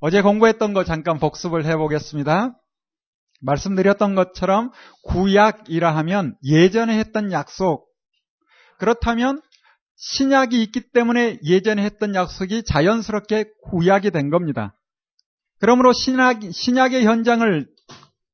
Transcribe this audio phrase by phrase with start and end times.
[0.00, 2.56] 어제 공부했던 거 잠깐 복습을 해보겠습니다.
[3.40, 4.70] 말씀드렸던 것처럼
[5.04, 7.88] 구약이라 하면 예전에 했던 약속.
[8.78, 9.40] 그렇다면
[9.96, 14.76] 신약이 있기 때문에 예전에 했던 약속이 자연스럽게 구약이 된 겁니다.
[15.58, 17.66] 그러므로 신약, 신약의 현장을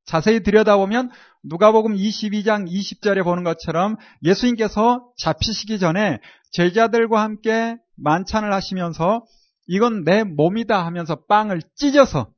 [0.04, 1.10] 자세히 들여다보면
[1.44, 6.20] 누가복음 22장 20절에 보는 것처럼 예수님께서 잡히시기 전에
[6.52, 9.24] 제자들과 함께 만찬을 하시면서
[9.66, 12.32] 이건 내 몸이다 하면서 빵을 찢어서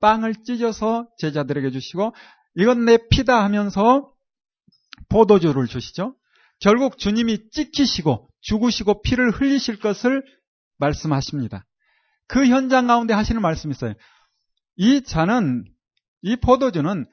[0.00, 2.14] 빵을 찢어서 제자들에게 주시고
[2.54, 4.12] 이건 내 피다 하면서
[5.08, 6.14] 포도주를 주시죠.
[6.60, 10.22] 결국 주님이 찍히시고 죽으시고 피를 흘리실 것을
[10.78, 11.64] 말씀하십니다.
[12.26, 13.94] 그 현장 가운데 하시는 말씀이 있어요.
[14.76, 15.64] 이 잔은
[16.22, 17.06] 이 포도주는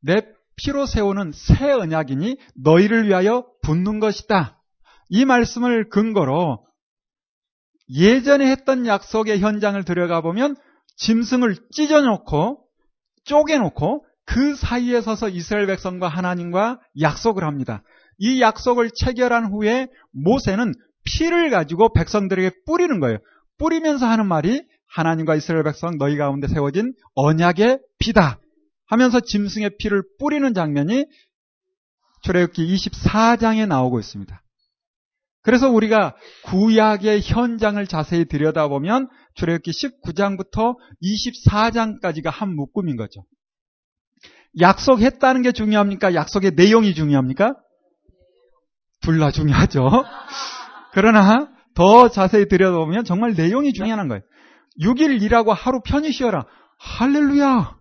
[0.00, 4.60] 내 피로 세우는 새 언약이니 너희를 위하여 붓는 것이다.
[5.08, 6.66] 이 말씀을 근거로
[7.94, 10.56] 예전에 했던 약속의 현장을 들어가 보면
[10.96, 12.64] 짐승을 찢어놓고
[13.24, 17.82] 쪼개놓고 그 사이에 서서 이스라엘 백성과 하나님과 약속을 합니다.
[18.18, 23.18] 이 약속을 체결한 후에 모세는 피를 가지고 백성들에게 뿌리는 거예요.
[23.58, 28.38] 뿌리면서 하는 말이 하나님과 이스라엘 백성 너희 가운데 세워진 언약의 피다
[28.86, 31.06] 하면서 짐승의 피를 뿌리는 장면이
[32.22, 34.41] 출애굽기 24장에 나오고 있습니다.
[35.42, 43.24] 그래서 우리가 구약의 현장을 자세히 들여다보면 출애굽기 19장부터 24장까지가 한 묶음인 거죠.
[44.60, 46.14] 약속했다는 게 중요합니까?
[46.14, 47.56] 약속의 내용이 중요합니까?
[49.00, 50.04] 둘 다 중요하죠.
[50.92, 54.22] 그러나 더 자세히 들여다보면 정말 내용이 중요한 거예요.
[54.80, 56.46] 6일 일하고 하루 편히 쉬어라.
[56.78, 57.78] 할렐루야.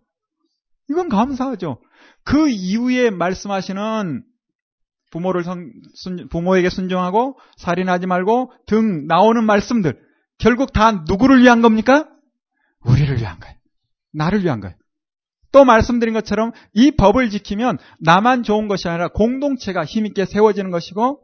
[0.90, 1.80] 이건 감사하죠.
[2.24, 4.24] 그 이후에 말씀하시는
[5.12, 10.00] 부모를 선, 순, 부모에게 순종하고 살인하지 말고 등 나오는 말씀들
[10.38, 12.10] 결국 다 누구를 위한 겁니까?
[12.86, 13.56] 우리를 위한 거예요.
[14.14, 14.76] 나를 위한 거예요.
[15.52, 21.22] 또 말씀드린 것처럼 이 법을 지키면 나만 좋은 것이 아니라 공동체가 힘있게 세워지는 것이고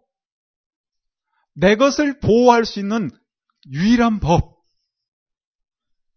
[1.55, 3.09] 내 것을 보호할 수 있는
[3.71, 4.57] 유일한 법.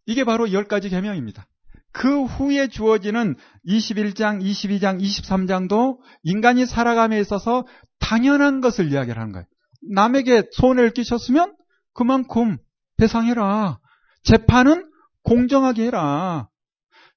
[0.07, 1.47] 이게 바로 열 가지 계명입니다.
[1.93, 3.37] 그 후에 주어지는
[3.67, 7.67] 21장, 22장, 23장도 인간이 살아감에 있어서
[7.99, 9.47] 당연한 것을 이야기를 하는 거예요.
[9.93, 11.55] 남에게 손해를 끼쳤으면
[11.93, 12.59] 그만큼
[12.97, 13.79] 배상해라.
[14.23, 14.89] 재판은
[15.23, 16.49] 공정하게 해라.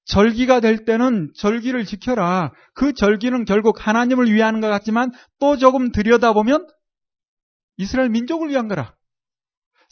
[0.06, 2.51] 절기가 될 때는 절기를 지켜라.
[2.73, 6.67] 그 절기는 결국 하나님을 위하는 것 같지만 또 조금 들여다보면
[7.78, 8.95] 이스라엘 민족을 위한 거라.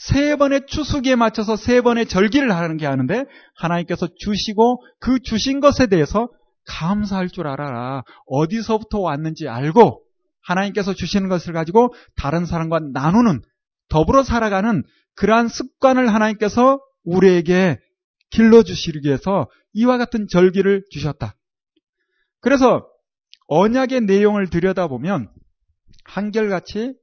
[0.07, 3.25] 세 번의 추수기에 맞춰서 세 번의 절기를 하는 게 하는데
[3.55, 6.27] 하나님께서 주시고 그 주신 것에 대해서
[6.65, 8.03] 감사할 줄 알아라.
[8.25, 10.01] 어디서부터 왔는지 알고
[10.41, 13.41] 하나님께서 주시는 것을 가지고 다른 사람과 나누는
[13.89, 14.83] 더불어 살아가는
[15.15, 17.77] 그러한 습관을 하나님께서 우리에게
[18.31, 21.35] 길러주시기 위해서 이와 같은 절기를 주셨다.
[22.39, 22.87] 그래서
[23.47, 25.29] 언약의 내용을 들여다보면
[26.05, 26.95] 한결같이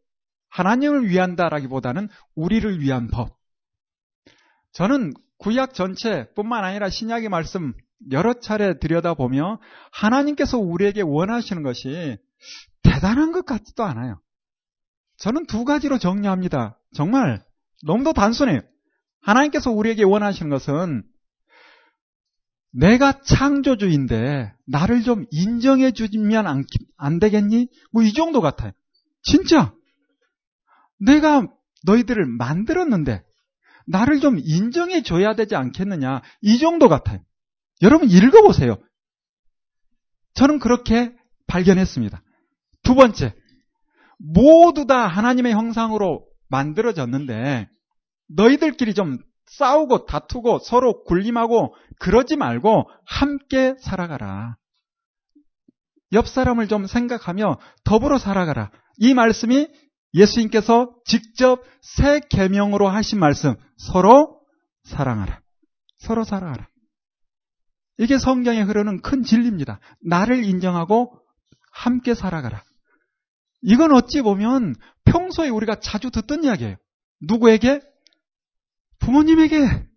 [0.51, 3.37] 하나님을 위한다라기보다는 우리를 위한 법.
[4.73, 7.75] 저는 구약 전체뿐만 아니라 신약의 말씀
[8.11, 9.61] 여러 차례 들여다보며
[9.93, 12.17] 하나님께서 우리에게 원하시는 것이
[12.83, 14.21] 대단한 것 같지도 않아요.
[15.17, 16.79] 저는 두 가지로 정리합니다.
[16.95, 17.45] 정말
[17.85, 18.61] 너무도 단순해요.
[19.23, 21.03] 하나님께서 우리에게 원하시는 것은
[22.73, 26.65] 내가 창조주인데 나를 좀 인정해 주면 안,
[26.97, 27.69] 안 되겠니?
[27.93, 28.73] 뭐 이 정도 같아요.
[29.23, 29.75] 진짜
[30.99, 31.47] 내가
[31.85, 33.23] 너희들을 만들었는데
[33.87, 36.23] 나를 좀 인정해 줘야 되지 않겠느냐.
[36.43, 37.21] 이 정도 같아요.
[37.83, 38.77] 여러분 읽어보세요.
[40.35, 41.15] 저는 그렇게
[41.47, 42.23] 발견했습니다.
[42.83, 43.35] 두 번째,
[44.19, 47.69] 모두 다 하나님의 형상으로 만들어졌는데
[48.29, 54.57] 너희들끼리 좀 싸우고 다투고 서로 굴림하고 그러지 말고 함께 살아가라.
[56.13, 58.71] 옆 사람을 좀 생각하며 더불어 살아가라.
[58.99, 59.69] 이 말씀이
[60.15, 64.41] 예수님께서 직접 새 계명으로 하신 말씀 서로
[64.85, 65.41] 사랑하라.
[65.99, 66.69] 서로 사랑하라.
[67.99, 69.81] 이게 성경에 흐르는 큰 진리입니다.
[70.05, 71.21] 나를 인정하고
[71.73, 72.63] 함께 살아가라.
[73.63, 74.75] 이건 어찌 보면
[75.05, 76.77] 평소에 우리가 자주 듣던 이야기예요.
[77.21, 77.81] 누구에게?
[79.01, 79.89] 부모님에게.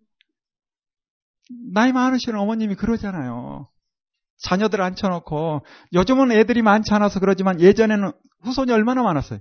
[1.72, 3.68] 나이 많으신 어머님이 그러잖아요.
[4.38, 8.12] 자녀들 앉혀놓고 요즘은 애들이 많지 않아서 그러지만 예전에는
[8.42, 9.38] 후손이 얼마나 많았어요.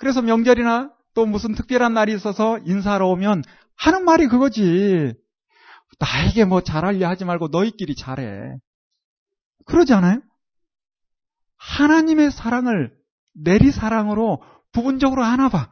[0.00, 3.44] 그래서 명절이나 또 무슨 특별한 날이 있어서 인사하러 오면
[3.76, 5.12] 하는 말이 그거지.
[5.98, 8.56] 나에게 뭐 잘하려 하지 말고 너희끼리 잘해.
[9.66, 10.22] 그러지 않아요?
[11.58, 12.96] 하나님의 사랑을
[13.34, 14.42] 내리 사랑으로
[14.72, 15.70] 부분적으로 하나 봐.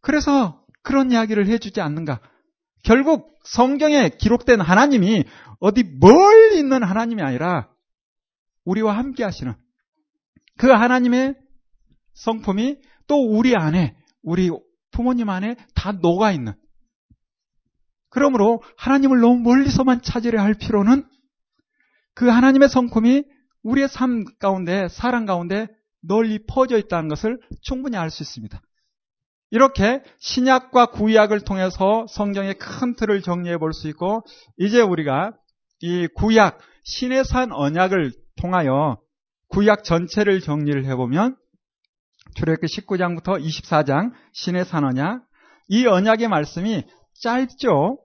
[0.00, 2.20] 그래서 그런 이야기를 해주지 않는가.
[2.84, 5.24] 결국 성경에 기록된 하나님이
[5.58, 7.68] 어디 멀리 있는 하나님이 아니라
[8.64, 9.52] 우리와 함께 하시는
[10.58, 11.34] 그 하나님의
[12.14, 14.50] 성품이 또 우리 안에, 우리
[14.90, 16.54] 부모님 안에 다 녹아 있는.
[18.10, 21.04] 그러므로 하나님을 너무 멀리서만 찾으려 할 필요는
[22.14, 23.24] 그 하나님의 성품이
[23.62, 25.68] 우리의 삶 가운데, 사랑 가운데
[26.00, 28.60] 널리 퍼져 있다는 것을 충분히 알 수 있습니다.
[29.50, 34.22] 이렇게 신약과 구약을 통해서 성경의 큰 틀을 정리해 볼 수 있고,
[34.58, 35.32] 이제 우리가
[35.80, 38.98] 이 구약, 신의 산 언약을 통하여
[39.48, 41.36] 구약 전체를 정리를 해보면,
[42.34, 45.22] 출애굽기 19장부터 24장 신의 산 언약,
[45.68, 46.84] 이 언약의 말씀이
[47.20, 47.98] 짧죠?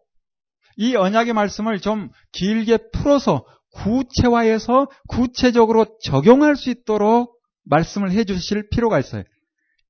[0.78, 9.00] 이 언약의 말씀을 좀 길게 풀어서 구체화해서 구체적으로 적용할 수 있도록 말씀을 해 주실 필요가
[9.00, 9.24] 있어요.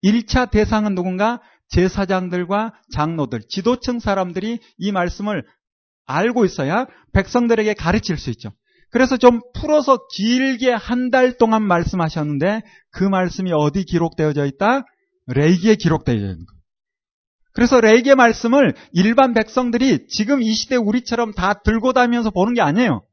[0.04, 1.42] 1차 대상은 누군가?
[1.70, 5.46] 제사장들과 장로들, 지도층 사람들이 이 말씀을
[6.06, 8.52] 알고 있어야 백성들에게 가르칠 수 있죠.
[8.90, 12.62] 그래서 좀 풀어서 길게 한 달 동안 말씀하셨는데
[12.92, 14.84] 그 말씀이 어디 기록되어져 있다?
[15.28, 16.58] 레이기에 기록되어 있는 거예요.
[17.54, 23.04] 그래서 레이기의 말씀을 일반 백성들이 지금 이 시대 우리처럼 다 들고 다니면서 보는 게 아니에요.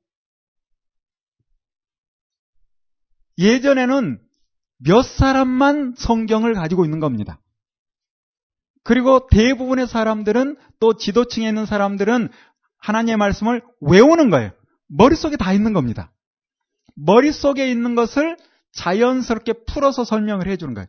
[3.38, 4.20] 예전에는
[4.78, 7.40] 몇 사람만 성경을 가지고 있는 겁니다.
[8.82, 12.28] 그리고 대부분의 사람들은 또 지도층에 있는 사람들은
[12.78, 14.50] 하나님의 말씀을 외우는 거예요.
[14.96, 16.12] 머릿속에 다 있는 겁니다.
[16.94, 18.36] 머릿속에 있는 것을
[18.72, 20.86] 자연스럽게 풀어서 설명을 해주는 거예요.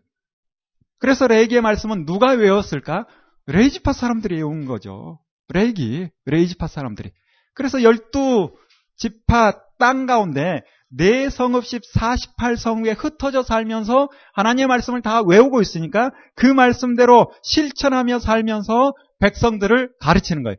[0.99, 3.05] 그래서 레위기의 말씀은 누가 외웠을까?
[3.47, 5.19] 레위지파 사람들이 외운 거죠.
[5.49, 7.11] 레위기, 레위지파 사람들이.
[7.53, 8.55] 그래서 열두
[8.97, 17.31] 지파 땅 가운데 네 성읍씩 48성에 흩어져 살면서 하나님의 말씀을 다 외우고 있으니까 그 말씀대로
[17.43, 20.55] 실천하며 살면서 백성들을 가르치는 거예요.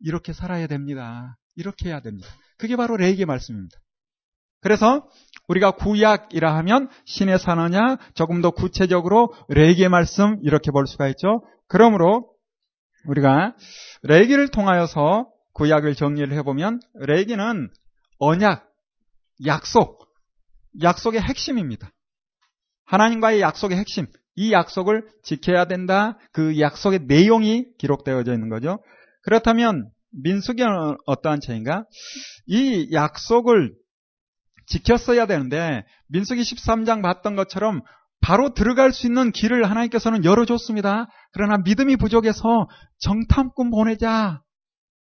[0.00, 1.36] 이렇게 살아야 됩니다.
[1.56, 2.28] 이렇게 해야 됩니다.
[2.58, 3.78] 그게 바로 레이기의 말씀입니다.
[4.60, 5.08] 그래서
[5.46, 11.42] 우리가 구약이라 하면 신의 산어냐 조금 더 구체적으로 레이기의 말씀 이렇게 볼 수가 있죠.
[11.68, 12.30] 그러므로
[13.06, 13.54] 우리가
[14.02, 17.70] 레이기를 통하여서 구약을 정리를 해보면 레이기는
[18.18, 18.68] 언약,
[19.46, 20.08] 약속,
[20.82, 21.90] 약속의 핵심입니다.
[22.84, 26.18] 하나님과의 약속의 핵심, 이 약속을 지켜야 된다.
[26.32, 28.82] 그 약속의 내용이 기록되어져 있는 거죠.
[29.22, 31.84] 그렇다면 민수기는 어떠한 책인가?
[32.46, 33.74] 이 약속을
[34.66, 37.82] 지켰어야 되는데 민수기 13장 봤던 것처럼
[38.20, 41.08] 바로 들어갈 수 있는 길을 하나님께서는 열어줬습니다.
[41.32, 42.68] 그러나 믿음이 부족해서
[42.98, 44.42] 정탐꾼 보내자.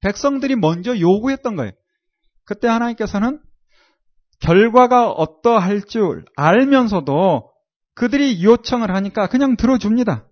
[0.02, 1.72] 백성들이 먼저 요구했던 거예요.
[2.46, 3.42] 그때 하나님께서는
[4.40, 7.52] 결과가 어떠할 줄 알면서도
[7.94, 10.28] 그들이 요청을 하니까 그냥 들어줍니다.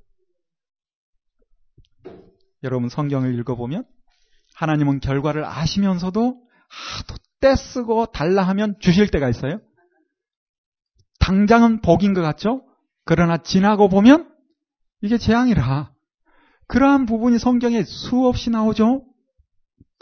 [2.63, 3.86] 여러분 성경을 읽어보면
[4.55, 9.59] 하나님은 결과를 아시면서도 하도 떼쓰고 달라 하면 주실 때가 있어요.
[11.19, 12.65] 당장은 복인 것 같죠?
[13.05, 14.31] 그러나 지나고 보면
[15.01, 15.91] 이게 재앙이라.
[16.67, 19.05] 그러한 부분이 성경에 수없이 나오죠?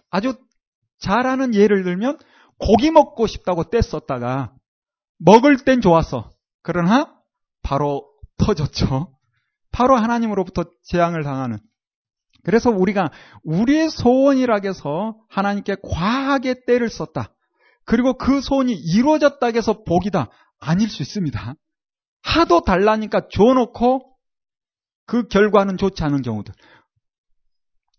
[0.09, 0.37] 아주
[0.99, 2.19] 잘하는 예를 들면
[2.57, 4.53] 고기 먹고 싶다고 떼썼다가
[5.17, 6.31] 먹을 땐 좋았어.
[6.61, 7.15] 그러나
[7.63, 8.07] 바로
[8.37, 9.17] 터졌죠.
[9.71, 11.59] 바로 하나님으로부터 재앙을 당하는.
[12.43, 13.11] 그래서 우리가
[13.43, 17.33] 우리의 소원이라 해서 하나님께 과하게 때를 썼다.
[17.85, 20.29] 그리고 그 소원이 이루어졌다 해서 복이다.
[20.59, 21.55] 아닐 수 있습니다.
[22.23, 24.11] 하도 달라니까 줘놓고
[25.05, 26.53] 그 결과는 좋지 않은 경우들.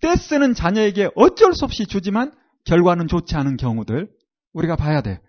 [0.00, 2.32] 떼쓰는 자녀에게 어쩔 수 없이 주지만
[2.64, 4.08] 결과는 좋지 않은 경우들.
[4.52, 5.20] 우리가 봐야 돼.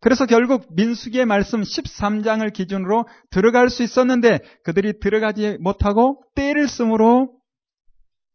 [0.00, 7.32] 그래서 결국 민수기의 말씀 13장을 기준으로 들어갈 수 있었는데 그들이 들어가지 못하고 때를 쓰므로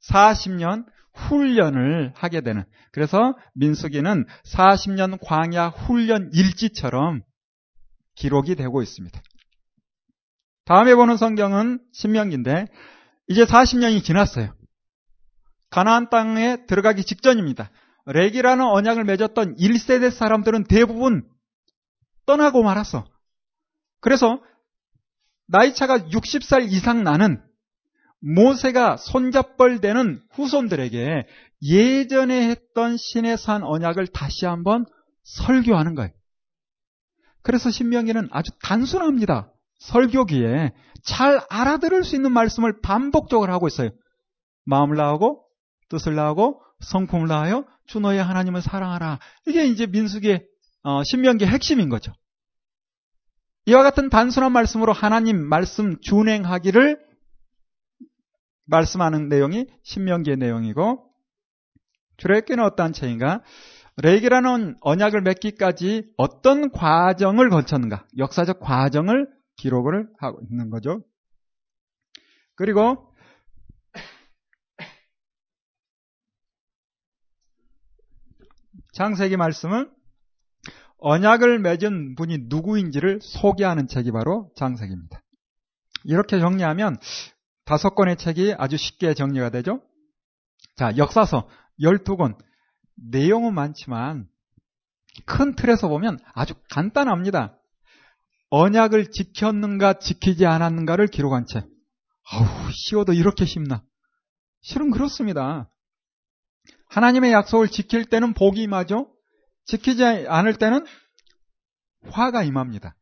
[0.08, 2.64] 40년 훈련을 하게 되는.
[2.92, 7.22] 그래서 민수기는 40년 광야 훈련 일지처럼
[8.16, 9.22] 기록이 되고 있습니다.
[10.66, 12.68] 다음에 보는 성경은 신명기인데
[13.28, 14.54] 이제 40년이 지났어요.
[15.70, 17.72] 가나안 땅에 들어가기 직전입니다.
[18.06, 21.28] 렉이라는 언약을 맺었던 1세대 사람들은 대부분
[22.26, 23.06] 떠나고 말았어.
[24.02, 24.42] 그래서
[25.48, 27.42] 나이차가 60살 이상 나는
[28.22, 31.26] 모세가 손잡벌 되는 후손들에게
[31.62, 34.86] 예전에 했던 신의 산 언약을 다시 한번
[35.24, 36.12] 설교하는 거예요.
[37.42, 39.52] 그래서 신명기는 아주 단순합니다.
[39.80, 40.74] 설교기에
[41.04, 43.90] 잘 알아들을 수 있는 말씀을 반복적으로 하고 있어요.
[44.66, 45.46] 마음을 나하고
[45.90, 49.20] 뜻을 나하고 성품을 나하여 주 너의 하나님을 사랑하라.
[49.48, 50.46] 이게 이제 민숙의
[50.84, 52.14] 어, 신명기의 핵심인 거죠.
[53.66, 57.09] 이와 같은 단순한 말씀으로 하나님 말씀 준행하기를
[58.70, 61.10] 말씀하는 내용이 신명기의 내용이고
[62.18, 63.42] 출애굽기는 어떠한 책인가?
[63.98, 68.06] 레기라는 언약을 맺기까지 어떤 과정을 거쳤는가?
[68.18, 71.04] 역사적 과정을 기록을 하고 있는 거죠.
[72.56, 73.14] 그리고
[78.94, 79.90] 창세기 말씀은
[80.98, 85.22] 언약을 맺은 분이 누구인지를 소개하는 책이 바로 장세기입니다.
[86.04, 86.98] 이렇게 정리하면
[87.70, 89.80] 다섯 권의 책이 아주 쉽게 정리가 되죠.
[90.76, 91.48] 자, 역사서
[91.80, 92.36] 12권.
[92.96, 94.28] 내용은 많지만
[95.28, 97.60] 큰 틀에서 보면 아주 간단합니다.
[98.50, 101.68] 언약을 지켰는가 지키지 않았는가를 기록한 책.
[102.32, 103.84] 아우, 쉬워도 이렇게 쉽나.
[104.62, 105.70] 실은 그렇습니다.
[106.88, 109.14] 하나님의 약속을 지킬 때는 복이 임하죠.
[109.66, 110.88] 지키지 않을 때는
[112.10, 112.96] 화가 임합니다.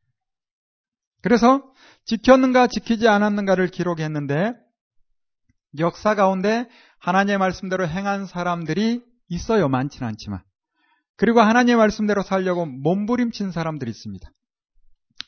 [1.22, 1.74] 그래서
[2.08, 4.54] 지켰는가 지키지 않았는가를 기록했는데
[5.80, 6.68] 역사 가운데
[7.00, 9.68] 하나님의 말씀대로 행한 사람들이 있어요.
[9.68, 10.42] 많지는 않지만.
[11.18, 14.30] 그리고 하나님의 말씀대로 살려고 몸부림친 사람들이 있습니다.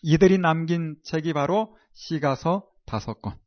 [0.04, 3.38] 이들이 남긴 책이 바로 시가서 다섯 권.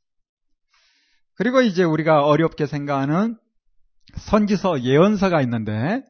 [1.34, 3.38] 그리고 이제 우리가 어렵게 생각하는
[4.16, 6.02] 선지서 예언서가 있는데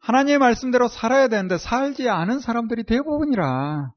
[0.00, 3.92] 하나님의 말씀대로 살아야 되는데 살지 않은 사람들이 대부분이라.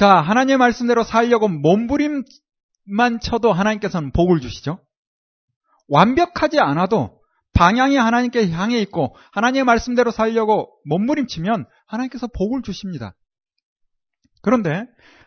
[0.00, 4.82] 자, 하나님의 말씀대로 살려고 몸부림만 쳐도 하나님께서는 복을 주시죠.
[5.88, 7.20] 완벽하지 않아도
[7.52, 13.14] 방향이 하나님께 향해 있고 하나님의 말씀대로 살려고 몸부림치면 하나님께서 복을 주십니다.
[14.40, 14.86] 그런데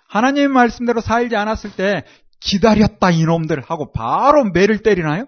[0.09, 2.03] 하나님의 말씀대로 살지 않았을 때
[2.39, 5.27] 기다렸다 이놈들 하고 바로 매를 때리나요?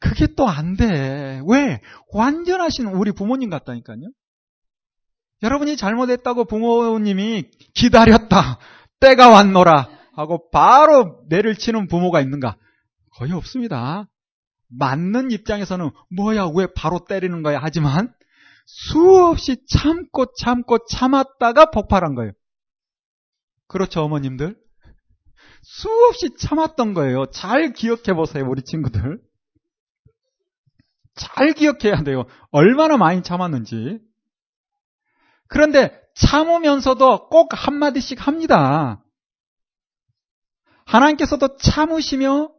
[0.00, 1.40] 그게 또 안 돼.
[1.48, 1.80] 왜?
[2.12, 4.10] 완전하신 우리 부모님 같다니까요.
[5.42, 8.58] 여러분이 잘못했다고 부모님이 기다렸다.
[9.00, 9.88] 때가 왔노라.
[10.14, 12.56] 하고 바로 매를 치는 부모가 있는가?
[13.16, 14.08] 거의 없습니다.
[14.68, 17.58] 맞는 입장에서는 뭐야, 왜 바로 때리는 거야?
[17.62, 18.12] 하지만
[18.66, 22.32] 수없이 참고 참고 참았다가 폭발한 거예요.
[23.68, 24.56] 그렇죠, 어머님들?
[25.62, 27.26] 수없이 참았던 거예요.
[27.26, 29.20] 잘 기억해 보세요, 우리 친구들.
[31.14, 32.24] 잘 기억해야 돼요.
[32.50, 33.98] 얼마나 많이 참았는지.
[35.48, 39.02] 그런데 참으면서도 꼭 한마디씩 합니다.
[40.86, 42.50] 하나님께서도 참으시며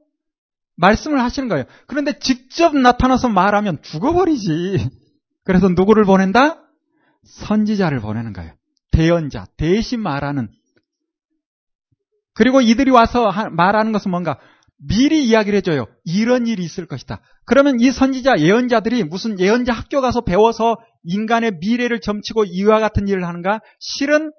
[0.75, 1.65] 말씀을 하시는 거예요.
[1.87, 4.89] 그런데 직접 나타나서 말하면 죽어버리지.
[5.43, 6.61] 그래서 누구를 보낸다?
[7.23, 8.53] 선지자를 보내는 거예요.
[8.91, 10.49] 대연자, 대신 말하는.
[12.33, 14.39] 그리고 이들이 와서 말하는 것은 뭔가
[14.77, 15.87] 미리 이야기를 해줘요.
[16.03, 17.21] 이런 일이 있을 것이다.
[17.45, 23.25] 그러면 이 선지자, 예언자들이 무슨 예언자 학교 가서 배워서 인간의 미래를 점치고 이와 같은 일을
[23.25, 23.61] 하는가?
[23.79, 24.31] 실은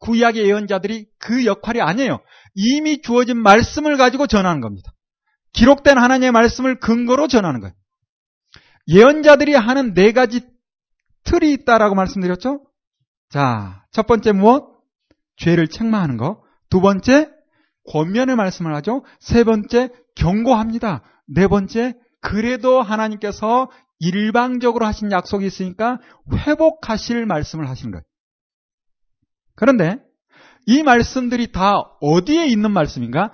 [0.00, 2.20] 구약의 예언자들이 그 역할이 아니에요.
[2.54, 4.92] 이미 주어진 말씀을 가지고 전하는 겁니다.
[5.52, 7.74] 기록된 하나님의 말씀을 근거로 전하는 거예요.
[8.88, 10.40] 예언자들이 하는 네 가지
[11.24, 12.64] 틀이 있다라고 말씀드렸죠?
[13.30, 14.64] 자, 첫 번째 무엇?
[15.36, 16.42] 죄를 책망하는 거.
[16.68, 17.30] 두 번째,
[17.90, 19.04] 권면의 말씀을 하죠.
[19.20, 21.02] 세 번째, 경고합니다.
[21.26, 25.98] 네 번째, 그래도 하나님께서 일방적으로 하신 약속이 있으니까
[26.32, 28.02] 회복하실 말씀을 하시는 거예요.
[29.54, 29.98] 그런데
[30.66, 33.32] 이 말씀들이 다 어디에 있는 말씀인가?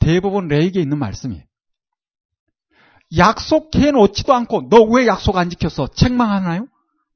[0.00, 1.42] 대부분 레이기에 있는 말씀이에요.
[3.16, 5.88] 약속해 놓지도 않고 너 왜 약속 안 지켰어?
[5.88, 6.66] 책망하나요?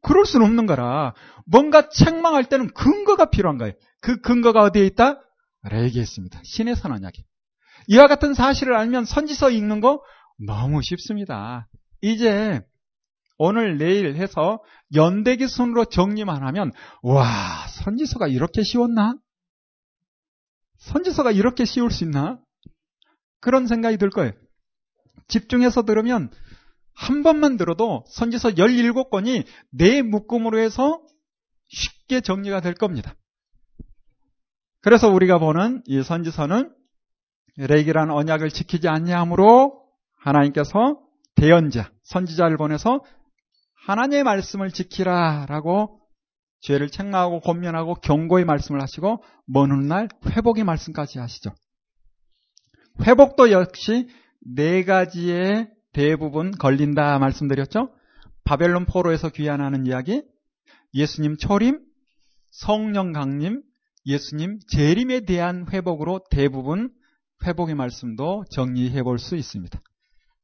[0.00, 1.14] 그럴 수는 없는 거라.
[1.46, 3.74] 뭔가 책망할 때는 근거가 필요한 거예요.
[4.00, 5.20] 그 근거가 어디에 있다?
[5.62, 6.40] 레이기에 있습니다.
[6.44, 7.22] 신의 선언약에.
[7.88, 10.02] 이와 같은 사실을 알면 선지서 읽는 거
[10.38, 11.68] 너무 쉽습니다.
[12.00, 12.60] 이제
[13.38, 14.62] 오늘 내일 해서
[14.94, 19.16] 연대기 순으로 정리만 하면 와 선지서가 이렇게 쉬웠나?
[20.78, 22.38] 선지서가 이렇게 쉬울 수 있나?
[23.40, 24.32] 그런 생각이 들 거예요.
[25.28, 26.30] 집중해서 들으면
[26.94, 31.02] 한 번만 들어도 선지서 17권이 내 묶음으로 해서
[31.68, 33.14] 쉽게 정리가 될 겁니다.
[34.82, 36.74] 그래서 우리가 보는 이 선지서는
[37.56, 39.84] 레기란 언약을 지키지 않냐므로
[40.18, 41.00] 하나님께서
[41.36, 43.02] 대연자, 선지자를 보내서
[43.86, 46.00] 하나님의 말씀을 지키라라고
[46.60, 51.50] 죄를 책망하고 권면하고 경고의 말씀을 하시고 먼 훗날 회복의 말씀까지 하시죠.
[53.04, 54.08] 회복도 역시
[54.40, 57.92] 네 가지의 대부분 걸린다 말씀드렸죠.
[58.44, 60.22] 바벨론 포로에서 귀환하는 이야기,
[60.94, 61.80] 예수님 초림,
[62.50, 63.62] 성령 강림,
[64.06, 66.90] 예수님 재림에 대한 회복으로 대부분
[67.44, 69.80] 회복의 말씀도 정리해 볼 수 있습니다.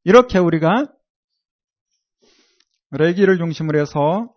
[0.04, 0.86] 이렇게 우리가
[2.90, 4.32] 레기를 중심으로 해서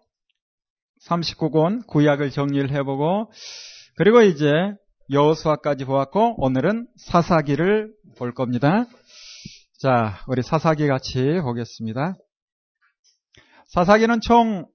[1.07, 3.31] 39권 구약을 정리를 해보고
[3.95, 4.51] 그리고 이제
[5.09, 8.85] 여호수아까지 보았고 오늘은 사사기를 볼 겁니다.
[9.79, 12.15] 자, 우리 사사기 같이 보겠습니다.
[13.67, 14.65] 사사기는 총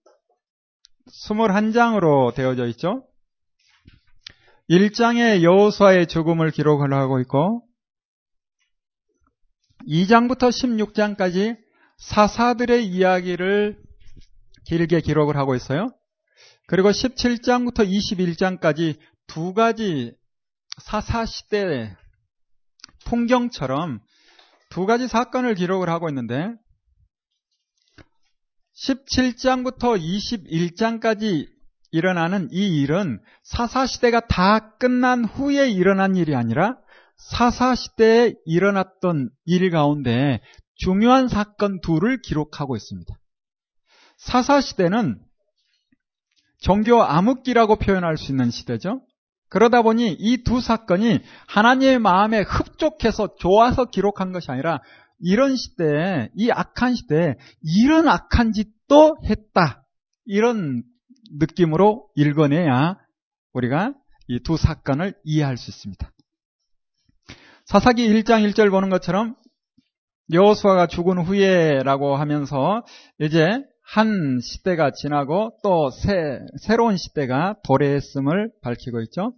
[1.09, 3.07] 21장으로 되어져 있죠.
[4.69, 7.63] 1장에 여호수아의 죽음을 기록을 하고 있고
[9.87, 11.57] 2장부터 16장까지
[11.99, 13.81] 사사들의 이야기를
[14.65, 15.91] 길게 기록을 하고 있어요.
[16.67, 20.13] 그리고 17장부터 21장까지 두 가지
[20.83, 21.97] 사사시대
[23.05, 24.01] 풍경처럼
[24.71, 26.51] 두 가지 사건을 기록을 하고 있는데
[28.75, 31.56] 17장부터 21장까지
[31.91, 36.77] 일어나는 이 일은 사사시대가 다 끝난 후에 일어난 일이 아니라
[37.17, 40.41] 사사시대에 일어났던 일 가운데
[40.75, 43.15] 중요한 사건 둘을 기록하고 있습니다.
[44.19, 45.19] 사사시대는
[46.61, 49.03] 종교 암흑기라고 표현할 수 있는 시대죠.
[49.49, 54.81] 그러다 보니 이 두 사건이 하나님의 마음에 흡족해서 좋아서 기록한 것이 아니라
[55.19, 59.85] 이런 시대에, 이 악한 시대에 이런 악한 짓도 했다.
[60.25, 60.83] 이런
[61.39, 62.97] 느낌으로 읽어내야
[63.53, 63.95] 우리가
[64.29, 66.11] 이 두 사건을 이해할 수 있습니다.
[67.65, 69.37] 사사기 1장 1절 보는 것처럼
[70.33, 72.85] 여호수아가 죽은 후에라고 하면서
[73.21, 73.47] 이제
[73.83, 79.33] 한 시대가 지나고 또 새, 새로운 시대가 도래했음을 밝히고 있죠.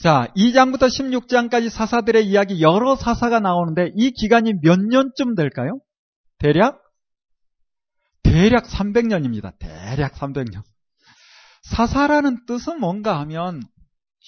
[0.00, 5.80] 자, 2장부터 16장까지 사사들의 이야기 여러 사사가 나오는데 이 기간이 몇 년쯤 될까요?
[6.38, 6.80] 대략?
[8.28, 9.58] 대략 300년입니다.
[9.58, 10.62] 대략 300년.
[11.62, 13.62] 사사라는 뜻은 뭔가 하면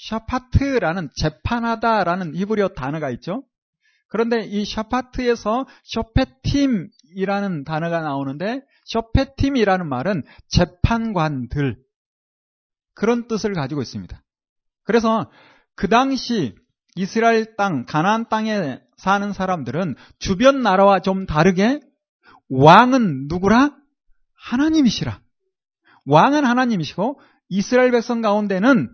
[0.09, 3.45] 샤파트라는 재판하다라는 히브리어 단어가 있죠.
[4.09, 11.77] 그런데 이 샤파트에서 쇼페팀이라는 단어가 나오는데 쇼페팀이라는 말은 재판관들
[12.95, 14.21] 그런 뜻을 가지고 있습니다.
[14.85, 15.31] 그래서
[15.77, 16.55] 그 당시
[16.97, 21.81] 이스라엘 땅, 가나안 땅에 사는 사람들은 주변 나라와 좀 다르게
[22.49, 23.80] 왕은 누구라?
[24.41, 25.21] 하나님이시라.
[26.07, 28.91] 왕은 하나님이시고 이스라엘 백성 가운데는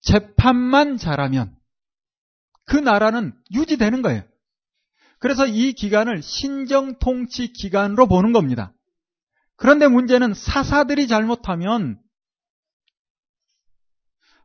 [0.00, 1.56] 재판만 잘하면
[2.64, 4.22] 그 나라는 유지되는 거예요.
[5.18, 8.72] 그래서 이 기간을 신정 통치 기간으로 보는 겁니다.
[9.56, 12.00] 그런데 문제는 사사들이 잘못하면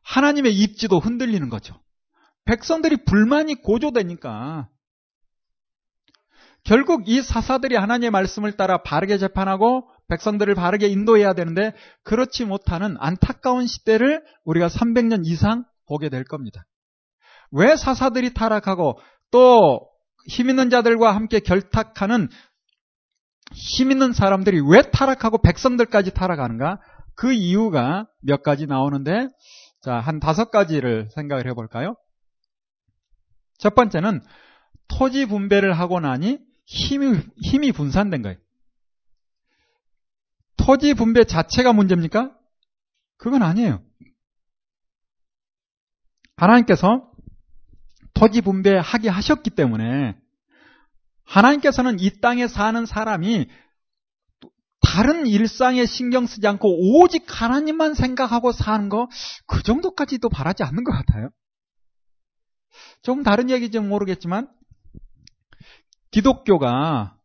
[0.02, 1.80] 하나님의 입지도 흔들리는 거죠.
[2.46, 4.70] 백성들이 불만이 고조되니까
[6.63, 13.68] 결국 이 사사들이 하나님의 말씀을 따라 바르게 재판하고 백성들을 바르게 인도해야 되는데 그렇지 못하는 안타까운
[13.68, 16.66] 시대를 우리가 300년 이상 보게 될 겁니다.
[17.52, 19.00] 왜 사사들이 타락하고
[19.32, 19.94] 또
[20.28, 22.30] 힘 있는 자들과 함께 결탁하는
[23.54, 26.80] 힘 있는 사람들이 왜 타락하고 백성들까지 타락하는가?
[27.16, 29.28] 그 이유가 몇 가지 나오는데,
[29.82, 31.96] 자, 한 다섯 가지를 생각을 해 볼까요?
[33.60, 34.22] 첫 번째는
[34.88, 38.38] 토지 분배를 하고 나니 힘이, 힘이 분산된 거예요.
[40.58, 42.36] 토지 분배 자체가 문제입니까?
[43.18, 43.84] 그건 아니에요.
[46.38, 47.12] 하나님께서
[48.13, 50.18] 토지 분배하게 하셨기 때문에
[51.26, 53.48] 하나님께서는 이 땅에 사는 사람이
[54.82, 59.08] 다른 일상에 신경 쓰지 않고 오직 하나님만 생각하고 사는 거
[59.48, 61.30] 그 정도까지도 바라지 않는 것 같아요.
[63.02, 64.50] 조금 다른 얘기인지 모르겠지만
[66.12, 67.18] 기독교가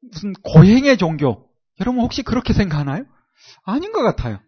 [0.00, 1.47] 무슨 고행의 종교
[1.80, 3.04] 여러분 혹시 그렇게 생각하나요?
[3.64, 4.40] 아닌 것 같아요.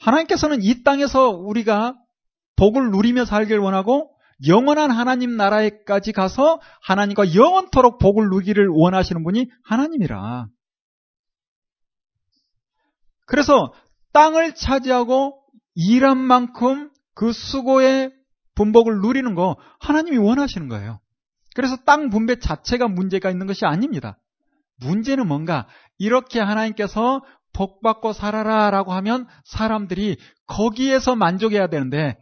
[0.00, 1.94] 하나님께서는 이 땅에서 우리가
[2.56, 4.10] 복을 누리며 살길 원하고
[4.46, 10.48] 영원한 하나님 나라에까지 가서 하나님과 영원토록 복을 누기를 원하시는 분이 하나님이라.
[13.26, 13.72] 그래서
[14.12, 15.40] 땅을 차지하고
[15.74, 18.12] 일한 만큼 그 수고의
[18.54, 21.00] 분복을 누리는 거 하나님이 원하시는 거예요.
[21.54, 24.18] 그래서 땅 분배 자체가 문제가 있는 것이 아닙니다.
[24.76, 25.66] 문제는 뭔가
[25.98, 32.18] 이렇게 하나님께서 복받고 살아라 라고 하면 사람들이 거기에서 만족해야 되는데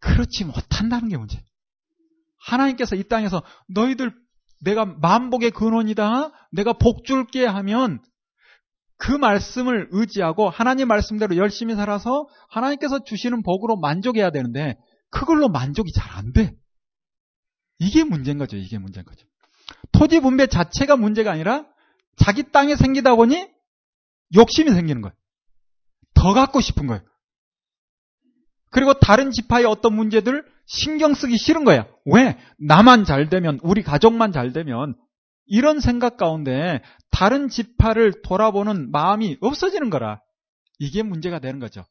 [0.00, 1.42] 그렇지 못한다는 게 문제.
[2.38, 4.12] 하나님께서 이 땅에서 너희들
[4.60, 6.30] 내가 만복의 근원이다.
[6.52, 8.00] 내가 복 줄게 하면
[8.96, 14.76] 그 말씀을 의지하고 하나님 말씀대로 열심히 살아서 하나님께서 주시는 복으로 만족해야 되는데
[15.10, 16.54] 그걸로 만족이 잘 안 돼.
[17.78, 18.56] 이게 문제인 거죠.
[18.56, 19.26] 이게 문제인 거죠.
[19.92, 21.66] 토지 분배 자체가 문제가 아니라
[22.16, 23.48] 자기 땅에 생기다 보니
[24.34, 25.14] 욕심이 생기는 거예요.
[26.14, 27.02] 더 갖고 싶은 거예요.
[28.70, 31.86] 그리고 다른 지파의 어떤 문제들 신경 쓰기 싫은 거야.
[32.06, 32.38] 왜?
[32.58, 34.96] 나만 잘 되면, 우리 가족만 잘 되면,
[35.46, 40.20] 이런 생각 가운데 다른 지파를 돌아보는 마음이 없어지는 거라.
[40.78, 41.84] 이게 문제가 되는 거죠.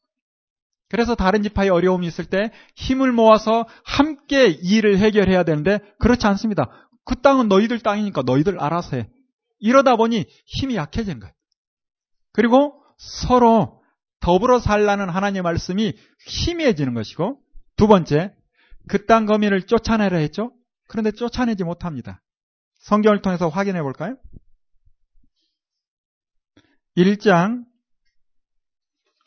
[0.90, 6.70] 그래서 다른 지파에 어려움이 있을 때 힘을 모아서 함께 일을 해결해야 되는데 그렇지 않습니다.
[7.04, 9.08] 그 땅은 너희들 땅이니까 너희들 알아서 해.
[9.64, 11.32] 이러다 보니 힘이 약해진 거예요.
[12.32, 13.82] 그리고 서로
[14.20, 15.94] 더불어 살라는 하나님의 말씀이
[16.26, 17.40] 희미해지는 것이고
[17.76, 18.34] 두 번째
[18.88, 20.52] 그 땅 거민을 쫓아내라 했죠.
[20.86, 22.20] 그런데 쫓아내지 못합니다.
[22.80, 24.16] 성경을 통해서 확인해 볼까요?
[26.98, 27.64] 1장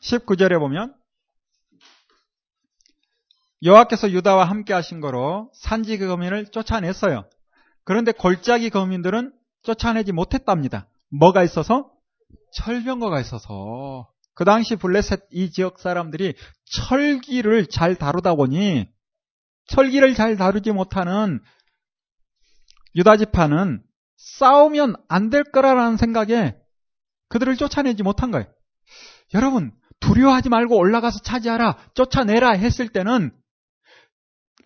[0.04, 0.96] 19절에 보면
[3.64, 7.28] 여호와께서 유다와 함께 하신 거로 산지 그 거민을 쫓아냈어요.
[7.84, 10.88] 그런데 골짜기 거민들은 쫓아내지 못했답니다.
[11.10, 11.92] 뭐가 있어서?
[12.54, 14.10] 철병거가 있어서.
[14.34, 18.88] 그 당시 블레셋 이 지역 사람들이 철기를 잘 다루다 보니
[19.68, 21.42] 철기를 잘 다루지 못하는
[22.96, 23.82] 유다 지파는
[24.18, 26.56] 싸우면 안 될 거라는 생각에
[27.30, 28.48] 그들을 쫓아내지 못한 거예요.
[29.34, 33.32] 여러분, 두려워하지 말고 올라가서 차지하라, 쫓아내라 했을 때는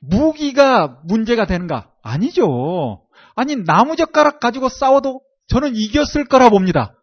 [0.02, 1.94] 무기가 문제가 되는가?
[2.04, 3.06] 아니죠.
[3.36, 6.96] 아니, 나무젓가락 가지고 싸워도 저는 이겼을 거라 봅니다.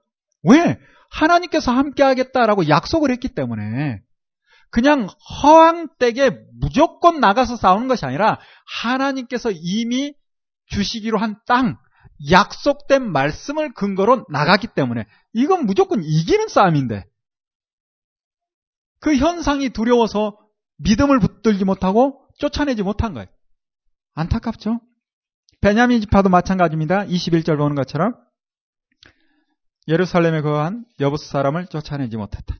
[0.42, 0.78] 왜?
[1.10, 4.00] 하나님께서 함께 하겠다라고 약속을 했기 때문에
[4.70, 5.08] 그냥
[5.42, 8.38] 허황되게 무조건 나가서 싸우는 것이 아니라
[8.82, 10.14] 하나님께서 이미
[10.66, 11.78] 주시기로 한 땅,
[12.30, 17.04] 약속된 말씀을 근거로 나갔기 때문에 이건 무조건 이기는 싸움인데
[19.00, 20.36] 그 현상이 두려워서
[20.78, 23.28] 믿음을 붙들지 못하고 쫓아내지 못한 거예요.
[24.14, 24.80] 안타깝죠?
[25.60, 27.04] 베냐민 지파도 마찬가지입니다.
[27.06, 28.14] 21절 보는 것처럼
[29.88, 32.56] 예루살렘에 거한 여부스 사람을 쫓아내지 못했다.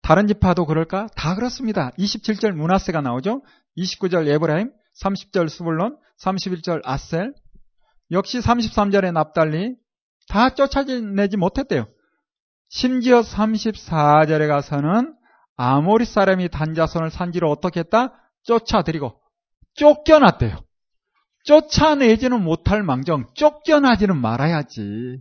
[0.00, 1.08] 다른 지파도 그럴까?
[1.16, 1.90] 다 그렇습니다.
[1.98, 3.42] 27절 문하세가 나오죠.
[3.76, 7.34] 29절 에브라임, 30절 수불론, 31절 아셀,
[8.10, 9.76] 역시 33절에 납달리
[10.28, 11.88] 다 쫓아내지 못했대요.
[12.70, 15.14] 심지어 34절에 가서는
[15.56, 18.14] 아모리 사람이 단자손을 산지로 어떻게 했다?
[18.44, 19.20] 쫓아들이고
[19.74, 20.67] 쫓겨났대요.
[21.48, 25.18] 쫓아내지는 못할 망정 쫓겨나지는 말아야지.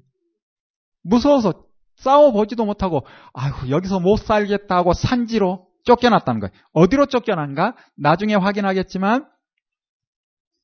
[1.04, 6.52] 무서워서 싸워보지도 못하고 아이고 여기서 못 살겠다고 산지로 쫓겨났다는 거예요.
[6.74, 7.78] 어디로 쫓겨난가?
[7.96, 9.26] 나중에 확인하겠지만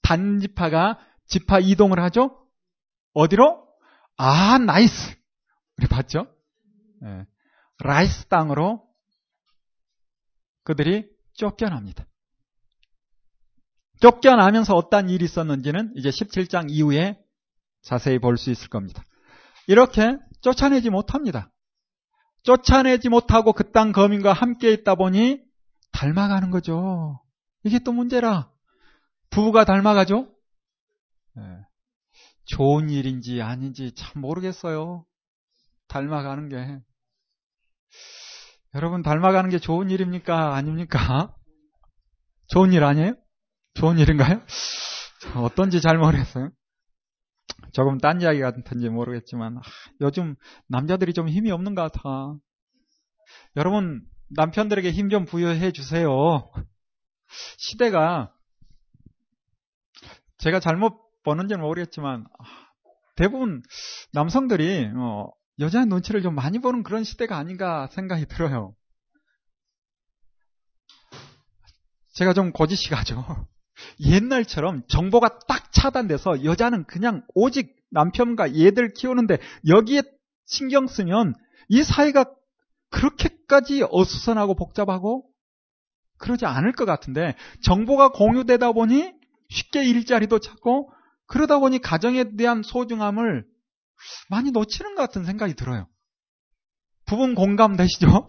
[0.02, 2.46] 단지파가 지파 이동을 하죠.
[3.14, 3.66] 어디로?
[4.18, 5.16] 아 nice.
[5.78, 6.28] 우리 봤죠?
[7.02, 7.26] 네.
[7.80, 8.86] 라이스 땅으로
[10.66, 12.06] 그들이 쫓겨납니다.
[14.00, 17.18] 쫓겨나면서 어떤 일이 있었는지는 이제 17장 이후에
[17.82, 19.04] 자세히 볼 수 있을 겁니다.
[19.68, 21.52] 이렇게 쫓아내지 못합니다.
[22.44, 25.42] 쫓아내지 못하고 그 땅 거민과 함께 있다 보니
[25.94, 27.22] 닮아가는 거죠.
[27.64, 28.52] 이게 또 문제라.
[29.30, 30.28] 부부가 닮아가죠?
[31.36, 31.44] 네.
[32.46, 35.06] 좋은 일인지 아닌지 참 모르겠어요.
[35.88, 36.82] 닮아가는 게.
[38.76, 40.56] 여러분, 닮아가는 게 좋은 일입니까?
[40.56, 41.34] 아닙니까?
[42.48, 43.16] 좋은 일 아니에요?
[43.74, 44.42] 좋은 일인가요?
[45.36, 46.52] 어떤지 잘 모르겠어요.
[47.72, 49.60] 조금 딴 이야기 같은지 모르겠지만
[50.02, 50.36] 요즘
[50.68, 52.36] 남자들이 좀 힘이 없는 것 같아.
[53.56, 56.50] 여러분 남편들에게 힘 좀 부여해 주세요.
[57.58, 58.32] 시대가
[60.38, 62.26] 제가 잘못 보는지는 모르겠지만
[63.16, 63.62] 대부분
[64.12, 65.28] 남성들이 어,
[65.60, 68.76] 여자의 눈치를 좀 많이 보는 그런 시대가 아닌가 생각이 들어요.
[72.14, 73.48] 제가 좀 거짓이가죠.
[74.00, 80.04] 옛날처럼 정보가 딱 차단돼서 여자는 그냥 오직 남편과 얘들 키우는데 여기에
[80.46, 81.36] 신경 쓰면
[81.70, 82.26] 이 사회가
[82.90, 85.26] 그렇게까지 어수선하고 복잡하고
[86.18, 89.14] 그러지 않을 것 같은데 정보가 공유되다 보니
[89.50, 90.92] 쉽게 일자리도 찾고
[91.28, 93.46] 그러다 보니 가정에 대한 소중함을
[94.30, 95.88] 많이 놓치는 것 같은 생각이 들어요.
[97.06, 98.28] 부분 공감되시죠?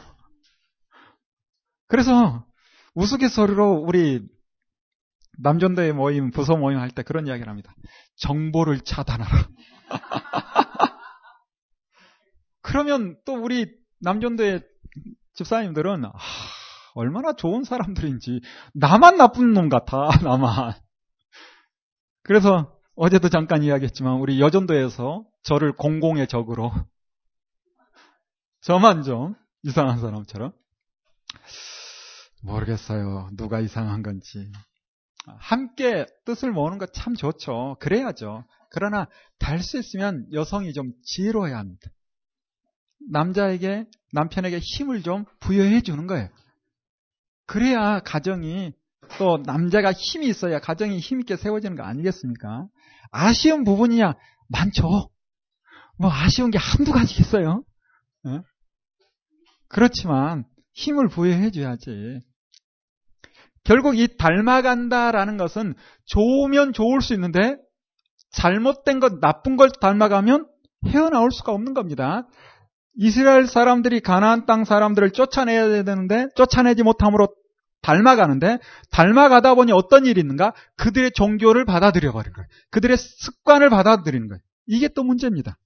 [1.86, 2.44] 그래서
[2.94, 4.26] 우스갯소리로 우리
[5.38, 7.74] 남전도의 모임, 부서 모임 할 때 그런 이야기를 합니다.
[8.16, 9.48] 정보를 차단하라.
[12.62, 14.62] 그러면 또 우리 남전도의
[15.34, 16.12] 집사님들은 아,
[16.94, 18.40] 얼마나 좋은 사람들인지
[18.74, 20.74] 나만 나쁜 놈 같아 나만.
[22.22, 26.72] 그래서 어제도 잠깐 이야기했지만 우리 여전도에서 저를 공공의 적으로
[28.62, 30.52] 저만 좀 이상한 사람처럼
[32.42, 34.50] 모르겠어요 누가 이상한 건지
[35.26, 37.76] 함께 뜻을 모으는 것참 좋죠.
[37.80, 38.44] 그래야죠.
[38.70, 39.06] 그러나
[39.38, 41.90] 달 수 있으면 여성이 좀 지혜로워야 합니다.
[43.10, 46.28] 남자에게 남편에게 힘을 좀 부여해 주는 거예요.
[47.46, 48.72] 그래야 가정이
[49.18, 52.66] 또 남자가 힘이 있어야 가정이 힘있게 세워지는 거 아니겠습니까?
[53.10, 54.14] 아쉬운 부분이야
[54.48, 55.10] 많죠.
[55.98, 57.64] 뭐 아쉬운 게 한두 가지겠어요.
[58.24, 58.40] 네?
[59.68, 62.20] 그렇지만 힘을 부여해 줘야지.
[63.64, 65.74] 결국 이 닮아간다라는 것은
[66.04, 67.56] 좋으면 좋을 수 있는데
[68.30, 70.46] 잘못된 것, 나쁜 걸 닮아가면
[70.86, 72.28] 헤어나올 수가 없는 겁니다.
[72.96, 77.28] 이스라엘 사람들이 가나안 땅 사람들을 쫓아내야 되는데 쫓아내지 못함으로
[77.82, 78.58] 닮아가는데
[78.90, 80.54] 닮아가다 보니 어떤 일이 있는가?
[80.76, 82.46] 그들의 종교를 받아들여 버린 거예요.
[82.70, 84.40] 그들의 습관을 받아들이는 거예요.
[84.66, 85.58] 이게 또 문제입니다.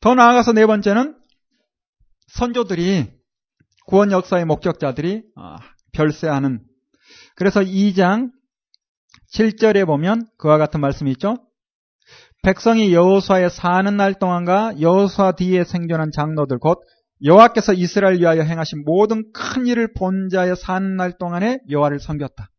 [0.00, 1.16] 더 나아가서 네 번째는
[2.28, 3.10] 선조들이
[3.86, 5.56] 구원 역사의 목격자들이 아,
[5.92, 6.60] 별세하는
[7.36, 8.30] 그래서 2장
[9.32, 11.36] 7절에 보면 그와 같은 말씀이 있죠.
[12.42, 16.78] 백성이 여호수아에 사는 날 동안과 여호수아 뒤에 생존한 장로들 곧
[17.24, 22.50] 여호와께서 이스라엘 위하여 행하신 모든 큰 일을 본 자의 사는 날 동안에 여호와를 섬겼다.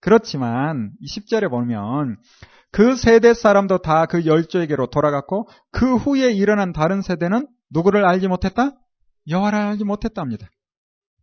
[0.00, 2.16] 그렇지만 10절에 보면
[2.70, 8.72] 그 세대 사람도 다 그 열조에게로 돌아갔고 그 후에 일어난 다른 세대는 누구를 알지 못했다?
[9.28, 10.46] 여호와를 알지 못했답니다.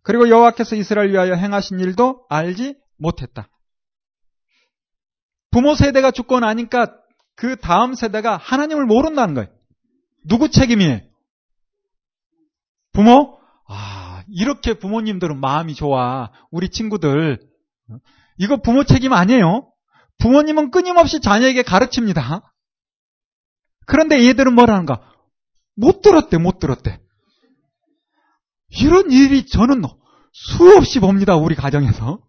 [0.03, 3.49] 그리고 여호와께서 이스라엘 위하여 행하신 일도 알지 못했다.
[5.49, 6.95] 부모 세대가 죽고 나니까
[7.35, 9.49] 그 다음 세대가 하나님을 모른다는 거예요.
[10.27, 11.01] 누구 책임이에요?
[12.91, 13.39] 부모?
[13.67, 16.31] 아, 이렇게 부모님들은 마음이 좋아.
[16.51, 17.39] 우리 친구들.
[18.37, 19.71] 이거 부모 책임 아니에요?
[20.19, 22.53] 부모님은 끊임없이 자녀에게 가르칩니다.
[23.85, 25.01] 그런데 얘들은 뭐라는가?
[25.75, 27.02] 못 들었대, 못 들었대.
[28.81, 29.83] 이런 일이 저는
[30.31, 32.19] 수없이 봅니다, 우리 가정에서.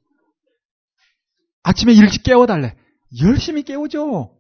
[1.63, 2.77] 아침에 일찍 깨워달래.
[3.23, 4.39] 열심히 깨우죠.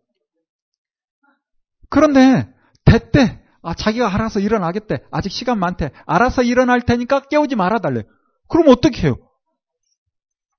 [1.88, 2.52] 그런데
[2.84, 3.42] 됐대.
[3.62, 5.04] 아, 자기가 알아서 일어나겠대.
[5.10, 5.90] 아직 시간 많대.
[6.06, 8.02] 알아서 일어날 테니까 깨우지 말아달래.
[8.48, 9.16] 그럼 어떻게 해요?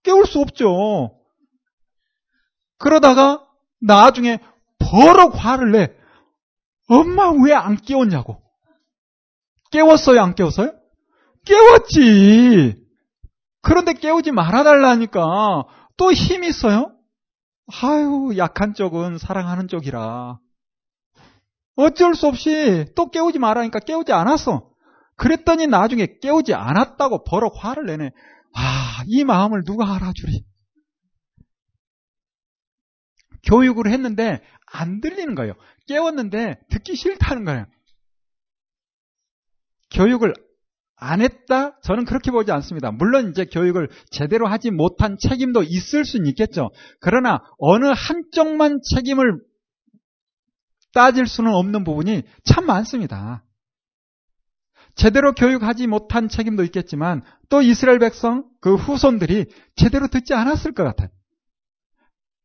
[0.02, 1.20] 깨울 수 없죠.
[2.78, 3.46] 그러다가
[3.80, 4.40] 나중에
[4.80, 5.94] 버럭 화를 내.
[6.88, 8.42] 엄마 왜 안 깨웠냐고.
[9.72, 10.22] 깨웠어요?
[10.22, 10.74] 안 깨웠어요?
[11.46, 12.76] 깨웠지.
[13.62, 15.64] 그런데 깨우지 말아달라니까
[15.98, 16.92] 또 힘이 있어요?
[17.82, 20.40] 아유, 약한 쪽은 사랑하는 쪽이라.
[21.78, 24.70] 어쩔 수 없이 또 깨우지 말라니까 깨우지 않았어.
[25.18, 28.12] 그랬더니 나중에 깨우지 않았다고 버럭 화를 내네.
[28.54, 30.46] 아, 이 마음을 누가 알아주리?
[33.48, 35.54] 교육을 했는데 안 들리는 거예요.
[35.88, 37.66] 깨웠는데 듣기 싫다는 거예요.
[39.92, 40.34] 교육을
[40.98, 41.78] 안 했다?
[41.82, 42.92] 저는 그렇게 보지 않습니다.
[42.92, 46.72] 물론 이제 교육을 제대로 하지 못한 책임도 있을 수는 있겠죠.
[47.00, 49.40] 그러나 어느 한쪽만 책임을
[50.94, 53.44] 따질 수는 없는 부분이 참 많습니다.
[54.96, 61.10] 제대로 교육하지 못한 책임도 있겠지만 또 이스라엘 백성 그 후손들이 제대로 듣지 않았을 것 같아요.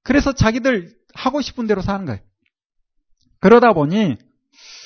[0.02, 2.20] 그래서 자기들 하고 싶은 대로 사는 거예요.
[3.38, 4.16] 그러다 보니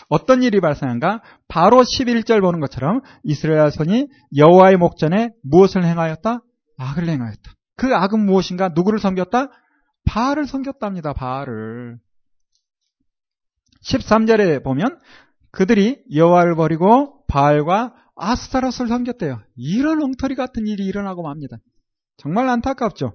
[0.08, 1.22] 어떤 일이 발생한가?
[1.48, 6.40] 바로 11절 보는 것처럼 이스라엘 손이 여호와의 목전에 무엇을 행하였다?
[6.78, 7.52] 악을 행하였다.
[7.76, 8.70] 그 악은 무엇인가?
[8.74, 9.50] 누구를 섬겼다?
[10.06, 11.12] 바알을 섬겼답니다.
[11.12, 11.98] 바알을.
[13.82, 14.98] 13절에 보면
[15.50, 19.40] 그들이 여호와를 버리고 바알과 아스타롯을 섬겼대요.
[19.56, 21.56] 이런 엉터리 같은 일이 일어나고 맙니다.
[22.16, 23.12] 정말 안타깝죠.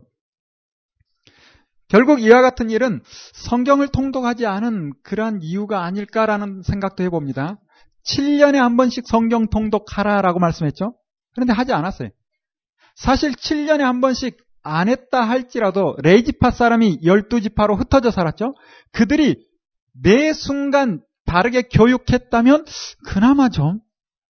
[1.90, 3.02] 결국 이와 같은 일은
[3.34, 7.60] 성경을 통독하지 않은 그러한 이유가 아닐까라는 생각도 해봅니다.
[8.06, 10.96] 7년에 한 번씩 성경 통독하라라고 말씀했죠.
[11.34, 12.10] 그런데 하지 않았어요.
[12.96, 18.54] 사실 7년에 한 번씩 안 했다 할지라도 레이지파 사람이 12지파로 흩어져 살았죠.
[18.92, 19.38] 그들이
[20.02, 22.66] 매 순간 다르게 교육했다면
[23.08, 23.80] 그나마 좀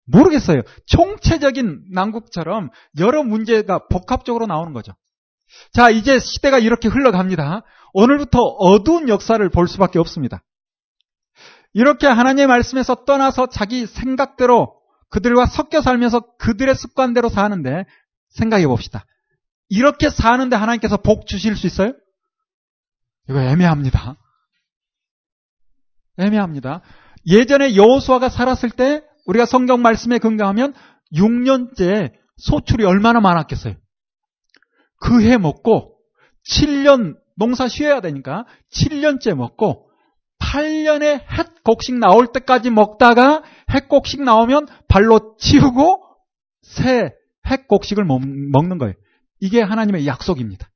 [0.07, 0.61] 모르겠어요.
[0.87, 4.93] 총체적인 난국처럼 여러 문제가 복합적으로 나오는 거죠.
[5.73, 7.63] 자, 이제 시대가 이렇게 흘러갑니다.
[7.93, 10.43] 오늘부터 어두운 역사를 볼 수밖에 없습니다.
[11.73, 14.75] 이렇게 하나님의 말씀에서 떠나서 자기 생각대로
[15.09, 17.85] 그들과 섞여 살면서 그들의 습관대로 사는데
[18.29, 19.05] 생각해 봅시다.
[19.69, 21.93] 이렇게 사는데 하나님께서 복 주실 수 있어요?
[23.29, 24.15] 이거 애매합니다.
[26.17, 26.81] 애매합니다.
[27.27, 30.73] 예전에 여호수아가 살았을 때 우리가 성경 말씀에 근거하면
[31.13, 33.75] 6년째 소출이 얼마나 많았겠어요.
[35.05, 35.95] 그 해 먹고
[36.49, 39.91] 7년 농사 쉬어야 되니까 7년째 먹고
[40.41, 46.03] 8년에 햇곡식 나올 때까지 먹다가 햇곡식 나오면 발로 치우고
[46.63, 47.13] 새
[47.47, 48.95] 햇곡식을 먹는 거예요.
[49.39, 50.71] 이게 하나님의 약속입니다.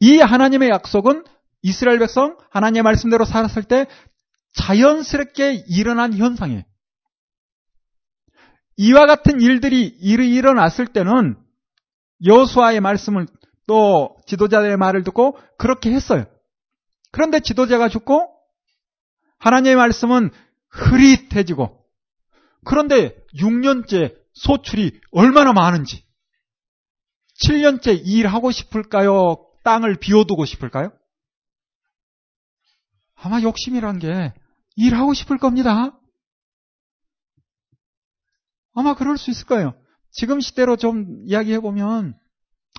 [0.00, 1.24] 이 하나님의 약속은
[1.62, 3.86] 이스라엘 백성 하나님의 말씀대로 살았을 때
[4.54, 6.62] 자연스럽게 일어난 현상이에요.
[8.76, 11.41] 이와 같은 일들이 일어났을 때는
[12.24, 13.26] 여수아의 말씀을
[13.66, 16.24] 또 지도자들의 말을 듣고 그렇게 했어요.
[17.10, 18.32] 그런데 지도자가 죽고
[19.38, 20.30] 하나님의 말씀은
[20.70, 21.84] 흐릿해지고
[22.64, 26.04] 그런데 6년째 소출이 얼마나 많은지
[27.44, 29.48] 7년째 일하고 싶을까요?
[29.64, 30.92] 땅을 비워두고 싶을까요?
[33.14, 34.32] 아마 욕심이란 게
[34.76, 35.98] 일하고 싶을 겁니다.
[38.74, 39.74] 아마 그럴 수 있을 거예요.
[40.12, 42.14] 지금 시대로 좀 이야기해 보면,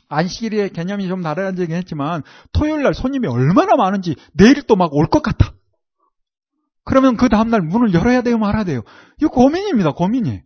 [0.09, 2.21] 안식일의 개념이 좀 다르다는 했지만,
[2.53, 5.53] 토요일 날 손님이 얼마나 많은지 내일 또 막 올 것 같아.
[6.85, 8.81] 그러면 그 다음날 문을 열어야 돼요, 말아야 돼요?
[9.19, 10.41] 이거 고민입니다, 고민이.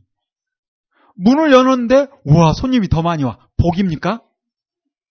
[1.16, 3.38] 문을 여는데, 우와, 손님이 더 많이 와.
[3.58, 4.22] 복입니까?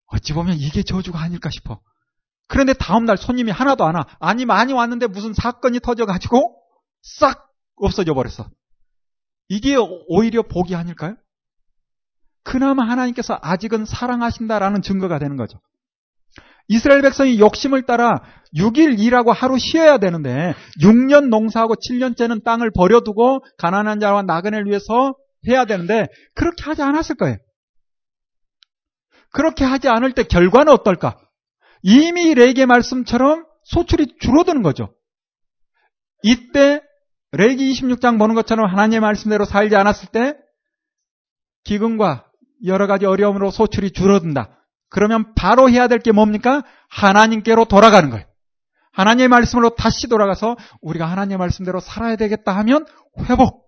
[0.06, 1.80] 어찌 보면 이게 저주가 아닐까 싶어.
[2.48, 4.06] 그런데 다음날 손님이 하나도 안 와.
[4.20, 6.56] 아니, 많이 왔는데 무슨 사건이 터져가지고
[7.02, 8.48] 싹 없어져 버렸어.
[9.48, 9.76] 이게
[10.08, 11.16] 오히려 복이 아닐까요?
[12.46, 15.58] 그나마 하나님께서 아직은 사랑하신다라는 증거가 되는 거죠.
[16.68, 18.22] 이스라엘 백성이 욕심을 따라
[18.56, 25.14] 6일 일하고 하루 쉬어야 되는데 6년 농사하고 7년째는 땅을 버려두고 가난한 자와 나그네를 위해서
[25.48, 27.36] 해야 되는데 그렇게 하지 않았을 거예요.
[29.32, 31.18] 그렇게 하지 않을 때 결과는 어떨까?
[31.82, 34.94] 이미 레기 말씀처럼 소출이 줄어드는 거죠.
[36.22, 36.80] 이때
[37.32, 40.36] 레기 26장 보는 것처럼 하나님의 말씀대로 살지 않았을 때
[41.64, 42.26] 기근과
[42.64, 44.50] 여러 가지 어려움으로 소출이 줄어든다.
[44.88, 46.62] 그러면 바로 해야 될 게 뭡니까?
[46.88, 48.24] 하나님께로 돌아가는 거예요.
[48.92, 52.86] 하나님의 말씀으로 다시 돌아가서 우리가 하나님의 말씀대로 살아야 되겠다 하면
[53.28, 53.66] 회복.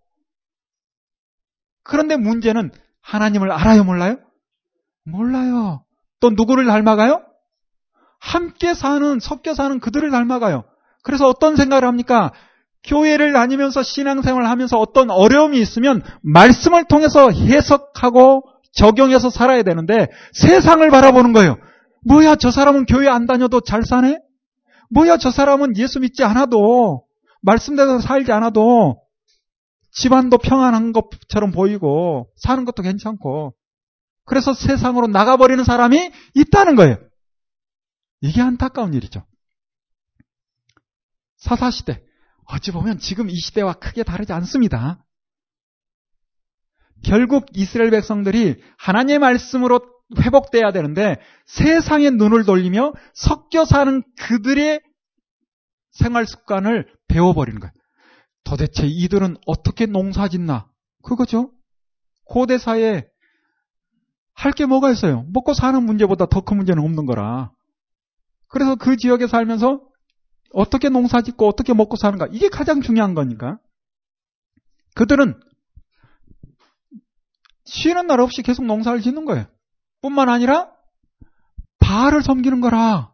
[1.83, 2.71] 그런데 문제는
[3.03, 4.17] 하나님을 알아요, 몰라요?
[5.05, 5.85] 몰라요.
[6.21, 7.23] 또 누구를 닮아가요?
[8.21, 10.65] 함께 사는, 섞여 사는 그들을 닮아가요.
[11.03, 12.33] 그래서 어떤 생각을 합니까?
[12.85, 21.33] 교회를 다니면서 신앙생활을 하면서 어떤 어려움이 있으면 말씀을 통해서 해석하고 적용해서 살아야 되는데 세상을 바라보는
[21.33, 21.57] 거예요.
[22.07, 24.19] 뭐야, 저 사람은 교회 안 다녀도 잘 사네?
[24.91, 27.05] 뭐야, 저 사람은 예수 믿지 않아도,
[27.43, 29.01] 말씀대로 살지 않아도,
[29.93, 33.55] 집안도 평안한 것처럼 보이고, 사는 것도 괜찮고,
[34.25, 36.99] 그래서 세상으로 나가버리는 사람이 있다는 거예요.
[38.21, 39.25] 이게 안타까운 일이죠.
[41.39, 42.03] 사사시대.
[42.45, 45.05] 어찌 보면 지금 이 시대와 크게 다르지 않습니다.
[47.05, 49.81] 결국 이스라엘 백성들이 하나님의 말씀으로
[50.21, 54.81] 회복돼야 되는데 세상의 눈을 돌리며 섞여 사는 그들의
[55.93, 57.73] 생활 습관을 배워버리는 거예요.
[58.45, 60.69] 도대체 이들은 어떻게 농사 짓나?
[61.03, 61.51] 그거죠.
[62.25, 63.07] 고대 사회에
[64.35, 65.27] 할 게 뭐가 있어요?
[65.33, 67.51] 먹고 사는 문제보다 더 큰 문제는 없는 거라.
[68.49, 69.83] 그래서 그 지역에 살면서
[70.55, 72.29] 어떻게 농사 짓고 어떻게 먹고 사는가.
[72.33, 73.59] 이게 가장 중요한 거니까.
[74.95, 75.39] 그들은
[77.69, 79.47] 쉬는 날 없이 계속 농사를 짓는 거예요.
[80.01, 80.71] 뿐만 아니라
[81.81, 83.13] 바알을 섬기는 거라.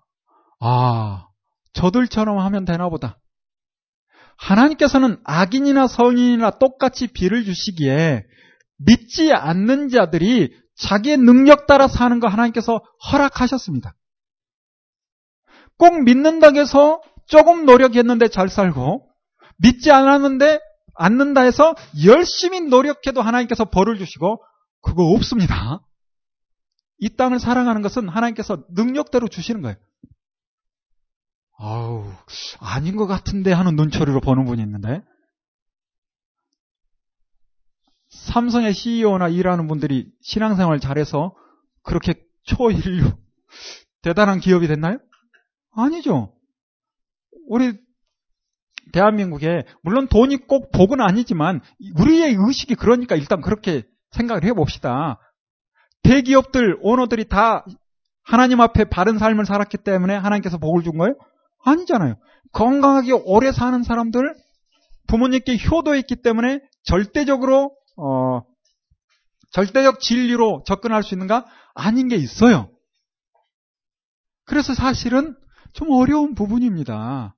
[0.61, 1.27] 아,
[1.73, 3.19] 저들처럼 하면 되나 보다.
[4.37, 8.25] 하나님께서는 악인이나 성인이나 똑같이 비를 주시기에
[8.79, 12.81] 믿지 않는 자들이 자기의 능력 따라 사는 거 하나님께서
[13.13, 13.95] 허락하셨습니다.
[15.79, 19.09] 꼭 믿는다고 해서 조금 노력했는데 잘 살고
[19.59, 20.61] 믿지 않았는데
[20.95, 24.43] 않는다 해서 열심히 노력해도 하나님께서 벌을 주시고
[24.81, 25.85] 그거 없습니다.
[26.99, 29.77] 이 땅을 사랑하는 것은 하나님께서 능력대로 주시는 거예요.
[31.59, 32.11] 아우,
[32.59, 35.03] 아닌 것 같은데 하는 눈초리로 보는 분이 있는데.
[38.09, 41.35] 삼성의 CEO나 일하는 분들이 신앙생활 잘해서
[41.83, 43.13] 그렇게 초인류,
[44.03, 44.99] 대단한 기업이 됐나요?
[45.73, 46.35] 아니죠.
[47.49, 47.79] 우리
[48.93, 51.61] 대한민국에 물론 돈이 꼭 복은 아니지만
[51.99, 55.19] 우리의 의식이 그러니까 일단 그렇게 생각을 해봅시다.
[56.03, 57.65] 대기업들 오너들이 다
[58.23, 61.15] 하나님 앞에 바른 삶을 살았기 때문에 하나님께서 복을 준 거예요?
[61.65, 62.17] 아니잖아요.
[62.53, 64.35] 건강하게 오래 사는 사람들
[65.09, 68.43] 부모님께 효도했기 때문에 절대적으로 어,
[69.53, 71.47] 절대적 진리로 접근할 수 있는가?
[71.75, 72.71] 아닌 게 있어요.
[74.47, 75.37] 그래서 사실은
[75.73, 77.35] 좀 어려운 부분입니다.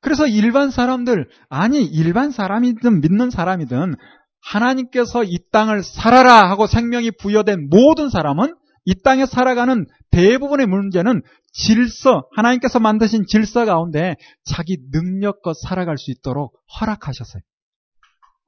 [0.00, 3.94] 그래서 일반 사람들, 아니, 일반 사람이든 믿는 사람이든
[4.42, 8.54] 하나님께서 이 땅을 살아라 하고 생명이 부여된 모든 사람은
[8.86, 11.22] 이 땅에 살아가는 대부분의 문제는
[11.52, 17.42] 질서, 하나님께서 만드신 질서 가운데 자기 능력껏 살아갈 수 있도록 허락하셨어요.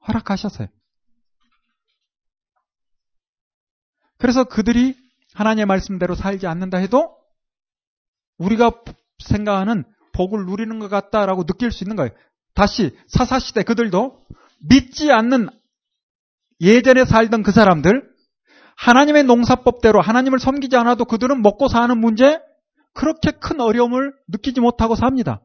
[0.07, 0.67] 허락하셨어요.
[4.17, 4.95] 그래서 그들이
[5.33, 7.15] 하나님의 말씀대로 살지 않는다 해도
[8.37, 8.71] 우리가
[9.19, 9.83] 생각하는
[10.13, 12.11] 복을 누리는 것 같다라고 느낄 수 있는 거예요.
[12.55, 14.19] 다시 사사시대 그들도
[14.67, 15.49] 믿지 않는
[16.61, 18.03] 예전에 살던 그 사람들
[18.77, 22.39] 하나님의 농사법대로 하나님을 섬기지 않아도 그들은 먹고 사는 문제
[22.93, 25.41] 그렇게 큰 어려움을 느끼지 못하고 삽니다.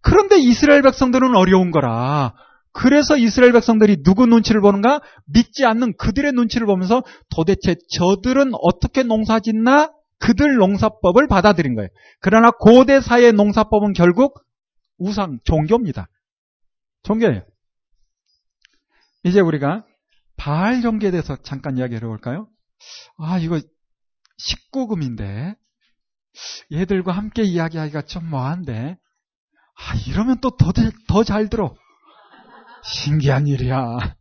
[0.00, 2.34] 그런데 이스라엘 백성들은 어려운 거라.
[2.72, 5.00] 그래서 이스라엘 백성들이 누구 눈치를 보는가?
[5.26, 9.92] 믿지 않는 그들의 눈치를 보면서 도대체 저들은 어떻게 농사 짓나?
[10.18, 11.88] 그들 농사법을 받아들인 거예요.
[12.20, 14.42] 그러나 고대 사회의 농사법은 결국
[14.98, 16.08] 우상, 종교입니다.
[17.02, 17.42] 종교예요.
[19.24, 19.84] 이제 우리가
[20.36, 22.48] 바알 종교에 대해서 잠깐 이야기해 볼까요?
[23.18, 23.60] 아, 이거
[24.38, 25.56] 19금인데,
[26.72, 28.96] 얘들과 함께 이야기하기가 좀 뭐한데,
[29.76, 30.72] 아, 이러면 또 더,
[31.08, 31.74] 더 잘 들어.
[32.82, 34.16] 신기한 일이야.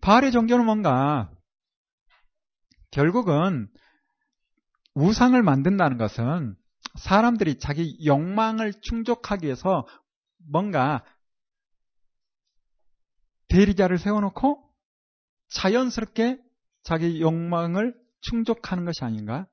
[0.00, 1.30] 바알의 종교는 뭔가,
[2.90, 3.68] 결국은
[4.94, 6.56] 우상을 만든다는 것은
[6.96, 9.86] 사람들이 자기 욕망을 충족하기 위해서
[10.50, 11.04] 뭔가
[13.48, 14.62] 대리자를 세워놓고
[15.50, 16.38] 자연스럽게
[16.82, 19.46] 자기 욕망을 충족하는 것이 아닌가?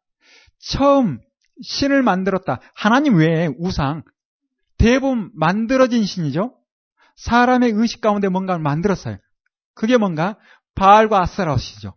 [0.59, 1.19] 처음
[1.61, 2.59] 신을 만들었다.
[2.75, 4.03] 하나님 외에 우상.
[4.77, 6.55] 대부분 만들어진 신이죠?
[7.15, 9.17] 사람의 의식 가운데 뭔가를 만들었어요.
[9.73, 10.37] 그게 뭔가?
[10.75, 11.96] 바알과 아스라시죠.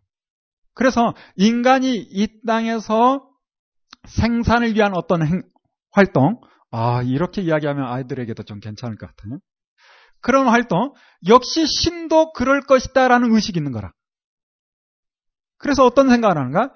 [0.81, 3.28] 그래서 인간이 이 땅에서
[4.09, 5.43] 생산을 위한 어떤 행,
[5.91, 9.41] 활동, 아, 이렇게 이야기하면 아이들에게도 좀 괜찮을 것 같아요.
[10.22, 10.95] 그런 활동,
[11.28, 13.93] 역시 신도 그럴 것이다 라는 의식이 있는 거라.
[15.59, 16.72] 그래서 어떤 생각을 하는가?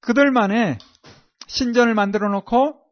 [0.00, 0.78] 그들만의
[1.46, 2.82] 신전을 만들어 놓고,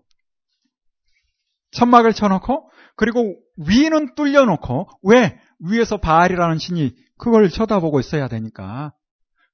[1.71, 5.41] 천막을 쳐놓고, 그리고 위는 뚫려 놓고, 왜?
[5.59, 8.93] 위에서 바알이라는 신이 그걸 쳐다보고 있어야 되니까.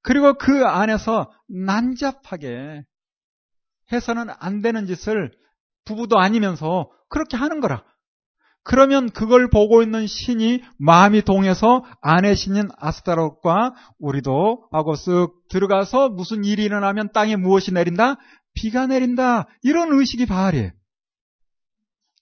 [0.03, 2.83] 그리고 그 안에서 난잡하게
[3.93, 5.33] 해서는 안 되는 짓을
[5.85, 7.85] 부부도 아니면서 그렇게 하는 거라.
[8.63, 16.45] 그러면 그걸 보고 있는 신이 마음이 동해서 아내 신인 아스타롯과 우리도 하고 쓱 들어가서 무슨
[16.45, 18.17] 일이 일어나면 땅에 무엇이 내린다?
[18.55, 19.47] 비가 내린다.
[19.63, 20.71] 이런 의식이 바알이에요.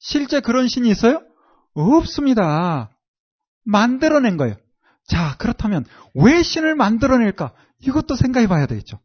[0.00, 1.22] 실제 그런 신이 있어요?
[1.74, 2.90] 없습니다.
[3.64, 4.56] 만들어낸 거예요.
[5.12, 5.84] 자, 그렇다면
[6.14, 7.52] 왜 신을 만들어낼까?
[7.80, 8.98] 이것도 생각해 봐야 되겠죠.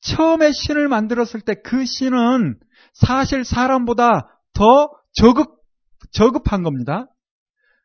[0.00, 2.58] 처음에 신을 만들었을 때 그 신은
[2.94, 5.56] 사실 사람보다 더 저급,
[6.10, 7.06] 저급한 겁니다.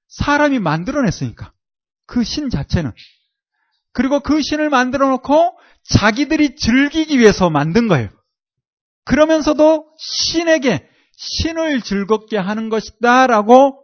[0.08, 1.52] 사람이 만들어냈으니까.
[2.08, 2.94] 그 신 자체는.
[3.92, 8.08] 그리고 그 신을 만들어 놓고 자기들이 즐기기 위해서 만든 거예요.
[9.04, 13.84] 그러면서도 신에게 신을 즐겁게 하는 것이다 라고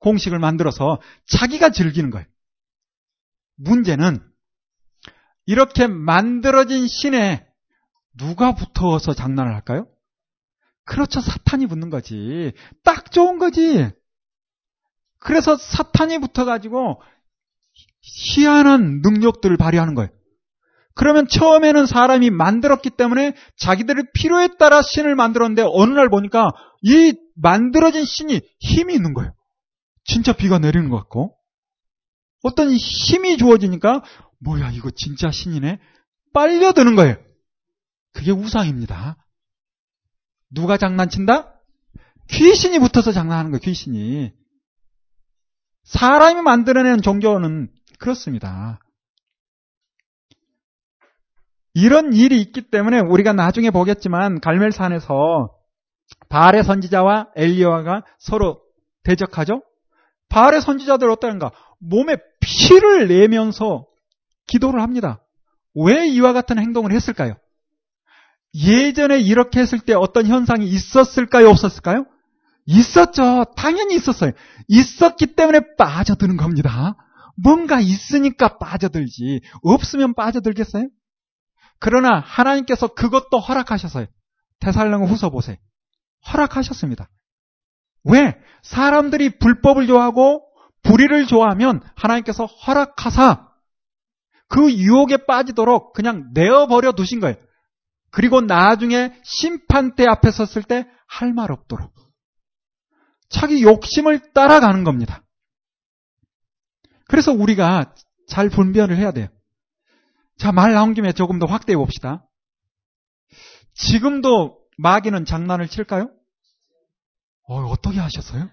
[0.00, 2.26] 공식을 만들어서 자기가 즐기는 거예요.
[3.60, 4.20] 문제는
[5.46, 7.46] 이렇게 만들어진 신에
[8.16, 9.86] 누가 붙어서 장난을 할까요?
[10.84, 11.20] 그렇죠.
[11.20, 12.52] 사탄이 붙는 거지.
[12.84, 13.88] 딱 좋은 거지.
[15.18, 17.00] 그래서 사탄이 붙어가지고
[18.02, 20.10] 희한한 능력들을 발휘하는 거예요.
[20.94, 26.50] 그러면 처음에는 사람이 만들었기 때문에 자기들의 필요에 따라 신을 만들었는데 어느 날 보니까
[26.82, 29.32] 이 만들어진 신이 힘이 있는 거예요.
[30.04, 31.36] 진짜 비가 내리는 것 같고.
[32.42, 34.02] 어떤 힘이 주어지니까
[34.38, 35.78] 뭐야 이거 진짜 신이네
[36.32, 37.16] 빨려드는 거예요.
[38.12, 39.16] 그게 우상입니다.
[40.50, 41.54] 누가 장난친다?
[42.28, 43.60] 귀신이 붙어서 장난하는 거예요.
[43.60, 44.32] 귀신이.
[45.84, 48.80] 사람이 만들어내는 종교는 그렇습니다.
[51.74, 55.50] 이런 일이 있기 때문에 우리가 나중에 보겠지만 갈멜산에서
[56.28, 58.60] 바알의 선지자와 엘리야가 서로
[59.04, 59.62] 대적하죠.
[60.28, 61.52] 바알의 선지자들 어떠한가?
[61.80, 63.86] 몸에 피를 내면서
[64.46, 65.22] 기도를 합니다.
[65.74, 67.36] 왜 이와 같은 행동을 했을까요?
[68.54, 71.48] 예전에 이렇게 했을 때 어떤 현상이 있었을까요?
[71.50, 72.06] 없었을까요?
[72.66, 73.44] 있었죠.
[73.56, 74.32] 당연히 있었어요.
[74.68, 76.96] 있었기 때문에 빠져드는 겁니다.
[77.36, 79.40] 뭔가 있으니까 빠져들지.
[79.62, 80.88] 없으면 빠져들겠어요?
[81.78, 84.06] 그러나 하나님께서 그것도 허락하셨어요.
[84.60, 85.56] 대살령 후서 보세요.
[86.32, 87.08] 허락하셨습니다.
[88.04, 88.36] 왜?
[88.62, 90.49] 사람들이 불법을 좋아하고
[90.82, 93.48] 불의를 좋아하면 하나님께서 허락하사
[94.48, 97.36] 그 유혹에 빠지도록 그냥 내어버려 두신 거예요.
[98.10, 101.92] 그리고 나중에 심판대 앞에 섰을 때 할 말 없도록.
[103.28, 105.24] 자기 욕심을 따라가는 겁니다.
[107.06, 107.94] 그래서 우리가
[108.28, 109.28] 잘 분별을 해야 돼요.
[110.38, 112.24] 자, 말 나온 김에 조금 더 확대해 봅시다.
[113.74, 116.10] 지금도 마귀는 장난을 칠까요?
[117.48, 118.48] 어, 어떻게 하셨어요?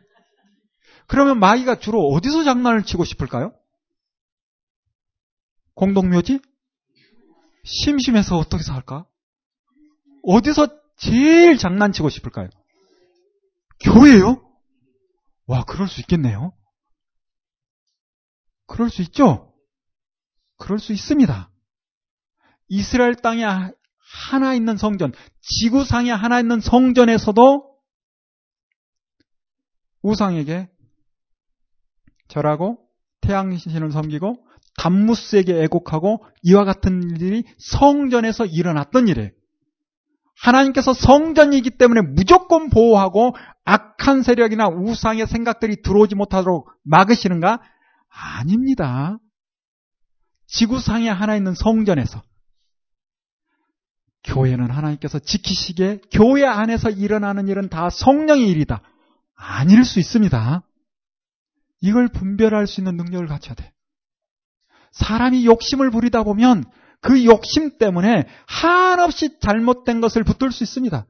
[1.07, 3.53] 그러면 마귀가 주로 어디서 장난을 치고 싶을까요?
[5.73, 6.39] 공동묘지?
[7.63, 9.05] 심심해서 어떻게 살까?
[10.23, 12.49] 어디서 제일 장난치고 싶을까요?
[13.79, 14.43] 교회요?
[15.45, 16.53] 와, 그럴 수 있겠네요.
[18.65, 19.53] 그럴 수 있죠?
[20.57, 21.49] 그럴 수 있습니다.
[22.67, 27.77] 이스라엘 땅에 하나 있는 성전, 지구상에 하나 있는 성전에서도
[30.01, 30.69] 우상에게
[32.27, 32.79] 절하고
[33.21, 34.35] 태양신을 섬기고
[34.77, 39.31] 담무스에게 애곡하고 이와 같은 일이 성전에서 일어났던 일이에요.
[40.39, 47.59] 하나님께서 성전이기 때문에 무조건 보호하고 악한 세력이나 우상의 생각들이 들어오지 못하도록 막으시는가?
[48.09, 49.17] 아닙니다.
[50.45, 52.21] 지구상에 하나 있는 성전에서
[54.23, 58.81] 교회는 하나님께서 지키시기에 교회 안에서 일어나는 일은 다 성령의 일이다.
[59.35, 60.63] 아닐 수 있습니다.
[61.81, 63.71] 이걸 분별할 수 있는 능력을 갖춰야 돼.
[64.91, 66.63] 사람이 욕심을 부리다 보면
[67.01, 71.05] 그 욕심 때문에 한없이 잘못된 것을 붙들 수 있습니다.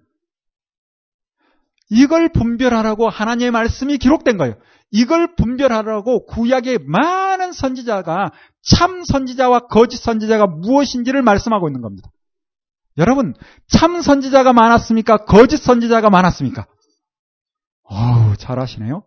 [1.90, 4.56] 이걸 분별하라고 하나님의 말씀이 기록된 거예요.
[4.92, 12.10] 이걸 분별하라고 구약의 많은 선지자가 참 선지자와 거짓 선지자가 무엇인지를 말씀하고 있는 겁니다.
[12.98, 13.34] 여러분,
[13.68, 15.26] 참 선지자가 많았습니까?
[15.26, 16.68] 거짓 선지자가 많았습니까?
[17.84, 19.04] 어우, 잘하시네요.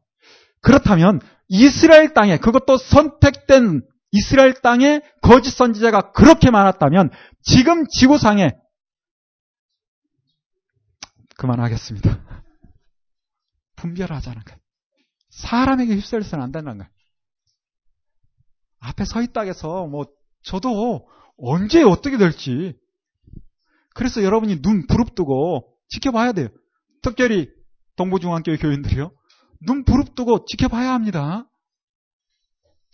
[0.60, 3.82] 그렇다면 이스라엘 땅에 그것도 선택된
[4.12, 7.10] 이스라엘 땅에 거짓 선지자가 그렇게 많았다면
[7.42, 8.52] 지금 지구상에
[11.36, 12.20] 그만하겠습니다.
[13.76, 14.60] 분별하자는 거예요.
[15.30, 16.90] 사람에게 휩쓸려서는 안 된다는 거예요.
[18.80, 20.06] 앞에 서 있다 해서 뭐
[20.42, 22.74] 저도 언제 어떻게 될지
[23.94, 26.48] 그래서 여러분이 눈 부릅뜨고 지켜봐야 돼요.
[27.02, 27.50] 특별히
[27.96, 29.12] 동부중앙교회 교인들이요.
[29.66, 31.46] 눈 부릅뜨고 지켜봐야 합니다.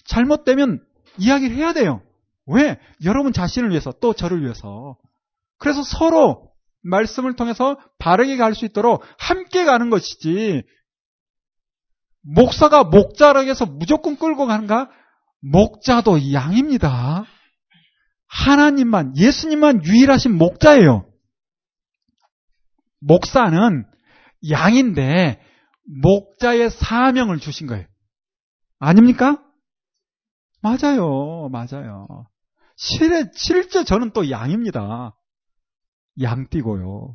[0.04, 0.84] 잘못되면
[1.18, 2.02] 이야기를 해야 돼요.
[2.46, 2.78] 왜?
[3.04, 4.96] 여러분 자신을 위해서, 또 저를 위해서.
[5.58, 6.50] 그래서 서로
[6.82, 10.62] 말씀을 통해서 바르게 갈 수 있도록 함께 가는 것이지,
[12.22, 14.90] 목사가 목자락에서 무조건 끌고 가는가?
[15.40, 17.24] 목자도 양입니다.
[18.28, 21.08] 하나님만, 예수님만 유일하신 목자예요.
[23.00, 23.84] 목사는
[24.50, 25.40] 양인데,
[25.86, 27.86] 목자의 사명을 주신 거예요.
[28.78, 29.42] 아닙니까?
[30.62, 31.48] 맞아요.
[31.48, 32.26] 맞아요.
[32.76, 35.16] 실제, 실제 저는 또 양입니다.
[36.20, 37.14] 양띠고요.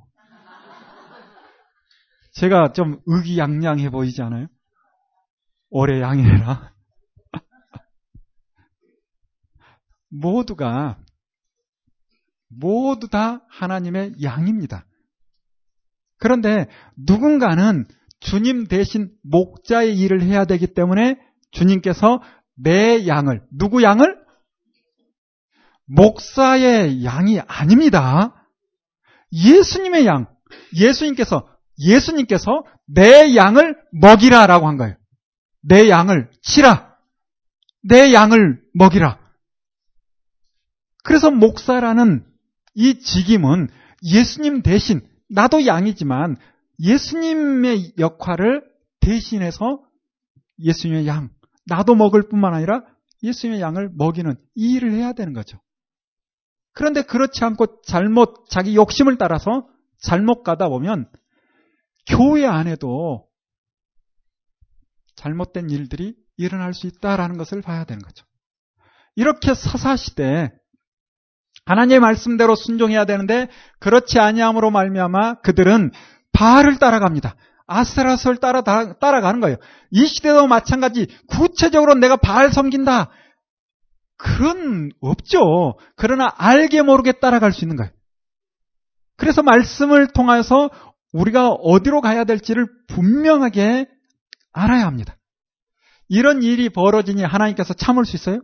[2.34, 4.47] 제가 좀 의기양양해 보이지 않아요?
[5.69, 6.74] 올해 양이라.
[10.09, 10.97] 모두가,
[12.47, 14.86] 모두 다 하나님의 양입니다.
[16.17, 17.86] 그런데 누군가는
[18.22, 21.19] 주님 대신 목자의 일을 해야 되기 때문에
[21.51, 22.22] 주님께서
[22.55, 24.17] 내 양을, 누구 양을?
[25.88, 28.47] 목사의 양이 아닙니다.
[29.34, 30.28] 예수님의 양.
[30.78, 31.47] 예수님께서,
[31.80, 34.95] 예수님께서 내 양을 먹이라 라고 한 거예요.
[35.61, 36.95] 내 양을 치라.
[37.84, 39.19] 내 양을 먹이라.
[41.03, 42.24] 그래서 목사라는
[42.76, 43.69] 이 직임은
[44.03, 46.38] 예수님 대신, 나도 양이지만
[46.80, 48.63] 예수님의 역할을
[48.99, 49.84] 대신해서
[50.59, 51.30] 예수님의 양,
[51.65, 52.84] 나도 먹을 뿐만 아니라
[53.24, 55.59] 예수님의 양을 먹이는 이 일을 해야 되는 거죠.
[56.74, 59.67] 그런데 그렇지 않고 잘못, 자기 욕심을 따라서
[59.99, 61.09] 잘못 가다 보면
[62.07, 63.28] 교회 안에도
[65.15, 68.26] 잘못된 일들이 일어날 수 있다라는 것을 봐야 되는 거죠.
[69.15, 70.51] 이렇게 사사시대
[71.65, 73.47] 하나님의 말씀대로 순종해야 되는데
[73.80, 75.91] 그렇지 아니함으로 말미암아 그들은
[76.34, 77.36] 바알을 따라갑니다.
[77.68, 79.58] 아스라스를 따라, 따라가는 거예요.
[79.92, 83.10] 이 시대도 마찬가지 구체적으로 내가 바알 섬긴다.
[84.18, 85.78] 그런 없죠.
[85.96, 87.92] 그러나 알게 모르게 따라갈 수 있는 거예요.
[89.18, 90.70] 그래서 말씀을 통해서
[91.14, 93.88] 우리가 어디로 가야 될지를 분명하게
[94.52, 95.18] 알아야 합니다.
[96.08, 98.42] 이런 일이 벌어지니 하나님께서 참을 수 있어요?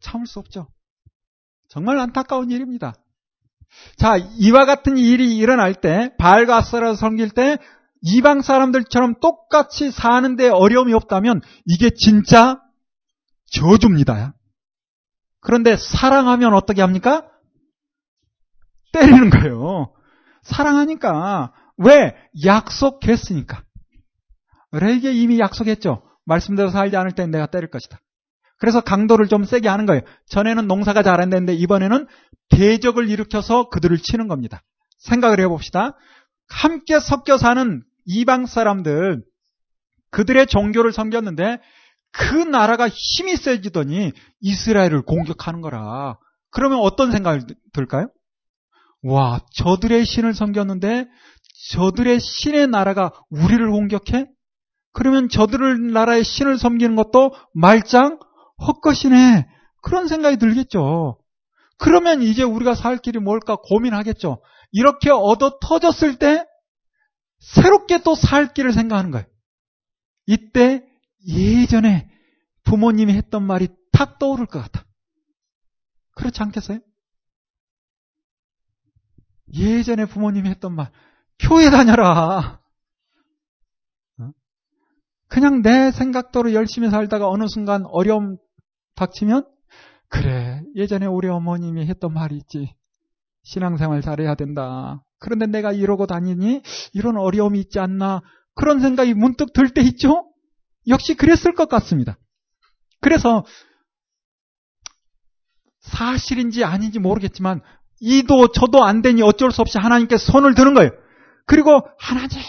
[0.00, 0.68] 참을 수 없죠.
[1.68, 2.94] 정말 안타까운 일입니다.
[3.96, 7.58] 자, 이와 같은 일이 일어날 때, 아스라를 섬길 때
[8.02, 12.60] 이방 사람들처럼 똑같이 사는데 어려움이 없다면 이게 진짜
[13.52, 14.34] 저주입니다.
[15.40, 17.26] 그런데 사랑하면 어떻게 합니까?
[18.92, 19.92] 때리는 거예요.
[20.42, 21.52] 사랑하니까.
[21.78, 22.14] 왜?
[22.44, 23.62] 약속했으니까.
[24.72, 26.02] 레이게 이미 약속했죠.
[26.24, 27.98] 말씀대로 살지 않을 땐 내가 때릴 것이다.
[28.58, 30.02] 그래서 강도를 좀 세게 하는 거예요.
[30.28, 32.06] 전에는 농사가 잘 안 됐는데 이번에는
[32.48, 34.62] 대적을 일으켜서 그들을 치는 겁니다.
[34.98, 35.96] 생각을 해봅시다.
[36.48, 39.22] 함께 섞여 사는 이방 사람들,
[40.10, 41.58] 그들의 종교를 섬겼는데
[42.12, 46.16] 그 나라가 힘이 세지더니 이스라엘을 공격하는 거라.
[46.50, 48.08] 그러면 어떤 생각이 들까요?
[49.02, 51.06] 와, 저들의 신을 섬겼는데
[51.72, 54.26] 저들의 신의 나라가 우리를 공격해?
[54.92, 58.18] 그러면 저들 나라의 신을 섬기는 것도 말짱
[58.66, 59.46] 헛것이네.
[59.82, 61.18] 그런 생각이 들겠죠.
[61.78, 64.42] 그러면 이제 우리가 살 길이 뭘까 고민하겠죠.
[64.72, 66.44] 이렇게 얻어 터졌을 때
[67.38, 69.26] 새롭게 또 살 길을 생각하는 거예요.
[70.26, 70.84] 이때
[71.28, 72.10] 예전에
[72.64, 74.84] 부모님이 했던 말이 탁 떠오를 것 같아.
[76.16, 76.80] 그렇지 않겠어요?
[79.54, 80.90] 예전에 부모님이 했던 말,
[81.38, 82.60] 교회 다녀라.
[84.18, 84.30] 어?
[85.28, 88.38] 그냥 내 생각대로 열심히 살다가 어느 순간 어려움
[88.96, 89.46] 닥치면,
[90.20, 92.74] 그래, 예전에 우리 어머님이 했던 말이 있지.
[93.44, 95.02] 신앙생활 잘해야 된다.
[95.18, 96.62] 그런데 내가 이러고 다니니
[96.92, 98.22] 이런 어려움이 있지 않나.
[98.54, 100.24] 그런 생각이 문득 들 때 있죠?
[100.88, 102.18] 역시 그랬을 것 같습니다.
[103.00, 103.44] 그래서
[105.80, 107.60] 사실인지 아닌지 모르겠지만
[108.00, 110.90] 이도 저도 안 되니 어쩔 수 없이 하나님께 손을 드는 거예요.
[111.46, 112.40] 그리고 하나님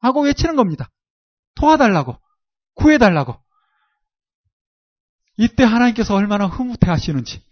[0.00, 0.90] 하고 외치는 겁니다.
[1.54, 2.16] 도와달라고
[2.74, 3.36] 구해달라고
[5.36, 7.42] 이때 하나님께서 얼마나 흐뭇해 하시는지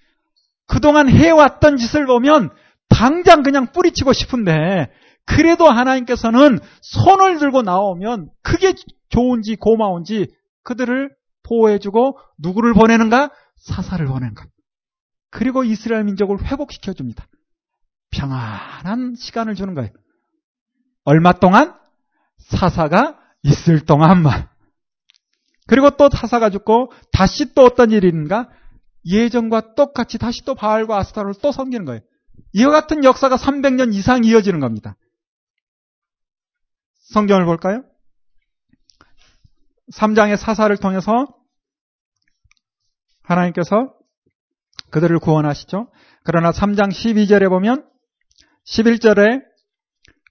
[0.66, 2.50] 그동안 해왔던 짓을 보면
[2.88, 4.90] 당장 그냥 뿌리치고 싶은데
[5.24, 8.74] 그래도 하나님께서는 손을 들고 나오면 그게
[9.08, 10.28] 좋은지 고마운지
[10.62, 11.10] 그들을
[11.44, 13.30] 보호해주고 누구를 보내는가?
[13.56, 14.44] 사사를 보내는가.
[15.30, 17.26] 그리고 이스라엘 민족을 회복시켜 줍니다.
[18.10, 19.90] 평안한 시간을 주는 거예요.
[21.04, 21.74] 얼마 동안?
[22.38, 24.48] 사사가 있을 동안만.
[25.66, 28.50] 그리고 또 사사가 죽고 다시 또 어떤 있는가?
[29.04, 32.00] 예전과 똑같이 다시 또 바알과 아스타를 또 섬기는 거예요.
[32.52, 34.96] 이와 같은 역사가 300년 이상 이어지는 겁니다.
[37.12, 37.84] 성경을 볼까요?
[39.92, 41.26] 3장의 사사를 통해서
[43.22, 43.94] 하나님께서
[44.90, 45.90] 그들을 구원하시죠.
[46.24, 47.88] 그러나 3장 12절에 보면
[48.66, 49.42] 11절에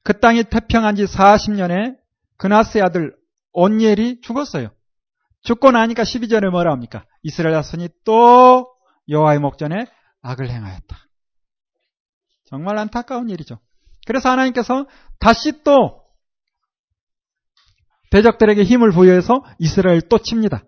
[0.03, 1.97] 그 땅이 태평한 지 40년에
[2.37, 3.15] 그나스의 아들
[3.53, 4.71] 온니엘이 죽었어요.
[5.43, 7.05] 죽고 나니까 12절에 뭐라 합니까?
[7.23, 8.73] 이스라엘 자손이 또
[9.09, 9.87] 여호와의 목전에
[10.21, 10.97] 악을 행하였다.
[12.45, 13.59] 정말 안타까운 일이죠.
[14.05, 14.85] 그래서 하나님께서
[15.19, 16.01] 다시 또
[18.11, 20.63] 대적들에게 힘을 부여해서 이스라엘 또 칩니다.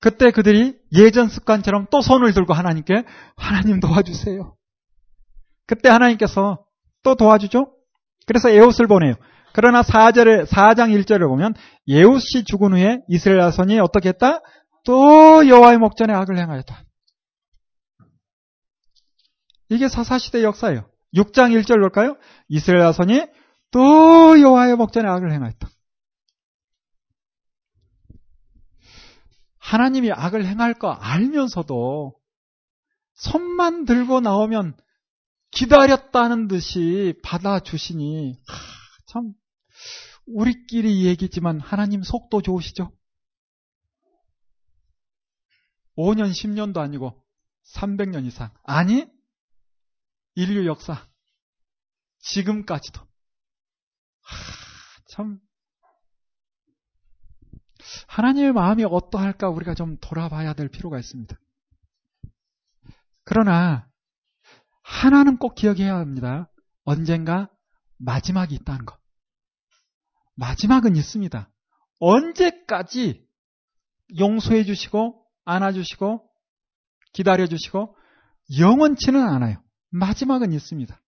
[0.00, 3.04] 그때 그들이 예전 습관처럼 또 손을 들고 하나님께
[3.36, 4.56] 하나님 도와주세요.
[5.66, 6.64] 그때 하나님께서
[7.04, 7.72] 또 도와주죠?
[8.26, 9.14] 그래서 에옷을 보내요.
[9.54, 11.54] 그러나 4절에, 4장 1절을 보면
[11.86, 14.40] 예웃이 죽은 후에 이스라엘 자손이 어떻게 했다?
[14.84, 16.84] 또 여호와의 목전에 악을 행하였다.
[19.70, 20.88] 이게 사사시대 역사예요.
[21.14, 22.16] 6장 1절 볼까요?
[22.48, 23.26] 이스라엘 자손이
[23.70, 25.68] 또 여호와의 목전에 악을 행하였다.
[29.58, 32.14] 하나님이 악을 행할 거 알면서도
[33.14, 34.76] 손만 들고 나오면
[35.52, 38.38] 기다렸다는 듯이 받아주시니
[39.06, 39.32] 참
[40.26, 42.92] 우리끼리 얘기지만 하나님 속도 좋으시죠?
[45.96, 47.22] 5년, 10년도 아니고
[47.74, 48.50] 300년 이상.
[48.62, 49.06] 아니,
[50.34, 51.08] 인류 역사.
[52.20, 53.00] 지금까지도.
[53.00, 53.06] 하,
[55.08, 55.40] 참.
[58.06, 61.38] 하나님의 마음이 어떠할까 우리가 좀 돌아봐야 될 필요가 있습니다.
[63.24, 63.88] 그러나,
[64.82, 66.50] 하나는 꼭 기억해야 합니다.
[66.84, 67.50] 언젠가
[67.98, 69.01] 마지막이 있다는 것.
[70.34, 71.48] 마지막은 있습니다.
[72.00, 73.26] 언제까지
[74.18, 76.28] 용서해 주시고, 안아 주시고,
[77.12, 77.96] 기다려 주시고,
[78.58, 79.62] 영원치는 않아요.
[79.90, 81.00] 마지막은 있습니다.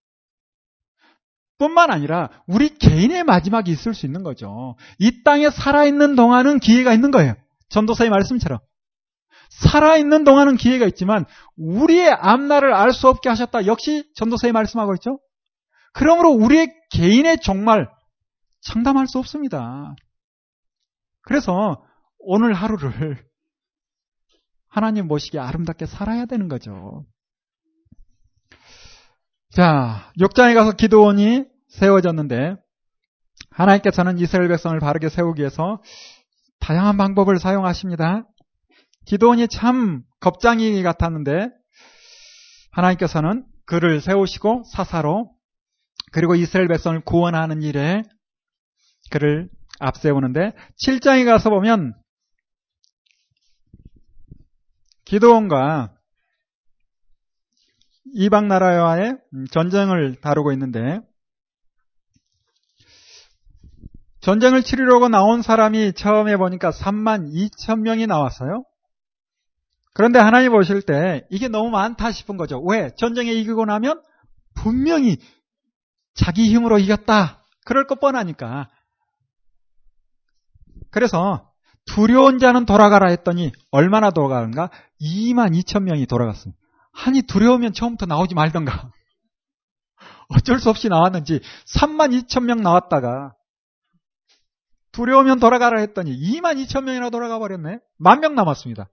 [1.58, 4.76] 뿐만 아니라 우리 개인의 마지막이 있을 수 있는 거죠.
[4.98, 7.34] 이 땅에 살아있는 동안은 기회가 있는 거예요.
[7.68, 8.58] 전도사의 말씀처럼.
[9.50, 11.24] 살아있는 동안은 기회가 있지만
[11.56, 13.66] 우리의 앞날을 알 수 없게 하셨다.
[13.66, 15.20] 역시 전도사의 말씀하고 있죠.
[15.92, 17.88] 그러므로 우리의 개인의 종말
[18.64, 19.94] 장담할 수 없습니다.
[21.22, 21.84] 그래서
[22.18, 23.24] 오늘 하루를
[24.68, 27.04] 하나님 모시기 아름답게 살아야 되는 거죠.
[29.50, 32.56] 자, 욕장에 가서 기도원이 세워졌는데
[33.50, 35.80] 하나님께서는 이스라엘 백성을 바르게 세우기 위해서
[36.58, 38.26] 다양한 방법을 사용하십니다.
[39.06, 41.50] 기도원이 참 겁장이 같았는데
[42.72, 45.30] 하나님께서는 그를 세우시고 사사로
[46.10, 48.02] 그리고 이스라엘 백성을 구원하는 일에
[49.10, 49.48] 그를
[49.80, 50.52] 앞세우는데
[50.84, 51.94] 7장에 가서 보면
[55.04, 55.94] 기도원과
[58.14, 59.18] 이방 나라와의
[59.50, 61.00] 전쟁을 다루고 있는데
[64.20, 68.64] 전쟁을 치르려고 나온 사람이 처음에 보니까 3만 2천 명이 나왔어요.
[69.92, 72.58] 그런데 하나님 보실 때 이게 너무 많다 싶은 거죠.
[72.60, 72.90] 왜?
[72.96, 74.02] 전쟁에 이기고 나면
[74.54, 75.18] 분명히
[76.14, 77.44] 자기 힘으로 이겼다.
[77.64, 78.70] 그럴 것 뻔하니까.
[80.94, 81.50] 그래서
[81.86, 84.70] 두려운 자는 돌아가라 했더니 얼마나 돌아가는가?
[85.00, 86.56] 2만 2천 명이 돌아갔습니다.
[86.92, 88.92] 한이 두려우면 처음부터 나오지 말던가.
[90.30, 93.34] 어쩔 수 없이 나왔는지 3만 2천 명 나왔다가
[94.92, 97.80] 두려우면 돌아가라 했더니 2만 2천 명이나 돌아가 버렸네.
[97.98, 98.88] 만 명 남았습니다.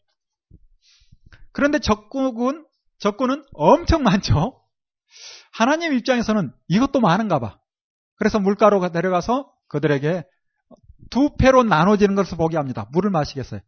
[1.52, 2.66] 그런데 적국은,
[2.98, 4.60] 적군은 엄청 많죠?
[5.54, 7.60] 하나님 입장에서는 이것도 많은가 봐.
[8.16, 10.24] 그래서 물가로 내려가서 그들에게
[11.12, 12.88] 두 패로 나눠지는 것을 보게 합니다.
[12.92, 13.60] 물을 마시겠어요.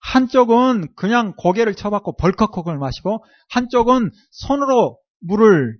[0.00, 5.78] 한쪽은 그냥 고개를 쳐박고 벌컥kok을 마시고 한쪽은 손으로 물을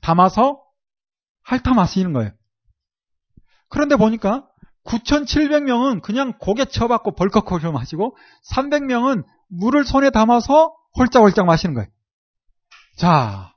[0.00, 0.62] 담아서
[1.42, 2.30] 핥아 마시는 거예요.
[3.68, 4.48] 그런데 보니까
[4.84, 8.16] 9,700명은 그냥 고개 쳐박고 벌컥kok을 마시고
[8.52, 11.88] 300명은 물을 손에 담아서 홀짝홀짝 마시는 거예요.
[12.96, 13.54] 자,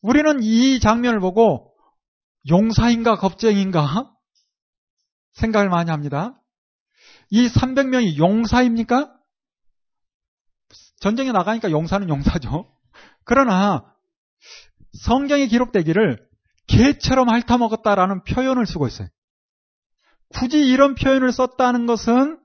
[0.00, 1.72] 우리는 이 장면을 보고
[2.48, 4.10] 용사인가 겁쟁인가
[5.38, 6.40] 생각을 많이 합니다.
[7.30, 9.12] 이 300명이 용사입니까?
[11.00, 12.70] 전쟁에 나가니까 용사는 용사죠.
[13.24, 13.84] 그러나
[15.04, 16.26] 성경에 기록되기를
[16.66, 19.08] 개처럼 핥아먹었다라는 표현을 쓰고 있어요.
[20.30, 22.38] 굳이 이런 표현을 썼다는 것은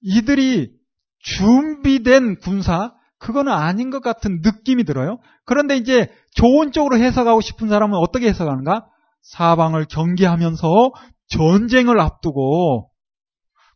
[0.00, 0.72] 이들이
[1.18, 5.18] 준비된 군사, 그거는 아닌 것 같은 느낌이 들어요.
[5.44, 8.86] 그런데 이제 좋은 쪽으로 해석하고 싶은 사람은 어떻게 해석하는가?
[9.22, 10.92] 사방을 경계하면서
[11.32, 12.90] 전쟁을 앞두고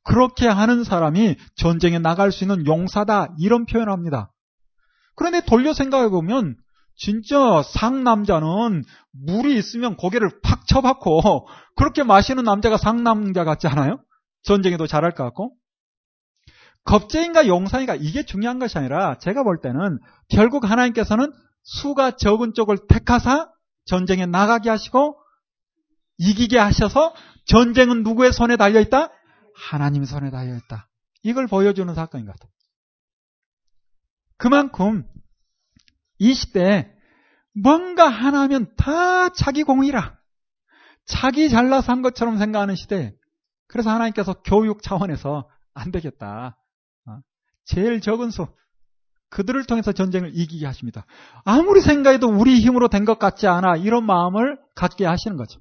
[0.05, 4.31] 그렇게 하는 사람이 전쟁에 나갈 수 있는 용사다 이런 표현을 합니다.
[5.17, 6.57] 그런데 돌려 생각해 보면
[6.97, 13.99] 진짜 상남자는 물이 있으면 고개를 팍 쳐박고 그렇게 마시는 남자가 상남자 같지 않아요?
[14.43, 15.55] 전쟁에도 잘할 것 같고
[16.85, 19.99] 겁쟁인가 용사인가 이게 중요한 것이 아니라 제가 볼 때는
[20.29, 21.33] 결국 하나님께서는
[21.65, 23.51] 수가 적은 쪽을 택하사
[23.87, 25.19] 전쟁에 나가게 하시고
[26.19, 27.15] 이기게 하셔서
[27.47, 29.11] 전쟁은 누구의 손에 달려 있다?
[29.55, 30.89] 하나님의 손에 달려 있다.
[31.23, 32.51] 이걸 보여주는 사건인 것 같아요.
[34.37, 35.05] 그만큼
[36.19, 36.91] 이 시대에
[37.55, 40.17] 뭔가 하나 하면 다 자기 공이라.
[41.07, 43.15] 자기 잘나서 한 것처럼 생각하는 시대에
[43.69, 46.57] 그래서 하나님께서 교육 차원에서 안 되겠다.
[47.07, 47.19] 어?
[47.65, 48.47] 제일 적은 수
[49.31, 51.05] 그들을 통해서 전쟁을 이기게 하십니다.
[51.45, 55.61] 아무리 생각해도 우리 힘으로 된 것 같지 않아 이런 마음을 갖게 하시는 거죠.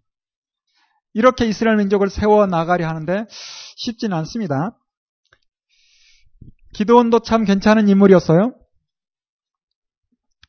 [1.16, 3.26] 이렇게 이스라엘 민족을 세워 나가려 하는데
[3.78, 4.78] 쉽지는 않습니다.
[6.74, 8.54] 기도원도 참 괜찮은 인물이었어요.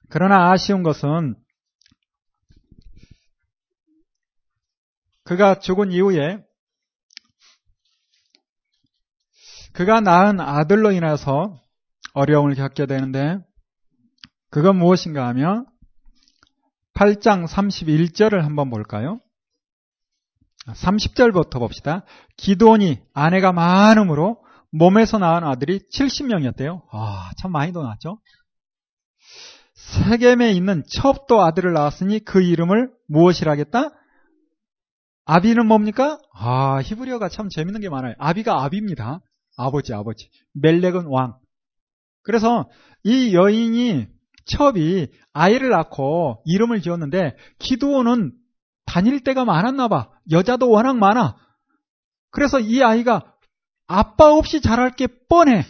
[0.08, 1.36] 그러나 아쉬운 것은
[5.22, 6.44] 그가 죽은 이후에
[9.72, 11.62] 그가 낳은 아들로 인해서
[12.12, 13.38] 어려움을 겪게 되는데
[14.50, 15.66] 그건 무엇인가 하면
[16.94, 19.20] 8장 31절을 한번 볼까요?
[20.72, 22.04] 30절부터 봅시다.
[22.36, 26.82] 기도원이 아내가 많음으로 몸에서 낳은 아들이 70명이었대요.
[26.90, 28.18] 아, 참 많이도 낳았죠.
[29.74, 33.90] 세겜에 있는 첩도 아들을 낳았으니 그 이름을 무엇이라 하겠다?
[35.24, 36.18] 아비는 뭡니까?
[36.32, 38.14] 아, 히브리어가 참 재밌는 게 많아요.
[38.18, 39.20] 아비가 아비입니다.
[39.56, 40.28] 아버지, 아버지.
[40.54, 41.38] 멜렉은 왕.
[42.22, 42.68] 그래서
[43.04, 44.06] 이 여인이
[44.46, 48.32] 첩이 아이를 낳고 이름을 지었는데 기도원은
[48.84, 50.10] 다닐 때가 많았나 봐.
[50.30, 51.36] 여자도 워낙 많아.
[52.30, 53.34] 그래서 이 아이가
[53.86, 55.64] 아빠 없이 자랄 게 뻔해.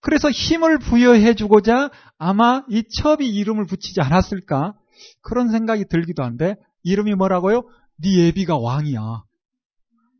[0.00, 4.74] 그래서 힘을 부여해 주고자 아마 이 첩이 이름을 붙이지 않았을까?
[5.22, 7.62] 그런 생각이 들기도 한데 이름이 뭐라고요?
[8.02, 9.22] 네 애비가 왕이야.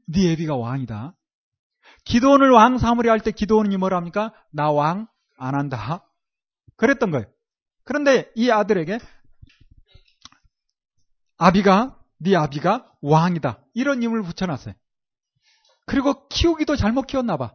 [0.08, 1.14] 네 애비가 왕이다.
[2.04, 4.32] 기도원을 왕 사무리 할 때 기도원이 뭐랍니까?
[4.52, 5.06] 나 왕
[5.36, 6.04] 안 한다.
[6.76, 7.26] 그랬던 거예요.
[7.84, 8.98] 그런데 이 아들에게
[11.36, 13.60] 아비가 네 아비가 왕이다.
[13.74, 14.74] 이런 이름을 붙여놨어요.
[15.86, 17.54] 그리고 키우기도 잘못 키웠나 봐.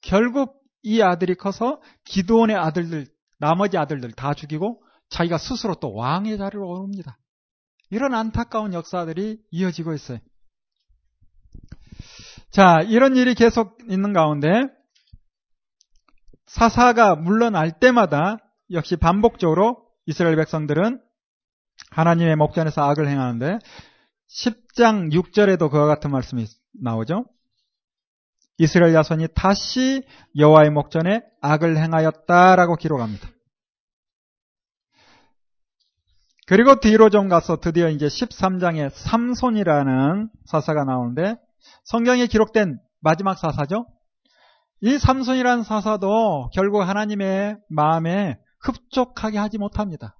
[0.00, 3.06] 결국 이 아들이 커서 기도원의 아들들,
[3.38, 7.18] 나머지 아들들 다 죽이고 자기가 스스로 또 왕의 자리로 오릅니다.
[7.90, 10.18] 이런 안타까운 역사들이 이어지고 있어요.
[12.50, 14.62] 자, 이런 일이 계속 있는 가운데
[16.46, 18.38] 사사가 물러날 때마다
[18.70, 21.00] 역시 반복적으로 이스라엘 백성들은
[21.90, 23.58] 하나님의 목전에서 악을 행하는데
[24.28, 26.46] 10장 6절에도 그와 같은 말씀이
[26.82, 27.26] 나오죠.
[28.58, 30.02] 이스라엘 자손이 다시
[30.36, 33.28] 여호와의 목전에 악을 행하였다라고 기록합니다.
[36.46, 41.36] 그리고 뒤로 좀 가서 드디어 이제 13장에 삼손이라는 사사가 나오는데
[41.84, 43.86] 성경에 기록된 마지막 사사죠.
[44.80, 50.15] 이 삼손이라는 사사도 결국 하나님의 마음에 흡족하게 하지 못합니다.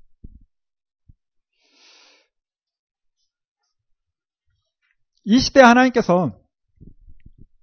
[5.27, 6.33] 이 시대 하나님께서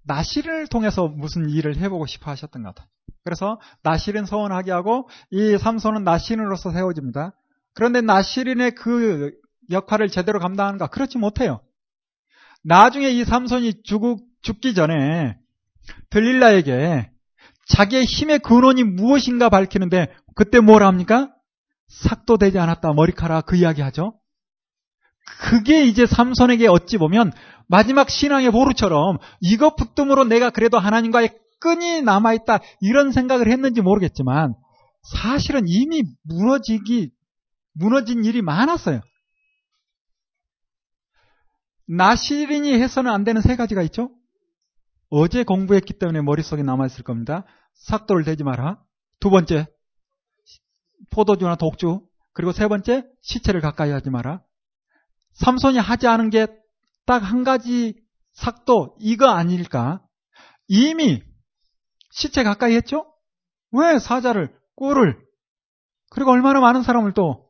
[0.05, 2.89] 나시를 통해서 무슨 일을 해보고 싶어 하셨던 것 같아요.
[3.23, 7.33] 그래서 나시린 서원하게 하고 이 삼손은 나시린으로서 세워집니다.
[7.73, 9.31] 그런데 나시린의 그
[9.71, 10.87] 역할을 제대로 감당하는가?
[10.87, 11.61] 그렇지 못해요.
[12.63, 14.03] 나중에 이 삼손이 죽,
[14.41, 15.37] 죽기 전에
[16.09, 17.09] 들릴라에게
[17.67, 21.33] 자기의 힘의 근원이 무엇인가 밝히는데 그때 뭘 합니까?
[21.87, 22.91] 삭도 되지 않았다.
[22.91, 24.19] 머리카락 그 이야기 하죠.
[25.49, 27.31] 그게 이제 삼손에게 어찌 보면
[27.67, 32.59] 마지막 신앙의 보루처럼 이것 붙듦으로 내가 그래도 하나님과의 끈이 남아있다.
[32.81, 34.53] 이런 생각을 했는지 모르겠지만
[35.03, 37.11] 사실은 이미 무너지기,
[37.73, 39.01] 무너진 일이 많았어요.
[41.87, 44.11] 나시린이 해서는 안 되는 세 가지가 있죠?
[45.09, 47.45] 어제 공부했기 때문에 머릿속에 남아있을 겁니다.
[47.75, 48.81] 삭도를 대지 마라.
[49.19, 49.67] 두 번째,
[51.11, 52.01] 포도주나 독주.
[52.33, 54.41] 그리고 세 번째, 시체를 가까이 하지 마라.
[55.33, 56.47] 삼손이 하지 않은 게
[57.05, 57.95] 딱 한 가지
[58.33, 60.01] 삭도, 이거 아닐까?
[60.67, 61.21] 이미
[62.11, 63.05] 시체 가까이 했죠?
[63.71, 65.19] 왜 사자를, 꿀을,
[66.09, 67.49] 그리고 얼마나 많은 사람을 또,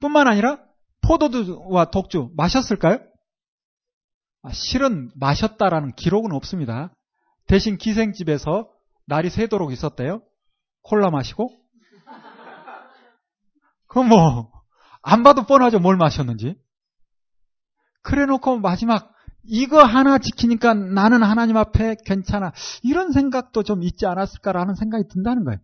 [0.00, 0.58] 뿐만 아니라
[1.02, 2.98] 포도주와 독주 마셨을까요?
[4.42, 6.94] 아, 실은 마셨다라는 기록은 없습니다.
[7.46, 8.70] 대신 기생집에서
[9.06, 10.22] 날이 새도록 있었대요.
[10.82, 11.50] 콜라 마시고.
[13.86, 14.50] 그럼 뭐,
[15.02, 15.78] 안 봐도 뻔하죠.
[15.78, 16.56] 뭘 마셨는지.
[18.04, 22.52] 그래 놓고 마지막, 이거 하나 지키니까 나는 하나님 앞에 괜찮아.
[22.82, 25.58] 이런 생각도 좀 있지 않았을까라는 생각이 든다는 거예요.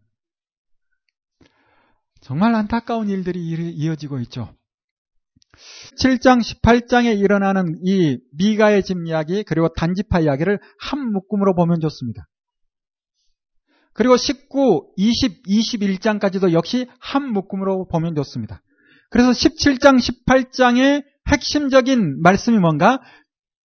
[2.20, 4.52] 정말 안타까운 일들이 이어지고 있죠.
[5.98, 12.26] 7장, 18장에 일어나는 이 미가의 집 이야기, 그리고 단지파 이야기를 한 묶음으로 보면 좋습니다.
[13.92, 18.62] 그리고 19, 20, 21장까지도 역시 한 묶음으로 보면 좋습니다.
[19.10, 23.00] 그래서 17장, 18장의 핵심적인 말씀이 뭔가?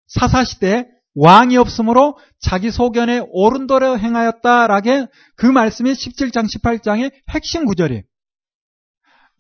[0.08, 0.86] 사사시대에
[1.16, 8.04] 왕이 없으므로 자기 소견에 오른도로 행하였다라게 그 말씀이 17장, 18장의 핵심 구절이에요.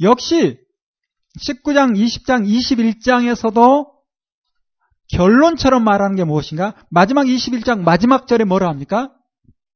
[0.01, 0.57] 역시
[1.39, 3.93] 19장, 20장, 21장에서도
[5.09, 6.73] 결론처럼 말하는 게 무엇인가?
[6.89, 9.13] 마지막 21장 마지막 절에 뭐라 합니까?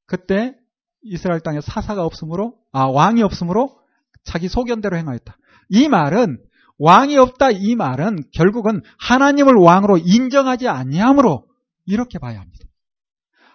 [0.05, 0.55] 그때
[1.03, 3.77] 이스라엘 땅에 사사가 없으므로 아 왕이 없으므로
[4.23, 5.37] 자기 소견대로 행하였다.
[5.69, 6.39] 이 말은
[6.79, 11.45] 왕이 없다 이 말은 결국은 하나님을 왕으로 인정하지 아니함으로
[11.85, 12.65] 이렇게 봐야 합니다.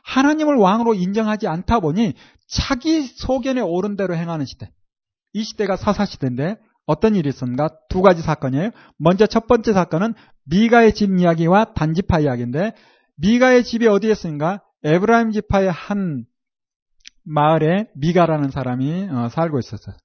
[0.05, 2.13] 하나님을 왕으로 인정하지 않다 보니
[2.47, 4.71] 자기 소견에 오른 대로 행하는 시대.
[5.33, 6.57] 이 시대가 사사 시대인데
[6.87, 7.71] 어떤 일이 있었는가?
[7.89, 8.71] 두 가지 사건이에요.
[8.99, 10.15] 먼저 첫 번째 사건은
[10.45, 12.73] 미가의 집 이야기와 단지파 이야기인데
[13.17, 14.63] 미가의 집이 어디에 있습니까?
[14.83, 16.27] 에브라임 지파의 한
[17.25, 19.97] 마을에 미가라는 사람이 어, 살고 있었어요.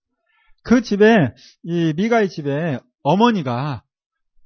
[0.63, 3.83] 그 집에 이 미가의 집에 어머니가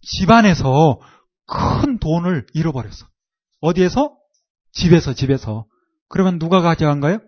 [0.01, 0.99] 집안에서
[1.45, 3.07] 큰 돈을 잃어버렸어.
[3.61, 4.17] 어디에서?
[4.71, 5.65] 집에서 집에서.
[6.09, 7.19] 그러면 누가 가져간 거예요?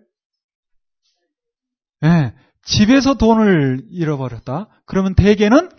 [2.02, 4.68] 예, 네, 집에서 돈을 잃어버렸다.
[4.84, 5.70] 그러면 대개는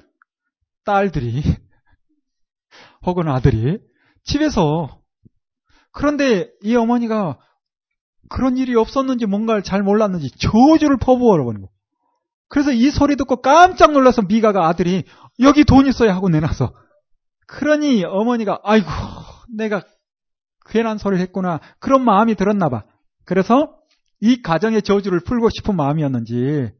[0.86, 1.44] 딸들이
[3.06, 3.80] 혹은 아들이
[4.24, 5.02] 집에서
[5.92, 7.38] 그런데 이 어머니가
[8.30, 11.70] 그런 일이 없었는지 뭔가를 잘 몰랐는지 저주를 퍼부어 버린 거.
[12.50, 15.04] 그래서 이 소리 듣고 깜짝 놀라서 미가가 아들이
[15.40, 16.74] 여기 돈 있어야 하고 내놔서
[17.48, 18.88] 그러니 어머니가 아이고
[19.56, 19.84] 내가
[20.66, 22.84] 괜한 소리를 했구나 그런 마음이 들었나 봐.
[23.26, 23.78] 그래서
[24.20, 26.72] 이 가정의 저주를 풀고 싶은 마음이었는지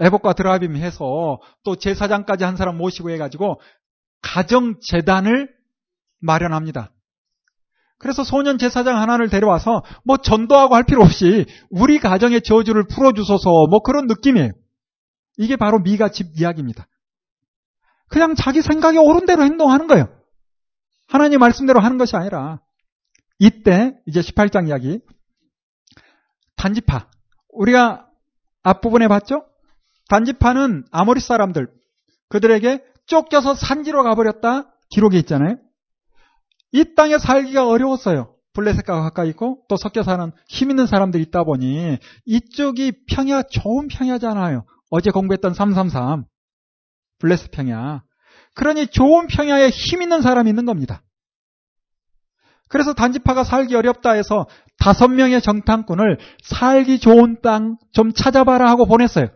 [0.00, 3.60] 애복과 드라빔 해서 또 제사장까지 한 사람 모시고 해가지고
[4.22, 5.48] 가정 재단을
[6.20, 6.92] 마련합니다.
[7.98, 13.80] 그래서 소년 제사장 하나를 데려와서 뭐 전도하고 할 필요 없이 우리 가정의 저주를 풀어주소서 뭐
[13.82, 14.52] 그런 느낌이에요.
[15.36, 16.86] 이게 바로 미가 집 이야기입니다.
[18.10, 20.08] 그냥 자기 생각에 옳은 대로 행동하는 거예요.
[21.08, 22.60] 하나님 말씀대로 하는 것이 아니라
[23.38, 25.00] 이때 이제 18장 이야기
[26.56, 27.08] 단지파
[27.52, 28.06] 우리가
[28.62, 29.46] 앞부분에 봤죠?
[30.08, 31.68] 단지파는 아모리 사람들
[32.28, 35.56] 그들에게 쫓겨서 산지로 가버렸다 기록이 있잖아요.
[36.72, 38.34] 이 땅에 살기가 어려웠어요.
[38.52, 44.64] 블레셋과 가까이 있고 또 섞여 사는 힘 있는 사람들이 있다 보니 이쪽이 평야 좋은 평야잖아요.
[44.90, 46.24] 어제 공부했던 333
[47.20, 48.02] 블레셋 평야.
[48.54, 51.02] 그러니 좋은 평야에 힘 있는 사람이 있는 겁니다.
[52.68, 54.46] 그래서 단지파가 살기 어렵다 해서
[54.78, 59.26] 다섯 명의 정탐꾼을 살기 좋은 땅 좀 찾아봐라 하고 보냈어요.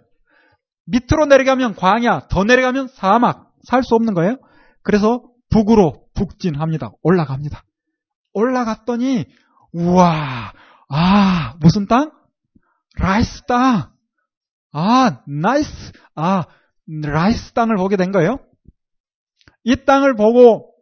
[0.87, 4.37] 밑으로 내려가면 광야, 더 내려가면 사막, 살 수 없는 거예요.
[4.83, 6.91] 그래서 북으로 북진합니다.
[7.03, 7.63] 올라갑니다.
[8.35, 9.25] 올라갔더니
[9.73, 10.53] 우와,
[10.89, 12.13] 아 무슨 땅?
[12.97, 13.91] 라이스 땅.
[14.73, 16.45] 아 nice, 아
[16.87, 18.39] 라이스 땅을 보게 된 거예요.
[19.65, 20.75] 이 땅을 보고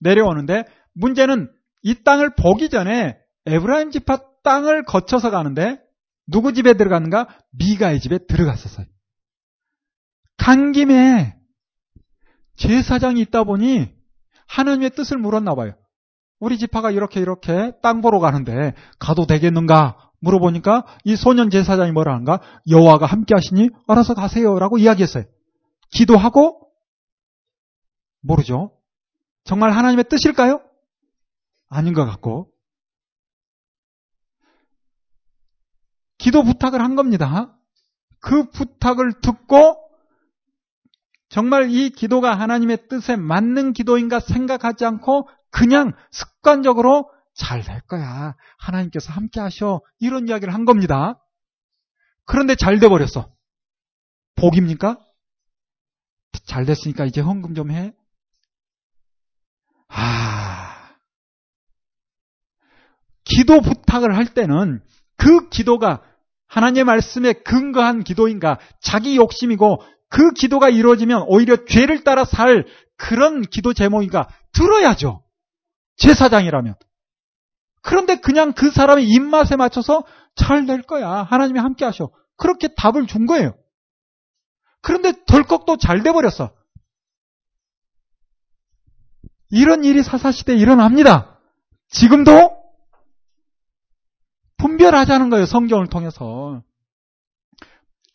[0.00, 1.50] 내려오는데 문제는
[1.82, 5.80] 이 땅을 보기 전에 에브라임 지파 땅을 거쳐서 가는데
[6.26, 7.28] 누구 집에 들어갔는가?
[7.52, 8.86] 미가의 집에 들어갔었어요.
[10.36, 11.36] 간 김에
[12.56, 13.92] 제사장이 있다 보니
[14.46, 15.74] 하나님의 뜻을 물었나 봐요.
[16.40, 20.10] 우리 지파가 이렇게 이렇게 땅 보러 가는데 가도 되겠는가?
[20.20, 22.40] 물어보니까 이 소년 제사장이 뭐라 하는가?
[22.68, 25.24] 여호와가 함께 하시니 알아서 가세요라고 이야기했어요.
[25.92, 26.70] 기도하고
[28.20, 28.76] 모르죠.
[29.44, 30.60] 정말 하나님의 뜻일까요?
[31.68, 32.52] 아닌 것 같고
[36.18, 37.56] 기도 부탁을 한 겁니다.
[38.20, 39.78] 그 부탁을 듣고
[41.28, 48.36] 정말 이 기도가 하나님의 뜻에 맞는 기도인가 생각하지 않고 그냥 습관적으로 잘 될 거야.
[48.58, 49.80] 하나님께서 함께 하셔.
[49.98, 51.18] 이런 이야기를 한 겁니다.
[52.26, 53.34] 그런데 잘 돼버렸어.
[54.36, 54.98] 복입니까?
[56.44, 57.92] 잘 됐으니까 이제 헌금 좀 해.
[59.88, 60.96] 아.
[63.24, 64.80] 기도 부탁을 할 때는
[65.16, 66.02] 그 기도가
[66.48, 72.66] 하나님의 말씀에 근거한 기도인가, 자기 욕심이고 그 기도가 이루어지면 오히려 죄를 따라 살
[72.96, 75.24] 그런 기도 제목인가 들어야죠.
[75.96, 76.74] 제사장이라면.
[77.80, 80.04] 그런데 그냥 그 사람의 입맛에 맞춰서
[80.34, 81.08] 잘 될 거야.
[81.08, 82.10] 하나님이 함께 하셔.
[82.36, 83.54] 그렇게 답을 준 거예요.
[84.82, 86.50] 그런데 덜컥 또 잘 돼버렸어.
[89.50, 91.38] 이런 일이 사사시대에 일어납니다.
[91.88, 92.62] 지금도
[94.56, 95.46] 분별하자는 거예요.
[95.46, 96.62] 성경을 통해서.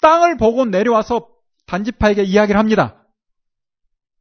[0.02, 1.28] 땅을 보고 내려와서
[1.68, 3.04] 단지파에게 이야기를 합니다.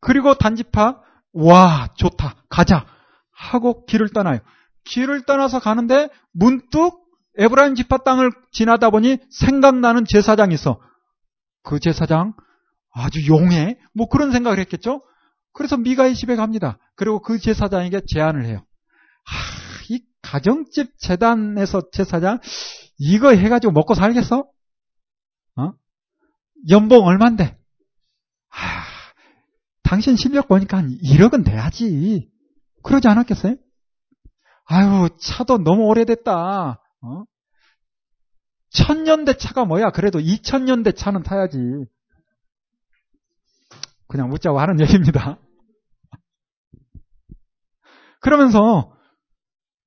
[0.00, 1.00] 그리고 단지파,
[1.32, 2.34] 와, 좋다.
[2.48, 2.86] 가자.
[3.32, 4.40] 하고 길을 떠나요.
[4.84, 6.98] 길을 떠나서 가는데 문득
[7.38, 10.80] 에브라임 지파 땅을 지나다 보니 생각나는 제사장이 있어.
[11.66, 12.32] 그 제사장
[12.92, 13.78] 아주 용해.
[13.92, 15.02] 뭐 그런 생각을 했겠죠.
[15.52, 16.78] 그래서 미가의 집에 갑니다.
[16.94, 18.64] 그리고 그 제사장에게 제안을 해요.
[19.24, 22.40] 하, 이 가정집 재단에서 제사장
[22.98, 24.48] 이거 해가지고 먹고 살겠어?
[25.56, 25.72] 어?
[26.70, 27.58] 연봉 얼만데?
[28.48, 28.82] 하,
[29.82, 32.30] 당신 실력 보니까 한 1억은 돼야지.
[32.84, 33.56] 그러지 않았겠어요?
[34.66, 36.80] 아유, 차도 너무 오래됐다.
[37.02, 37.24] 어?
[38.76, 39.90] 천년대 차가 뭐야?
[39.90, 41.58] 그래도 2000년대 차는 타야지.
[44.06, 45.38] 그냥 묻자고 하는 얘기입니다.
[48.20, 48.92] 그러면서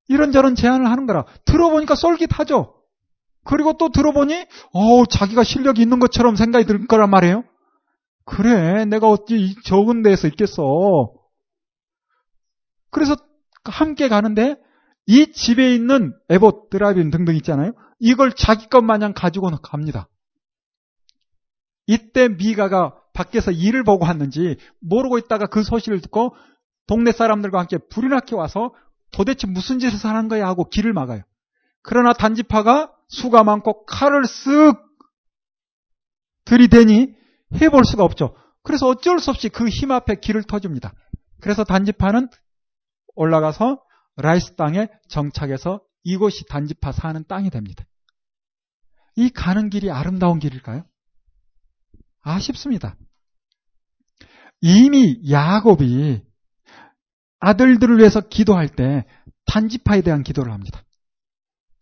[0.08, 1.26] 이런저런 제안을 하는 거라.
[1.46, 2.76] 들어보니까 쏠깃하죠?
[3.44, 7.44] 그리고 또 들어보니, 어 자기가 실력이 있는 것처럼 생각이 들 거란 말이에요.
[8.26, 11.14] 그래, 내가 어찌 적은 데에서 있겠어.
[12.92, 13.16] 그래서
[13.64, 14.58] 함께 가는데
[15.12, 17.74] 이 집에 있는 에봇, 드라빈 등등 있잖아요.
[17.98, 20.08] 이걸 자기 것 마냥 가지고 갑니다.
[21.88, 26.36] 이때 미가가 밖에서 일을 보고 왔는지 모르고 있다가 그 소식을 듣고
[26.86, 28.72] 동네 사람들과 함께 불이 나게 와서
[29.12, 31.24] 도대체 무슨 짓을 하는 거야 하고 길을 막아요.
[31.82, 34.80] 그러나 단지파가 수가 많고 칼을 쓱
[36.46, 37.16] 들이대니
[37.60, 38.36] 해볼 수가 없죠.
[38.62, 40.94] 그래서 어쩔 수 없이 그 힘 앞에 길을 터줍니다.
[41.42, 42.28] 그래서 단지파는
[43.16, 43.82] 올라가서
[44.22, 47.86] 라이스 땅에 정착해서 이곳이 단지파 사는 땅이 됩니다.
[49.16, 50.86] 이 가는 길이 아름다운 길일까요?
[52.22, 52.96] 아쉽습니다.
[54.62, 56.22] 이미 야곱이
[57.40, 59.06] 아들들을 위해서 기도할 때
[59.46, 60.84] 단지파에 대한 기도를 합니다.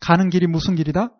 [0.00, 1.12] 가는 길이 무슨 길이다?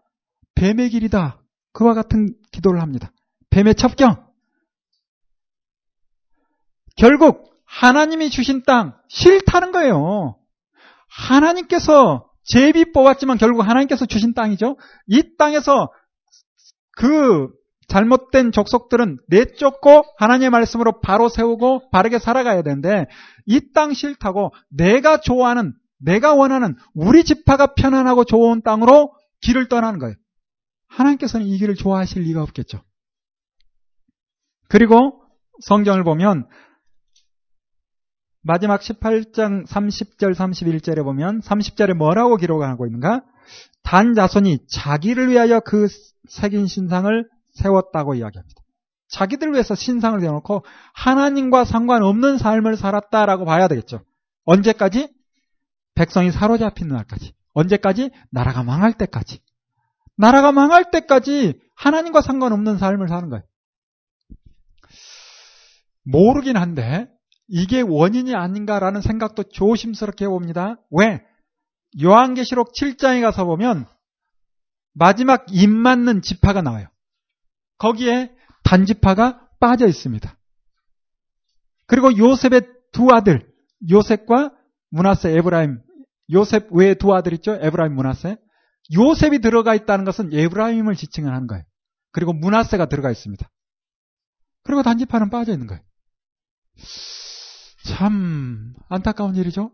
[0.54, 1.42] 뱀의 길이다.
[1.72, 3.12] 그와 같은 기도를 합니다.
[3.50, 4.24] 뱀의 첩경.
[6.96, 10.37] 결국 하나님이 주신 땅 싫다는 거예요.
[11.10, 14.76] 하나님께서 제비 뽑았지만 결국 하나님께서 주신 땅이죠.
[15.06, 15.90] 이 땅에서
[16.96, 17.48] 그
[17.88, 23.06] 잘못된 족속들은 내쫓고 하나님의 말씀으로 바로 세우고 바르게 살아가야 되는데
[23.46, 30.14] 이 땅 싫다고 내가 좋아하는 내가 원하는 우리 지파가 편안하고 좋은 땅으로 길을 떠나는 거예요.
[30.88, 32.82] 하나님께서는 이 길을 좋아하실 리가 없겠죠.
[34.68, 35.22] 그리고
[35.62, 36.46] 성경을 보면
[38.48, 43.22] 마지막 18장 30절 31절에 보면 30절에 뭐라고 기록하고 있는가?
[43.82, 45.86] 단 자손이 자기를 위하여 그
[46.30, 48.62] 새긴 신상을 세웠다고 이야기합니다.
[49.08, 54.00] 자기들 위해서 신상을 세워놓고 하나님과 상관없는 삶을 살았다라고 봐야 되겠죠.
[54.46, 55.12] 언제까지?
[55.94, 57.34] 백성이 사로잡히는 날까지.
[57.52, 58.10] 언제까지?
[58.30, 59.40] 나라가 망할 때까지.
[60.16, 63.42] 나라가 망할 때까지 하나님과 상관없는 삶을 사는 거예요.
[66.02, 67.10] 모르긴 한데
[67.48, 70.76] 이게 원인이 아닌가라는 생각도 조심스럽게 해봅니다.
[70.90, 71.24] 왜?
[72.00, 73.86] 요한계시록 7장에 가서 보면
[74.92, 76.88] 마지막 인 맞는 지파가 나와요.
[77.78, 78.34] 거기에
[78.64, 80.36] 단지파가 빠져 있습니다.
[81.86, 83.50] 그리고 요셉의 두 아들,
[83.90, 84.52] 요셉과
[84.90, 85.80] 므낫세, 에브라임,
[86.32, 87.54] 요셉 외에 두 아들 있죠?
[87.60, 88.36] 에브라임, 므낫세.
[88.94, 91.64] 요셉이 들어가 있다는 것은 에브라임을 지칭을 하는 거예요.
[92.12, 93.48] 그리고 므낫세가 들어가 있습니다.
[94.64, 95.82] 그리고 단지파는 빠져 있는 거예요.
[97.84, 99.72] 참 안타까운 일이죠.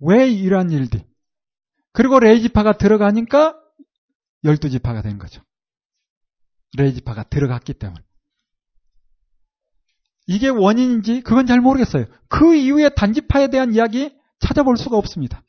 [0.00, 1.04] 왜 이러한 일들?
[1.92, 3.56] 그리고 레이지파가 들어가니까
[4.44, 5.42] 열두 지파가 된 거죠.
[6.76, 8.02] 레이지파가 들어갔기 때문에.
[10.26, 12.06] 이게 원인인지 그건 잘 모르겠어요.
[12.28, 15.42] 그 이후에 단지파에 대한 이야기 찾아볼 수가 없습니다.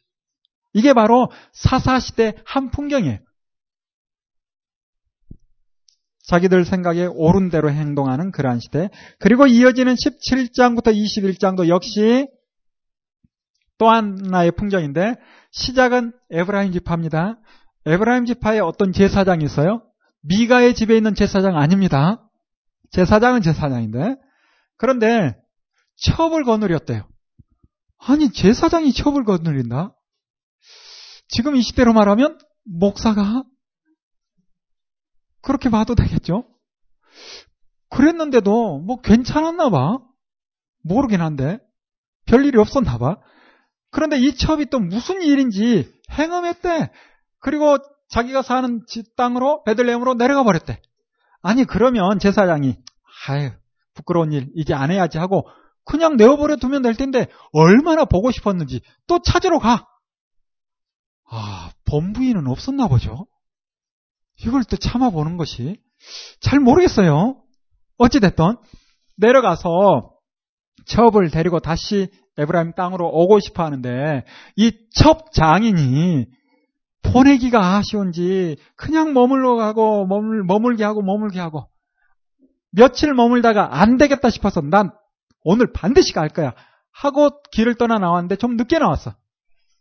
[0.74, 3.20] 이게 바로 사사시대 한 풍경이에요.
[6.32, 8.90] 자기들 생각에 옳은 대로 행동하는 그러한 시대.
[9.20, 12.30] 그리고 이어지는 17장부터 21장도 역시
[13.78, 15.16] 또 하나의 풍경인데
[15.52, 17.38] 시작은 에브라임 지파입니다.
[17.86, 19.82] 에브라임 지파에 어떤 제사장이 있어요?
[20.22, 22.24] 미가의 집에 있는 제사장 아닙니다.
[22.92, 24.16] 제사장은 제사장인데
[24.78, 25.36] 그런데
[25.98, 27.10] 첩을 거느렸대요.
[27.98, 29.94] 아니 제사장이 첩을 거느린다?
[31.28, 33.44] 지금 이 시대로 말하면 목사가
[35.42, 36.46] 그렇게 봐도 되겠죠?
[37.90, 40.00] 그랬는데도 뭐 괜찮았나 봐.
[40.84, 41.60] 모르긴 한데
[42.26, 43.18] 별일이 없었나 봐.
[43.92, 46.92] 그런데 이 첩이 또 무슨 일인지 행음했대.
[47.40, 47.78] 그리고
[48.10, 50.82] 자기가 사는 집 땅으로 베들레헴으로 내려가 버렸대.
[51.42, 52.78] 아니 그러면 제사장이
[53.28, 53.52] 아유
[53.94, 55.48] 부끄러운 일 이제 안 해야지 하고
[55.84, 59.88] 그냥 내어버려 두면 될 텐데 얼마나 보고 싶었는지 또 찾으러 가.
[61.30, 63.28] 아 범부인은 없었나 보죠.
[64.46, 65.78] 이걸 또 참아보는 것이
[66.40, 67.38] 잘 모르겠어요.
[67.98, 68.58] 어찌됐든
[69.18, 70.12] 내려가서
[70.86, 74.26] 첩을 데리고 다시 에브라임 땅으로 오고 싶어 하는데
[74.56, 76.28] 이 첩 장인이
[77.04, 81.68] 보내기가 아쉬운지 그냥 머물러 가고 머물, 머물게 하고 머물게 하고
[82.72, 84.92] 며칠 머물다가 안 되겠다 싶어서 난
[85.44, 86.54] 오늘 반드시 갈 거야
[86.92, 89.16] 하고 길을 떠나 나왔는데 좀 늦게 나왔어.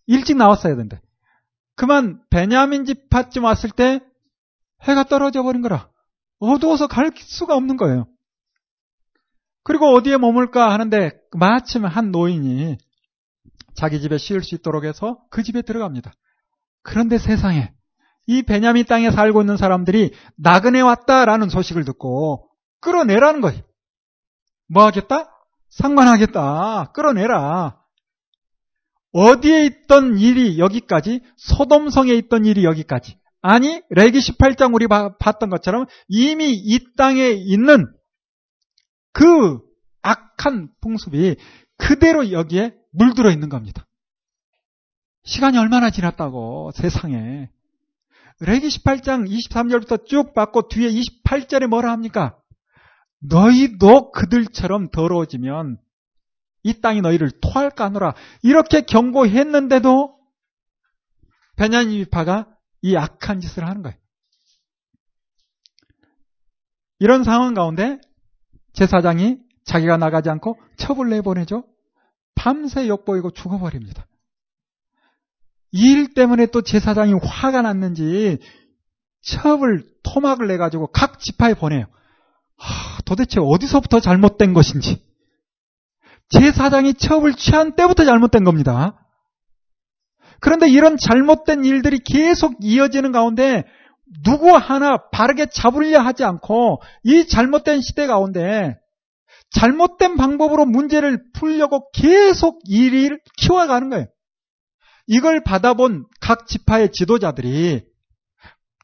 [0.07, 1.01] 일찍 나왔어야 되는데.
[1.77, 4.01] 그만 베냐민 집밭쯤 왔을 때
[4.83, 5.91] 해가 떨어져 버린 거라.
[6.39, 8.07] 어두워서 갈 수가 없는 거예요.
[9.63, 12.79] 그리고 어디에 머물까 하는데 마침 한 노인이
[13.75, 16.13] 자기 집에 쉬을 수 있도록 해서 그 집에 들어갑니다.
[16.83, 17.73] 그런데 세상에
[18.27, 22.49] 이 베냐민 땅에 살고 있는 사람들이 나그네 왔다라는 소식을 듣고
[22.81, 23.63] 끌어내라는 거예요.
[24.69, 25.31] 뭐 하겠다?
[25.69, 26.93] 상관하겠다.
[26.93, 27.79] 끌어내라.
[29.13, 33.19] 어디에 있던 일이 여기까지, 소돔성에 있던 일이 여기까지.
[33.43, 37.93] 아니, 레기 18장 우리 봤던 것처럼 이미 이 땅에 있는
[39.13, 39.61] 그
[40.03, 41.37] 악한 풍습이
[41.77, 43.87] 그대로 여기에 물들어 있는 겁니다.
[45.25, 47.51] 시간이 얼마나 지났다고 세상에.
[48.41, 52.39] 레기 18장 23절부터 쭉 받고 뒤에 28절에 뭐라 합니까?
[53.21, 55.79] 너희도 그들처럼 더러워지면
[56.63, 58.15] 이 땅이 너희를 토할까 하노라.
[58.43, 60.19] 이렇게 경고했는데도
[61.57, 62.49] 베냐니파가
[62.83, 63.97] 이 악한 짓을 하는 거예요.
[66.99, 67.99] 이런 상황 가운데
[68.73, 71.65] 제사장이 자기가 나가지 않고 첩을 내보내죠.
[72.35, 74.07] 밤새 욕보이고 죽어버립니다.
[75.73, 78.39] 이 일 때문에 또 제사장이 화가 났는지
[79.23, 81.87] 첩을 토막을 내가지고 각 지파에 보내요.
[82.57, 85.05] 하, 도대체 어디서부터 잘못된 것인지.
[86.31, 89.00] 제사장이 첩을 취한 때부터 잘못된 겁니다.
[90.41, 93.65] 그런데 이런 잘못된 일들이 계속 이어지는 가운데
[94.25, 98.77] 누구 하나 바르게 잡으려 하지 않고 이 잘못된 시대 가운데
[99.53, 104.07] 잘못된 방법으로 문제를 풀려고 계속 일을 키워가는 거예요.
[105.07, 107.85] 이걸 받아본 각 지파의 지도자들이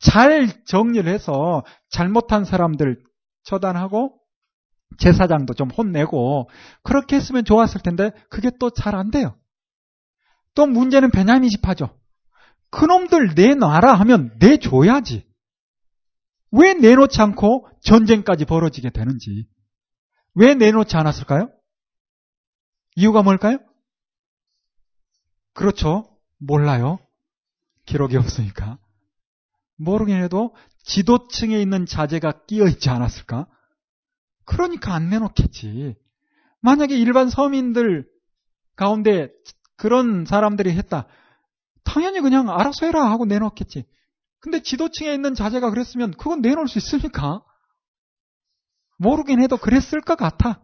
[0.00, 3.00] 잘 정리를 해서 잘못한 사람들
[3.44, 4.18] 처단하고
[4.98, 6.48] 제사장도 좀 혼내고
[6.82, 9.36] 그렇게 했으면 좋았을 텐데 그게 또 잘 안 돼요.
[10.56, 11.96] 또 문제는 베냐민 지파죠.
[12.70, 15.24] 그놈들 내놔라 하면 내줘야지.
[16.50, 19.46] 왜 내놓지 않고 전쟁까지 벌어지게 되는지.
[20.34, 21.50] 왜 내놓지 않았을까요?
[22.96, 23.58] 이유가 뭘까요?
[25.52, 26.10] 그렇죠.
[26.38, 26.98] 몰라요.
[27.84, 28.78] 기록이 없으니까.
[29.76, 30.54] 모르긴 해도
[30.84, 33.46] 지도층에 있는 자제가 끼어 있지 않았을까?
[34.46, 35.96] 그러니까 안 내놓겠지.
[36.62, 38.08] 만약에 일반 서민들
[38.74, 39.28] 가운데
[39.76, 41.06] 그런 사람들이 했다.
[41.84, 43.84] 당연히 그냥 알아서 해라 하고 내놓겠지.
[44.40, 47.42] 근데 지도층에 있는 자제가 그랬으면 그건 내놓을 수 있습니까?
[48.98, 50.60] 모르긴 해도 그랬을 것 같아.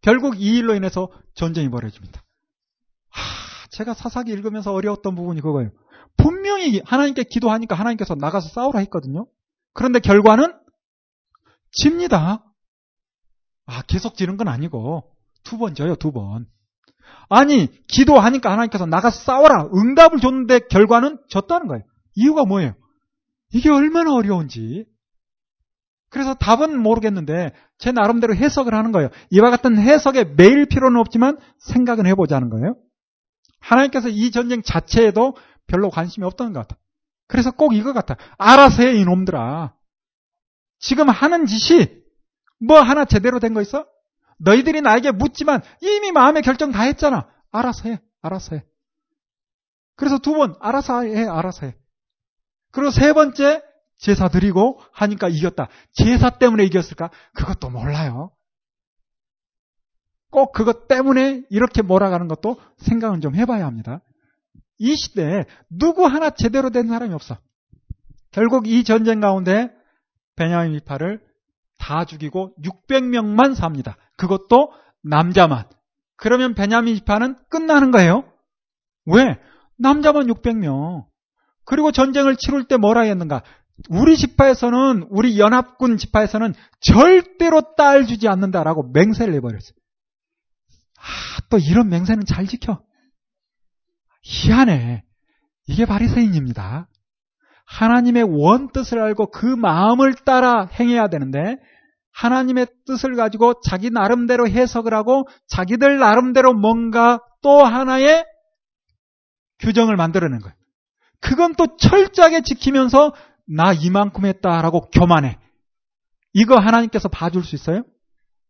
[0.00, 2.22] 결국 이 일로 인해서 전쟁이 벌어집니다.
[3.10, 5.70] 하, 제가 사사기 읽으면서 어려웠던 부분이 그거예요.
[6.16, 9.26] 분명히 하나님께 기도하니까 하나님께서 나가서 싸우라 했거든요.
[9.74, 10.58] 그런데 결과는
[11.72, 12.44] 집니다.
[13.66, 15.12] 아, 계속 지는 건 아니고
[15.42, 16.46] 두 번 져요, 두 번.
[17.28, 19.68] 아니, 기도하니까 하나님께서 나가서 싸워라.
[19.74, 21.82] 응답을 줬는데 결과는 졌다는 거예요.
[22.14, 22.74] 이유가 뭐예요?
[23.52, 24.86] 이게 얼마나 어려운지.
[26.08, 29.10] 그래서 답은 모르겠는데 제 나름대로 해석을 하는 거예요.
[29.30, 32.76] 이와 같은 해석에 매일 필요는 없지만 생각은 해보자는 거예요.
[33.60, 36.80] 하나님께서 이 전쟁 자체에도 별로 관심이 없던 것 같아.
[37.26, 38.16] 그래서 꼭 이거 같아.
[38.38, 39.74] 알아서 해, 이놈들아.
[40.78, 41.88] 지금 하는 짓이
[42.60, 43.86] 뭐 하나 제대로 된 거 있어?
[44.38, 47.28] 너희들이 나에게 묻지만 이미 마음의 결정 다 했잖아.
[47.50, 48.64] 알아서 해, 알아서 해.
[49.96, 51.76] 그래서 두 번, 알아서 해, 알아서 해.
[52.70, 53.62] 그리고 세 번째,
[53.98, 55.68] 제사 드리고 하니까 이겼다.
[55.92, 57.10] 제사 때문에 이겼을까?
[57.32, 58.30] 그것도 몰라요.
[60.30, 64.02] 꼭 그것 때문에 이렇게 몰아가는 것도 생각은 좀 해봐야 합니다.
[64.78, 67.38] 이 시대에 누구 하나 제대로 된 사람이 없어.
[68.32, 69.70] 결국 이 전쟁 가운데
[70.34, 71.24] 베냐민 미파를
[71.78, 73.96] 다 죽이고 600명만 삽니다.
[74.16, 74.72] 그것도
[75.02, 75.64] 남자만.
[76.16, 78.24] 그러면 베냐민 지파는 끝나는 거예요.
[79.06, 79.38] 왜?
[79.78, 81.04] 남자만 600명.
[81.64, 83.42] 그리고 전쟁을 치룰 때 뭐라 했는가?
[83.90, 89.76] 우리 지파에서는 우리 연합군 지파에서는 절대로 딸 주지 않는다라고 맹세를 해버렸어요.
[90.98, 92.82] 아, 또 이런 맹세는 잘 지켜.
[94.22, 95.04] 희한해.
[95.66, 96.88] 이게 바리새인입니다.
[97.66, 101.56] 하나님의 원 뜻을 알고 그 마음을 따라 행해야 되는데
[102.16, 108.24] 하나님의 뜻을 가지고 자기 나름대로 해석을 하고 자기들 나름대로 뭔가 또 하나의
[109.58, 110.56] 규정을 만들어낸 거예요.
[111.20, 113.12] 그건 또 철저하게 지키면서
[113.46, 115.38] 나 이만큼 했다라고 교만해.
[116.32, 117.82] 이거 하나님께서 봐줄 수 있어요?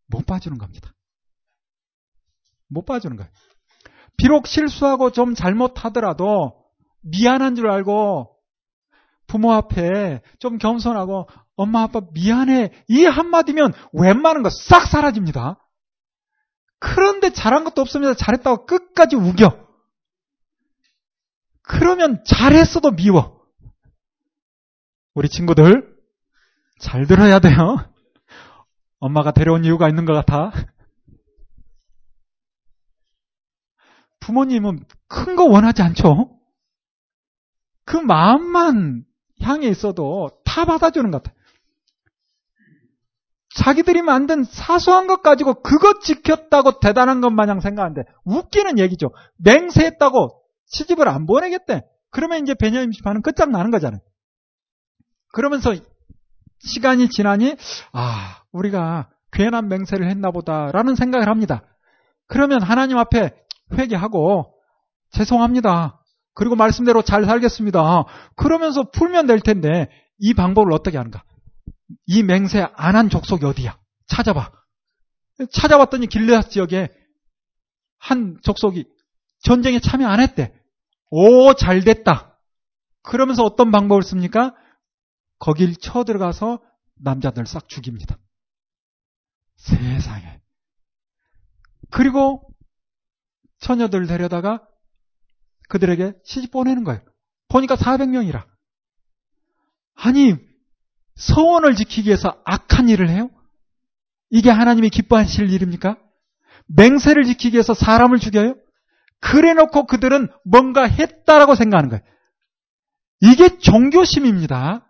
[0.06, 0.92] 못 봐주는 겁니다.
[2.68, 3.30] 못 봐주는 거예요.
[4.16, 6.64] 비록 실수하고 좀 잘못하더라도
[7.02, 8.32] 미안한 줄 알고
[9.26, 15.58] 부모 앞에 좀 겸손하고 엄마 아빠 미안해 이 한마디면 웬만한 거 싹 사라집니다.
[16.78, 18.14] 그런데 잘한 것도 없습니다.
[18.14, 19.66] 잘했다고 끝까지 우겨.
[21.62, 23.40] 그러면 잘했어도 미워.
[25.14, 25.96] 우리 친구들
[26.78, 27.76] 잘 들어야 돼요.
[29.00, 30.52] 엄마가 데려온 이유가 있는 것 같아.
[34.20, 36.30] 부모님은 큰 거 원하지 않죠?
[37.84, 39.04] 그 마음만
[39.42, 41.35] 향해 있어도 다 받아주는 것 같아요.
[43.56, 49.10] 자기들이 만든 사소한 것 가지고 그것 지켰다고 대단한 것 마냥 생각하는데 웃기는 얘기죠.
[49.38, 51.82] 맹세했다고 시집을 안 보내겠대.
[52.10, 54.00] 그러면 이제 베냐민 집안은 끝장나는 거잖아요.
[55.32, 55.74] 그러면서
[56.60, 57.56] 시간이 지나니
[57.92, 61.62] 아 우리가 괜한 맹세를 했나 보다라는 생각을 합니다.
[62.28, 63.34] 그러면 하나님 앞에
[63.72, 64.52] 회개하고
[65.12, 66.00] 죄송합니다.
[66.34, 68.04] 그리고 말씀대로 잘 살겠습니다.
[68.36, 69.88] 그러면서 풀면 될 텐데
[70.18, 71.22] 이 방법을 어떻게 하는가?
[72.06, 73.78] 이 맹세 안 한 족속이 어디야?
[74.06, 74.52] 찾아봐.
[75.52, 76.88] 찾아봤더니 길르앗 지역에
[77.98, 78.84] 한 족속이
[79.40, 80.54] 전쟁에 참여 안 했대.
[81.10, 82.38] 오, 잘 됐다.
[83.02, 84.54] 그러면서 어떤 방법을 씁니까?
[85.38, 86.62] 거길 쳐 들어가서
[86.96, 88.18] 남자들 싹 죽입니다.
[89.56, 90.40] 세상에.
[91.90, 92.48] 그리고
[93.60, 94.66] 처녀들 데려다가
[95.68, 97.00] 그들에게 시집 보내는 거예요.
[97.48, 98.46] 보니까 400명이라.
[99.94, 100.34] 아니,
[101.16, 103.30] 서원을 지키기 위해서 악한 일을 해요?
[104.30, 105.98] 이게 하나님이 기뻐하실 일입니까?
[106.68, 108.56] 맹세를 지키기 위해서 사람을 죽여요?
[109.20, 112.02] 그래 놓고 그들은 뭔가 했다라고 생각하는 거예요.
[113.20, 114.86] 이게 종교심입니다.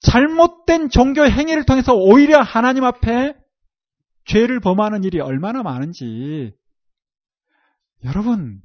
[0.00, 3.34] 잘못된 종교 행위를 통해서 오히려 하나님 앞에
[4.24, 6.54] 죄를 범하는 일이 얼마나 많은지.
[8.04, 8.60] 여러분,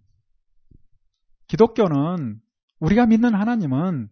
[1.48, 2.40] 기독교는
[2.80, 4.10] 우리가 믿는 하나님은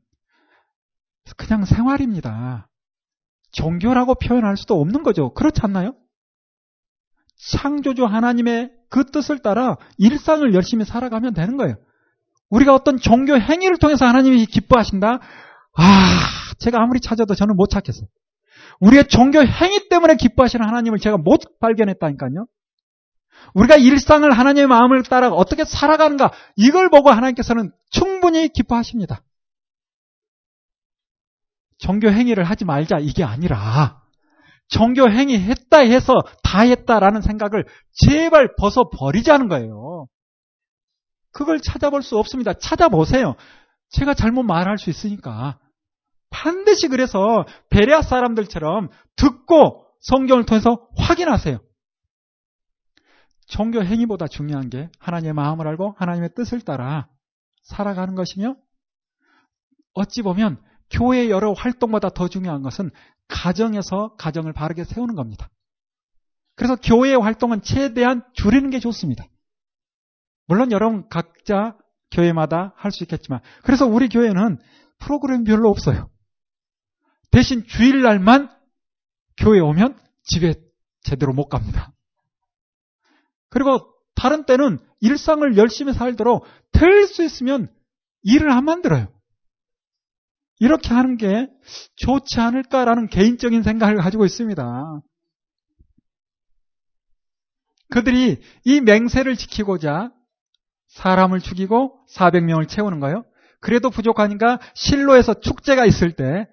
[1.38, 2.69] 그냥 생활입니다.
[3.52, 5.34] 종교라고 표현할 수도 없는 거죠.
[5.34, 5.94] 그렇지 않나요?
[7.38, 11.76] 창조주 하나님의 그 뜻을 따라 일상을 열심히 살아가면 되는 거예요.
[12.50, 15.20] 우리가 어떤 종교 행위를 통해서 하나님이 기뻐하신다?
[15.78, 16.20] 아,
[16.58, 18.08] 제가 아무리 찾아도 저는 못 찾겠어요.
[18.80, 22.48] 우리의 종교 행위 때문에 기뻐하시는 하나님을 제가 못 발견했다니까요.
[23.54, 29.22] 우리가 일상을 하나님의 마음을 따라 어떻게 살아가는가, 이걸 보고 하나님께서는 충분히 기뻐하십니다.
[31.80, 34.02] 종교 행위를 하지 말자 이게 아니라
[34.68, 40.06] 종교 행위 했다 해서 다 했다라는 생각을 제발 벗어 버리자는 거예요.
[41.32, 42.54] 그걸 찾아볼 수 없습니다.
[42.54, 43.36] 찾아보세요.
[43.90, 45.60] 제가 잘못 말할 수 있으니까.
[46.30, 51.60] 반드시 그래서 베레아 사람들처럼 듣고 성경을 통해서 확인하세요.
[53.48, 57.08] 종교 행위보다 중요한 게 하나님의 마음을 알고 하나님의 뜻을 따라
[57.64, 58.56] 살아가는 것이며
[59.94, 60.62] 어찌 보면
[60.92, 62.92] 교회의 여러 활동보다 더 중요한 것은
[63.28, 65.50] 가정에서 가정을 바르게 세우는 겁니다.
[66.56, 69.26] 그래서 교회의 활동은 최대한 줄이는 게 좋습니다.
[70.48, 71.78] 물론 여러분 각자
[72.12, 74.58] 교회마다 할 수 있겠지만 그래서 우리 교회는
[75.00, 76.10] 프로그램 별로 없어요.
[77.32, 78.50] 대신 주일날만
[79.38, 80.56] 교회 오면 집에
[81.02, 81.94] 제대로 못 갑니다.
[83.50, 87.72] 그리고 다른 때는 일상을 열심히 살도록 될 수 있으면
[88.24, 89.08] 일을 안 만들어요.
[90.60, 91.48] 이렇게 하는 게
[91.96, 95.02] 좋지 않을까라는 개인적인 생각을 가지고 있습니다.
[97.90, 100.12] 그들이 이 맹세를 지키고자
[100.90, 103.26] 사람을 죽이고 400명을 채우는 거예요.
[103.62, 106.48] 그래도 부족하니까 실로에서 축제가 있을 때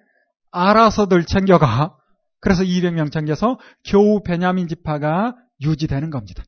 [0.51, 1.95] 알아서들 챙겨가.
[2.39, 6.43] 그래서 200명 챙겨서 겨우 베냐민 지파가 유지되는 겁니다.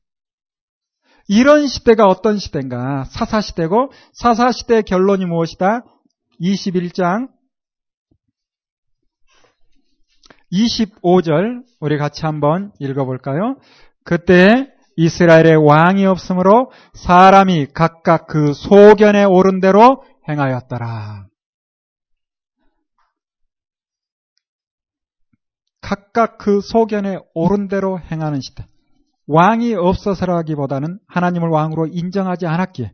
[1.28, 3.04] 이런 시대가 어떤 시대인가?
[3.06, 5.84] 사사시대고 사사시대의 결론이 무엇이다?
[6.42, 7.30] 21장
[10.52, 13.58] 25절 우리 같이 한번 읽어볼까요?
[14.04, 21.28] 그때 이스라엘의 왕이 없으므로 사람이 각각 그 소견에 오른 대로 행하였더라.
[25.82, 28.68] 각각 그 소견에 오른 대로 행하는 시대.
[29.28, 32.94] 왕이 없어서라기보다는 하나님을 왕으로 인정하지 않았기에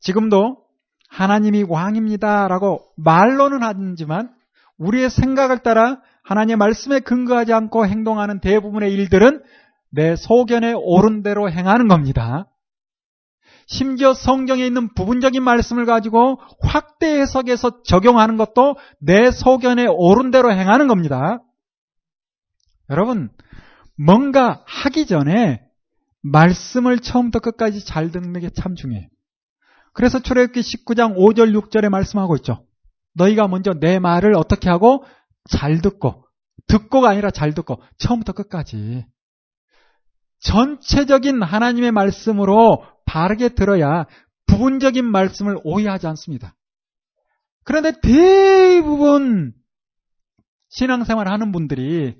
[0.00, 0.64] 지금도
[1.08, 4.34] 하나님이 왕입니다라고 말로는 하지만
[4.80, 9.42] 우리의 생각을 따라 하나님의 말씀에 근거하지 않고 행동하는 대부분의 일들은
[9.90, 12.46] 내 소견에 오른 대로 행하는 겁니다.
[13.66, 20.88] 심지어 성경에 있는 부분적인 말씀을 가지고 확대 해석해서 적용하는 것도 내 소견에 오른 대로 행하는
[20.88, 21.40] 겁니다.
[22.88, 23.30] 여러분,
[23.96, 25.62] 뭔가 하기 전에
[26.22, 29.06] 말씀을 처음부터 끝까지 잘 듣는 게 참 중요해요.
[29.92, 32.64] 그래서 출애굽기 19장 5절 6절에 말씀하고 있죠.
[33.14, 35.04] 너희가 먼저 내 말을 어떻게 하고
[35.48, 36.24] 잘 듣고
[36.68, 39.04] 듣고가 아니라 잘 듣고 처음부터 끝까지
[40.40, 44.06] 전체적인 하나님의 말씀으로 바르게 들어야
[44.46, 46.54] 부분적인 말씀을 오해하지 않습니다.
[47.64, 49.52] 그런데 대부분
[50.70, 52.16] 신앙생활 하는 분들이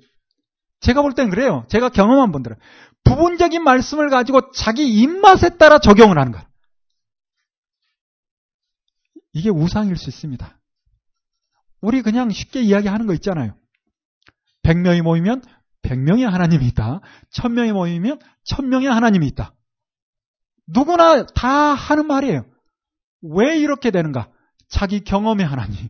[0.81, 1.65] 제가 볼 땐 그래요.
[1.69, 2.57] 제가 경험한 분들은
[3.03, 6.45] 부분적인 말씀을 가지고 자기 입맛에 따라 적용을 하는 거예요.
[9.33, 10.59] 이게 우상일 수 있습니다.
[11.81, 13.55] 우리 그냥 쉽게 이야기하는 거 있잖아요.
[14.63, 15.41] 100명이 모이면
[15.83, 17.01] 100명의 하나님이 있다.
[17.33, 19.53] 1000명이 모이면 1000명의 하나님이 있다.
[20.67, 22.45] 누구나 다 하는 말이에요.
[23.23, 24.29] 왜 이렇게 되는가?
[24.69, 25.89] 자기 경험의 하나님.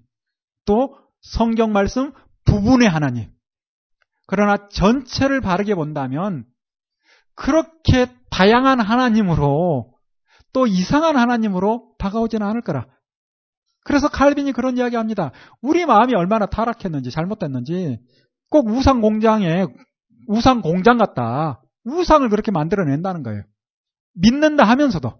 [0.65, 2.13] 또 성경 말씀
[2.45, 3.29] 부분의 하나님.
[4.27, 6.45] 그러나 전체를 바르게 본다면
[7.35, 9.93] 그렇게 다양한 하나님으로
[10.53, 12.87] 또 이상한 하나님으로 다가오지는 않을 거라.
[13.83, 15.31] 그래서 칼빈이 그런 이야기 합니다.
[15.61, 17.99] 우리 마음이 얼마나 타락했는지 잘못됐는지
[18.49, 19.65] 꼭 우상 공장에
[20.27, 21.61] 우상 공장 같다.
[21.85, 23.43] 우상을 그렇게 만들어낸다는 거예요.
[24.13, 25.13] 믿는다 하면서도.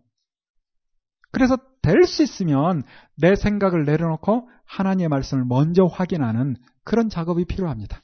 [1.31, 2.83] 그래서 될 수 있으면
[3.15, 8.01] 내 생각을 내려놓고 하나님의 말씀을 먼저 확인하는 그런 작업이 필요합니다.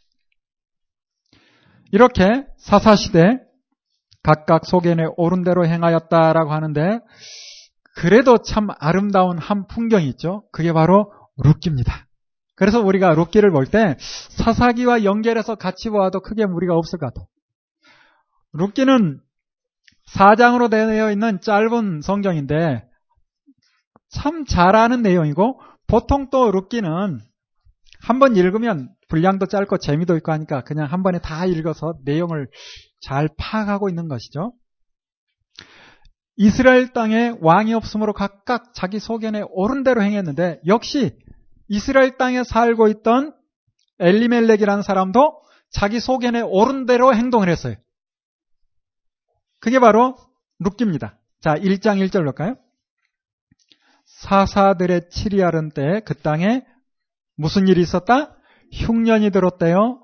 [1.92, 3.40] 이렇게 사사시대
[4.24, 7.00] 각각 소견에 오른 대로 행하였다라고 하는데
[7.98, 10.44] 그래도 참 아름다운 한 풍경이 있죠.
[10.52, 12.06] 그게 바로 룻기입니다.
[12.56, 17.28] 그래서 우리가 룻기를 볼 때 사사기와 연결해서 같이 보아도 크게 무리가 없을 것 같아요.
[18.54, 19.20] 룻기는
[20.14, 22.84] 4장으로 되어 있는 짧은 성경인데
[24.10, 27.20] 참 잘아는 내용이고 보통 또 룻기는
[28.02, 32.48] 한 번 읽으면 분량도 짧고 재미도 있고 하니까 그냥 한 번에 다 읽어서 내용을
[33.02, 34.54] 잘 파악하고 있는 것이죠.
[36.38, 41.18] 이스라엘 땅에 왕이 없으므로 각각 자기 소견에 옳은 대로 행했는데 역시
[41.68, 43.34] 이스라엘 땅에 살고 있던
[44.00, 45.42] 엘리멜렉이라는 사람도
[45.72, 47.76] 자기 소견에 옳은 대로 행동을 했어요.
[49.60, 50.16] 그게 바로
[50.60, 51.18] 룻기입니다.
[51.42, 52.56] 자, 1장 1절 볼까요?
[54.06, 56.64] 사사들의 치리하른 때에 그 땅에
[57.36, 58.36] 무슨 일이 있었다?
[58.74, 60.04] 흉년이 들었대요.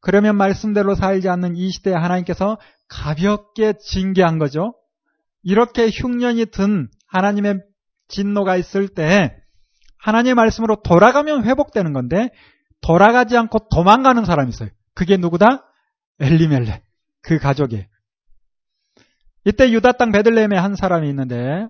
[0.00, 4.74] 그러면 말씀대로 살지 않는 이 시대에 하나님께서 가볍게 징계한 거죠.
[5.46, 7.60] 이렇게 흉년이 든 하나님의
[8.08, 9.36] 진노가 있을 때
[10.00, 12.30] 하나님의 말씀으로 돌아가면 회복되는 건데
[12.80, 14.70] 돌아가지 않고 도망가는 사람이 있어요.
[14.94, 15.64] 그게 누구다?
[16.18, 16.82] 엘리멜레.
[17.22, 17.84] 그 가족이에요.
[19.44, 21.68] 이때 유다 땅 베들레헴에 한 사람이 있는데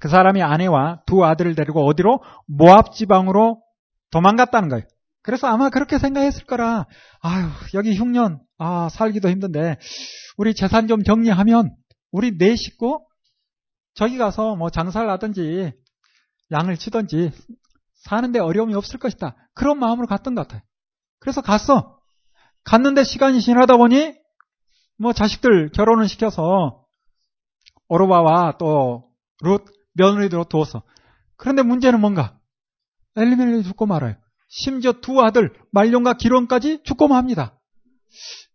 [0.00, 2.20] 그 사람이 아내와 두 아들을 데리고 어디로?
[2.48, 3.62] 모압 지방으로
[4.10, 4.84] 도망갔다는 거예요.
[5.22, 6.86] 그래서 아마 그렇게 생각했을 거라.
[7.20, 9.76] 아유, 여기 흉년, 아, 살기도 힘든데,
[10.38, 11.76] 우리 재산 좀 정리하면,
[12.10, 13.04] 우리 네 식구,
[13.94, 15.72] 저기 가서 뭐 장사를 하든지,
[16.50, 17.32] 양을 치든지,
[17.94, 19.36] 사는데 어려움이 없을 것이다.
[19.54, 20.62] 그런 마음으로 갔던 것 같아요.
[21.18, 21.98] 그래서 갔어.
[22.64, 24.14] 갔는데 시간이 지나다 보니,
[24.98, 26.84] 뭐 자식들 결혼을 시켜서,
[27.88, 29.10] 오로바와 또,
[29.42, 29.64] 룻,
[29.94, 30.82] 며느리들로 두었어.
[31.36, 32.38] 그런데 문제는 뭔가?
[33.16, 34.16] 엘리멜렉이 죽고 말아요.
[34.48, 37.58] 심지어 두 아들 말룡과 기론까지 죽고 맙니다.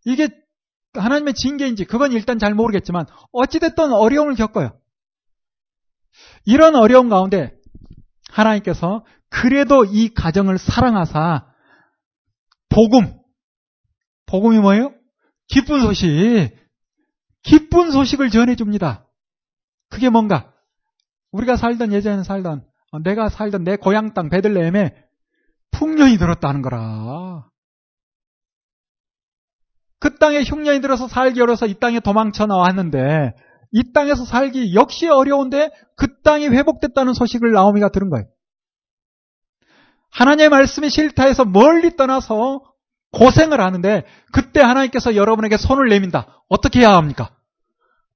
[0.05, 0.29] 이게
[0.99, 4.77] 하나님의 징계인지 그건 일단 잘 모르겠지만 어찌됐든 어려움을 겪어요.
[6.45, 7.55] 이런 어려운 가운데
[8.29, 11.47] 하나님께서 그래도 이 가정을 사랑하사
[12.69, 13.19] 복음
[14.27, 14.93] 복음이 뭐예요?
[15.47, 16.55] 기쁜 소식
[17.43, 19.07] 기쁜 소식을 전해 줍니다.
[19.89, 20.53] 그게 뭔가
[21.31, 24.95] 우리가 살던 예전에 살던 어, 내가 살던 내 고향 땅 베들레헴에
[25.71, 27.49] 풍년이 들었다는 거라.
[30.05, 33.33] 그 땅에 흉년이 들어서 살기 어려서 이 땅에 도망쳐 나왔는데
[33.71, 38.27] 이 땅에서 살기 역시 어려운데 그 땅이 회복됐다는 소식을 나오미가 들은 거예요.
[40.11, 42.61] 하나님의 말씀이 싫다 해서 멀리 떠나서
[43.13, 46.43] 고생을 하는데 그때 하나님께서 여러분에게 손을 내민다.
[46.49, 47.31] 어떻게 해야 합니까?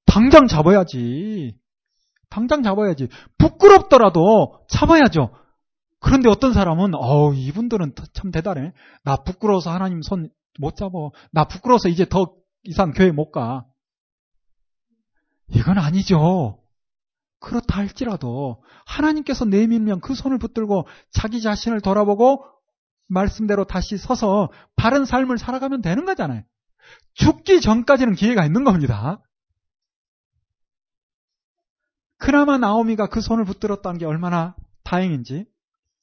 [0.05, 1.55] 당장 잡아야지.
[2.29, 3.07] 당장 잡아야지.
[3.39, 5.31] 부끄럽더라도 잡아야죠.
[6.01, 8.73] 그런데 어떤 사람은 어 이분들은 참 대단해.
[9.03, 10.29] 나 부끄러워서 하나님 손
[10.59, 11.11] 못 잡어.
[11.31, 13.65] 나 부끄러워서 이제 더 이상 교회 못 가.
[15.47, 16.61] 이건 아니죠.
[17.39, 22.45] 그렇다 할지라도 하나님께서 내밀면 그 손을 붙들고 자기 자신을 돌아보고
[23.07, 26.43] 말씀대로 다시 서서 바른 삶을 살아가면 되는 거잖아요.
[27.13, 29.23] 죽기 전까지는 기회가 있는 겁니다.
[32.17, 35.45] 그나마 나오미가 그 손을 붙들었다는 게 얼마나 다행인지.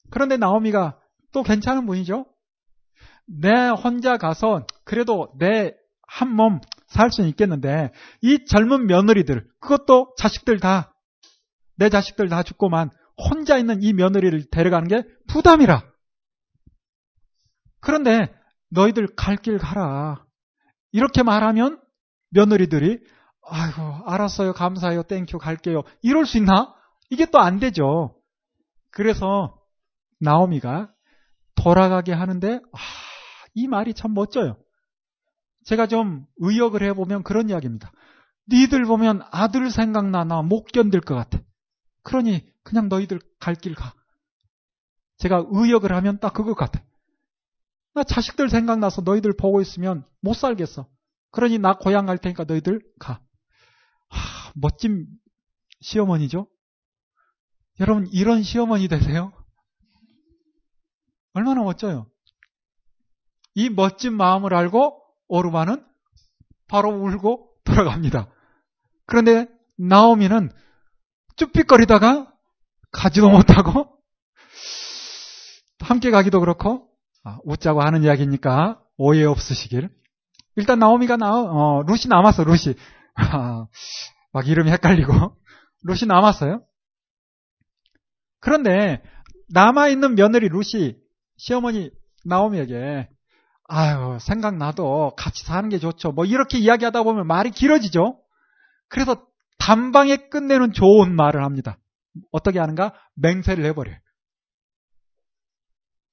[0.09, 0.99] 그런데 나오미가
[1.31, 2.25] 또 괜찮은 분이죠.
[3.27, 5.73] 내 혼자 가서 그래도 내
[6.09, 7.91] 한 몸 살 수는 있겠는데
[8.21, 10.93] 이 젊은 며느리들 그것도 자식들 다
[11.79, 15.83] 내 자식들 다 죽고만 혼자 있는 이 며느리를 데려가는 게 부담이라.
[17.81, 18.33] 그런데
[18.71, 20.25] 너희들 갈 길 가라.
[20.91, 21.79] 이렇게 말하면
[22.31, 22.99] 며느리들이
[23.49, 26.73] 아이고 알았어요 감사해요 thank you 갈게요 이럴 수 있나?
[27.09, 28.15] 이게 또 안 되죠.
[28.91, 29.57] 그래서
[30.19, 30.89] 나오미가
[31.55, 32.77] 돌아가게 하는데 아,
[33.57, 34.55] 이 말이 참 멋져요.
[35.65, 37.91] 제가 좀 의역을 해보면 그런 이야기입니다.
[38.49, 41.39] 니들 보면 아들 생각나 나 못 견딜 것 같아.
[42.03, 43.95] 그러니 그냥 너희들 갈 길 가.
[45.17, 46.83] 제가 의역을 하면 딱 그거 같아.
[47.95, 50.87] 나 자식들 생각나서 너희들 보고 있으면 못 살겠어.
[51.31, 53.19] 그러니 나 고향 갈 테니까 너희들 가.
[54.09, 55.07] 하, 멋진
[55.81, 56.47] 시어머니죠?
[57.79, 59.33] 여러분, 이런 시어머니 되세요?
[61.33, 62.07] 얼마나 멋져요?
[63.57, 65.83] 이 멋진 마음을 알고 오르마는
[66.67, 68.31] 바로 울고 돌아갑니다.
[69.07, 69.47] 그런데
[69.79, 70.51] 나오미는
[71.37, 72.31] 쭈삣거리다가
[72.91, 73.97] 가지도 못하고
[75.79, 76.87] 함께 가기도 그렇고
[77.23, 79.89] 아, 웃자고 하는 이야기니까 오해 없으시길.
[80.55, 82.75] 일단 나오미가 나, 어, 루시 남았어, 루시.
[84.33, 85.35] 막 이름이 헷갈리고.
[85.81, 86.61] 루시 남았어요.
[88.39, 89.01] 그런데
[89.49, 90.99] 남아 있는 며느리 루시,
[91.37, 91.89] 시어머니
[92.23, 93.09] 나오미에게
[93.67, 96.11] 아유, 생각나도 같이 사는 게 좋죠.
[96.11, 98.19] 뭐 이렇게 이야기하다 보면 말이 길어지죠.
[98.87, 99.25] 그래서
[99.59, 101.77] 단방에 끝내는 좋은 말을 합니다.
[102.31, 102.93] 어떻게 하는가?
[103.15, 103.97] 맹세를 해버려요.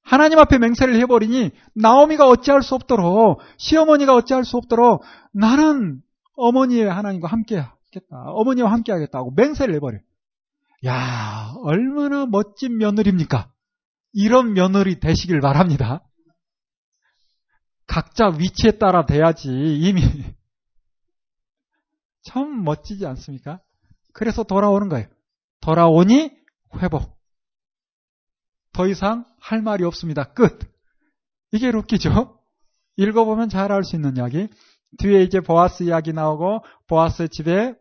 [0.03, 5.03] 하나님 앞에 맹세를 해버리니 나오미가 어찌할 수 없도록 시어머니가 어찌할 수 없도록
[5.33, 6.03] 나는
[6.37, 8.25] 어머니의 하나님과 함께 하겠다.
[8.27, 10.03] 어머니와 함께 하겠다고 맹세를 해버려요.
[10.87, 13.51] 야 얼마나 멋진 며느리입니까?
[14.13, 16.04] 이런 며느리 되시길 바랍니다.
[17.87, 20.03] 각자 위치에 따라 돼야지 이미
[22.23, 23.61] 참 멋지지 않습니까?
[24.13, 25.07] 그래서 돌아오는 거예요.
[25.61, 26.31] 돌아오니
[26.81, 27.19] 회복.
[28.73, 30.33] 더 이상 할 말이 없습니다.
[30.33, 30.59] 끝.
[31.53, 32.41] 이게 룻기죠.
[32.97, 34.49] 읽어보면 잘 알 수 있는 이야기.
[34.99, 37.75] 뒤에 이제 보아스 이야기 나오고 보아스 집에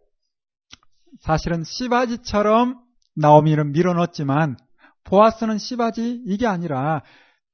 [1.21, 2.81] 사실은 씨바지처럼
[3.15, 4.57] 나오미를 밀어넣었지만
[5.03, 7.03] 보아스는 씨바지 이게 아니라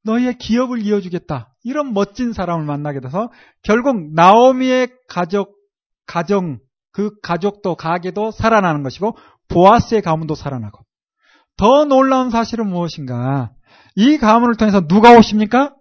[0.04, 1.54] 너희의 기업을 이어주겠다.
[1.64, 3.32] 이런 멋진 사람을 만나게 돼서
[3.64, 5.56] 결국 나오미의 가족,
[6.06, 6.60] 가정,
[6.92, 9.16] 그 가족도 가게도 살아나는 것이고
[9.50, 10.84] 보아스의 가문도 살아나고
[11.58, 13.52] 더 놀라운 사실은 무엇인가?
[13.96, 15.76] 이 가문을 통해서 누가 오십니까?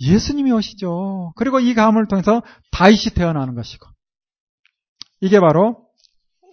[0.00, 1.32] 예수님이 오시죠.
[1.36, 2.42] 그리고 이 가문을 통해서
[2.72, 3.86] 다윗이 태어나는 것이고
[5.20, 5.86] 이게 바로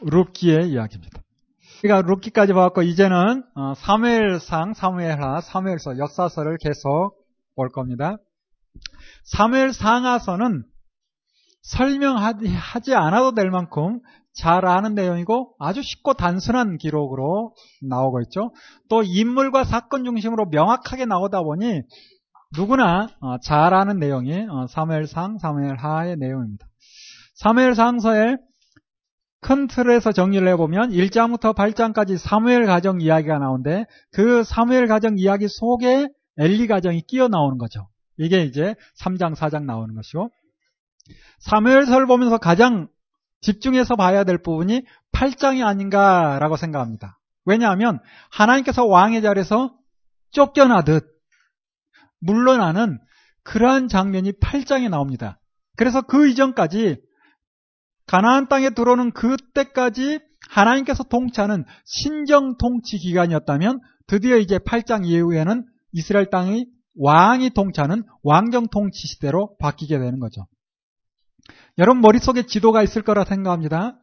[0.01, 1.14] 루키의 이야기입니다.
[1.85, 7.13] 그러니까 루키까지 봤고 이제는 어, 사무엘상, 사무엘하, 사무엘서 역사서를 계속
[7.55, 8.17] 볼 겁니다.
[9.25, 10.63] 사무엘상하서는
[11.61, 13.99] 설명하지 않아도 될 만큼
[14.33, 17.53] 잘 아는 내용이고 아주 쉽고 단순한 기록으로
[17.87, 18.51] 나오고 있죠.
[18.89, 21.81] 또 인물과 사건 중심으로 명확하게 나오다 보니
[22.57, 26.65] 누구나 어, 잘 아는 내용이 어, 사무엘상, 사무엘하의 내용입니다.
[27.35, 28.37] 사무엘상서의
[29.45, 36.07] 큰 틀에서 정리를 해보면 1장부터 8장까지 사무엘 가정 이야기가 나오는데 그 사무엘 가정 이야기 속에
[36.37, 37.87] 엘리 가정이 끼어 나오는 거죠.
[38.17, 40.31] 이게 이제 3장, 4장 나오는 것이고
[41.37, 42.87] 사무엘서를 보면서 가장
[43.41, 47.19] 집중해서 봐야 될 부분이 8장이 아닌가라고 생각합니다.
[47.45, 47.99] 왜냐하면
[48.31, 49.75] 하나님께서 왕의 자리에서
[50.31, 51.05] 쫓겨나듯
[52.19, 52.97] 물러나는
[53.43, 55.39] 그러한 장면이 8장에 나옵니다.
[55.77, 57.04] 그래서 그 이전까지
[58.07, 60.19] 가나안 땅에 들어오는 그때까지
[60.49, 66.67] 하나님께서 통치하는 신정 통치 기간이었다면 드디어 이제 8장 이후에는 이스라엘 땅이
[66.97, 70.45] 왕이 통치하는 왕정 통치 시대로 바뀌게 되는 거죠.
[71.77, 73.97] 여러분 머릿속에 지도가 있을 거라 생각합니다.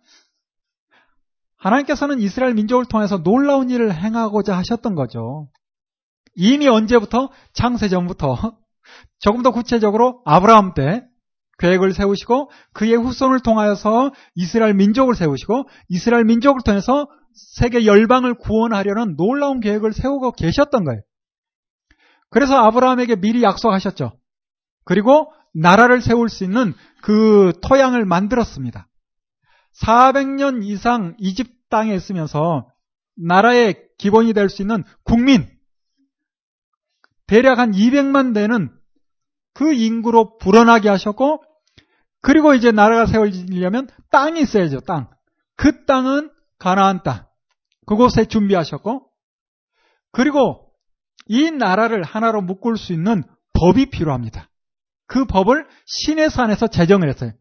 [1.56, 5.48] 하나님께서는 이스라엘 민족을 통해서 놀라운 일을 행하고자 하셨던 거죠.
[6.34, 7.30] 이미 언제부터?
[7.52, 8.58] 창세 전부터
[9.20, 11.06] 조금 더 구체적으로 아브라함 때
[11.62, 19.60] 계획을 세우시고 그의 후손을 통하여서 이스라엘 민족을 세우시고 이스라엘 민족을 통해서 세계 열방을 구원하려는 놀라운
[19.60, 21.00] 계획을 세우고 계셨던 거예요.
[22.30, 24.18] 그래서 아브라함에게 미리 약속하셨죠.
[24.84, 28.88] 그리고 나라를 세울 수 있는 그 토양을 만들었습니다.
[29.80, 32.68] 400년 이상 이집 땅에 있으면서
[33.16, 35.48] 나라의 기본이 될 수 있는 국민,
[37.28, 38.70] 대략 한 200만 되는
[39.54, 41.44] 그 인구로 불어나게 하셨고,
[42.22, 45.10] 그리고 이제 나라가 세워지려면 땅이 있어야죠, 땅.
[45.56, 47.26] 그 땅은 가나안 땅.
[47.86, 49.08] 그곳에 준비하셨고,
[50.12, 50.70] 그리고
[51.26, 53.24] 이 나라를 하나로 묶을 수 있는
[53.54, 54.48] 법이 필요합니다.
[55.06, 57.32] 그 법을 신의 산에서 제정을 했어요.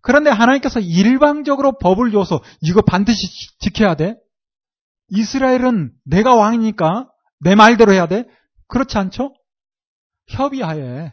[0.00, 3.18] 그런데 하나님께서 일방적으로 법을 줘서 이거 반드시
[3.60, 4.16] 지켜야 돼.
[5.10, 7.08] 이스라엘은 내가 왕이니까
[7.40, 8.24] 내 말대로 해야 돼.
[8.68, 9.34] 그렇지 않죠?
[10.28, 11.12] 협의하에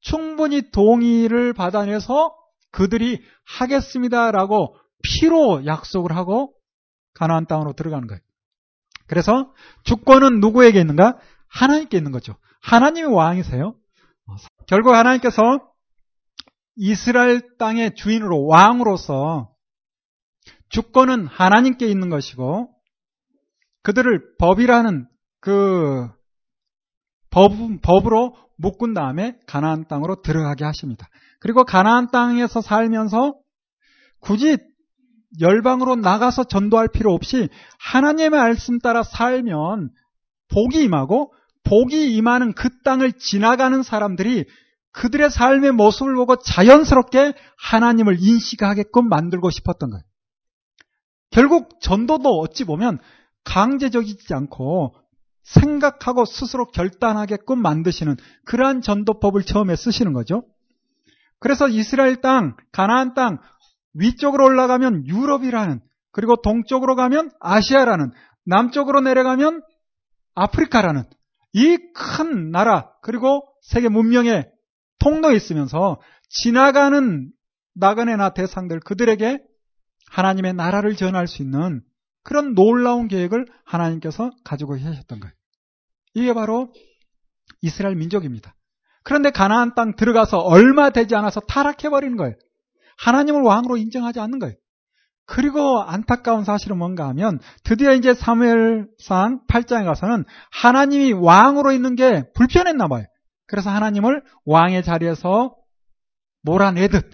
[0.00, 2.34] 충분히 동의를 받아내서
[2.72, 6.54] 그들이 하겠습니다라고 피로 약속을 하고
[7.14, 8.20] 가나안 땅으로 들어가는 거예요.
[9.06, 9.52] 그래서
[9.84, 11.18] 주권은 누구에게 있는가?
[11.48, 12.36] 하나님께 있는 거죠.
[12.62, 13.74] 하나님이 왕이세요.
[14.66, 15.42] 결국 하나님께서
[16.76, 19.52] 이스라엘 땅의 주인으로 왕으로서
[20.68, 22.72] 주권은 하나님께 있는 것이고
[23.82, 25.08] 그들을 법이라는
[25.40, 26.08] 그
[27.30, 27.52] 법,
[27.82, 31.08] 법으로 묶은 다음에 가나안 땅으로 들어가게 하십니다.
[31.40, 33.34] 그리고 가나안 땅에서 살면서
[34.20, 34.58] 굳이
[35.40, 39.90] 열방으로 나가서 전도할 필요 없이 하나님의 말씀 따라 살면
[40.52, 41.32] 복이 임하고
[41.64, 44.44] 복이 임하는 그 땅을 지나가는 사람들이
[44.92, 50.02] 그들의 삶의 모습을 보고 자연스럽게 하나님을 인식하게끔 만들고 싶었던 거예요.
[51.30, 52.98] 결국 전도도 어찌 보면
[53.44, 54.96] 강제적이지 않고
[55.54, 60.44] 생각하고 스스로 결단하게끔 만드시는 그러한 전도법을 처음에 쓰시는 거죠.
[61.38, 63.38] 그래서 이스라엘 땅, 가나안 땅
[63.94, 65.80] 위쪽으로 올라가면 유럽이라는
[66.12, 68.12] 그리고 동쪽으로 가면 아시아라는
[68.44, 69.62] 남쪽으로 내려가면
[70.34, 71.04] 아프리카라는
[71.52, 74.48] 이 큰 나라 그리고 세계 문명의
[74.98, 77.30] 통로에 있으면서 지나가는
[77.74, 79.42] 나그네나 대상들 그들에게
[80.10, 81.82] 하나님의 나라를 전할 수 있는
[82.22, 85.34] 그런 놀라운 계획을 하나님께서 가지고 계셨던 거예요.
[86.14, 86.72] 이게 바로
[87.62, 88.54] 이스라엘 민족입니다.
[89.02, 92.34] 그런데 가나안 땅 들어가서 얼마 되지 않아서 타락해버리는 거예요.
[92.98, 94.54] 하나님을 왕으로 인정하지 않는 거예요.
[95.26, 102.88] 그리고 안타까운 사실은 뭔가 하면 드디어 이제 사무엘상 8장에 가서는 하나님이 왕으로 있는 게 불편했나
[102.88, 103.04] 봐요.
[103.46, 105.54] 그래서 하나님을 왕의 자리에서
[106.42, 107.10] 몰아내듯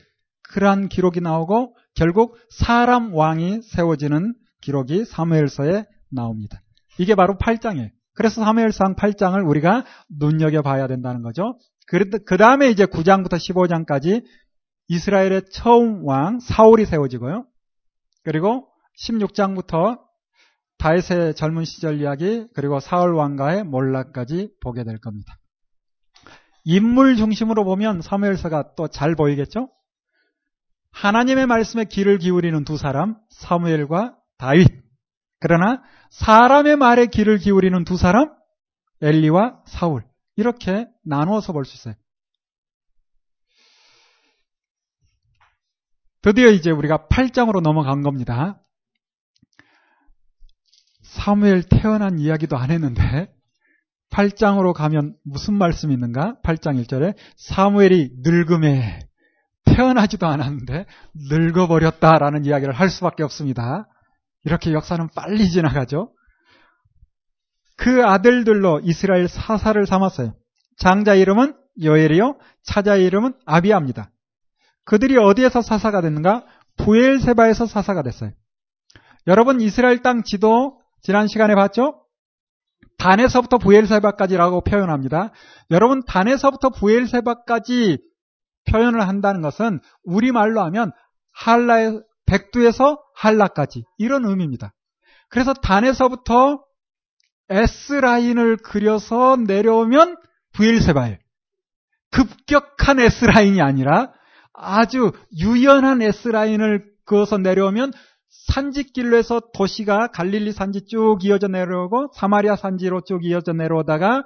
[0.48, 6.62] 그러한 기록이 나오고 결국 사람 왕이 세워지는 기록이 사무엘서에 나옵니다.
[6.98, 7.90] 이게 바로 8장이에요.
[8.16, 11.58] 그래서 사무엘상 8장을 우리가 눈여겨봐야 된다는 거죠.
[11.86, 14.24] 그 다음에 이제 9장부터 15장까지
[14.88, 17.46] 이스라엘의 처음 왕 사울이 세워지고요.
[18.24, 18.68] 그리고
[18.98, 20.00] 16장부터
[20.78, 25.36] 다윗의 젊은 시절 이야기 그리고 사울 왕가의 몰락까지 보게 될 겁니다.
[26.64, 29.70] 인물 중심으로 보면 사무엘서가 또 잘 보이겠죠?
[30.90, 34.85] 하나님의 말씀에 귀를 기울이는 두 사람 사무엘과 다윗.
[35.46, 38.34] 그러나 사람의 말에 귀를 기울이는 두 사람
[39.00, 40.04] 엘리와 사울.
[40.34, 41.94] 이렇게 나누어서 볼 수 있어요.
[46.20, 48.60] 드디어 이제 우리가 8장으로 넘어간 겁니다.
[51.02, 53.32] 사무엘 태어난 이야기도 안 했는데
[54.10, 56.40] 8장으로 가면 무슨 말씀이 있는가?
[56.42, 58.98] 8장 1절에 사무엘이 늙음에
[59.64, 60.86] 태어나지도 않았는데
[61.30, 63.88] 늙어버렸다라는 이야기를 할 수밖에 없습니다.
[64.46, 66.12] 이렇게 역사는 빨리 지나가죠.
[67.76, 70.34] 그 아들들로 이스라엘 사사를 삼았어요.
[70.78, 74.12] 장자 이름은 요엘이요, 차자 이름은 아비아입니다.
[74.84, 76.46] 그들이 어디에서 사사가 됐는가?
[76.76, 78.30] 부엘세바에서 사사가 됐어요.
[79.26, 82.04] 여러분 이스라엘 땅 지도 지난 시간에 봤죠?
[82.98, 85.32] 단에서부터 부엘세바까지라고 표현합니다.
[85.72, 87.98] 여러분 단에서부터 부엘세바까지
[88.70, 90.92] 표현을 한다는 것은 우리말로 하면
[91.32, 94.72] 한라의 백두에서 한라까지 이런 의미입니다.
[95.28, 96.62] 그래서 단에서부터
[97.48, 100.16] S라인을 그려서 내려오면
[100.52, 101.16] 부엘세바예요.
[102.10, 104.12] 급격한 S라인이 아니라
[104.52, 107.92] 아주 유연한 S라인을 그어서 내려오면
[108.48, 114.24] 산지길로 해서 도시가 갈릴리 산지 쭉 이어져 내려오고 사마리아 산지로 쭉 이어져 내려오다가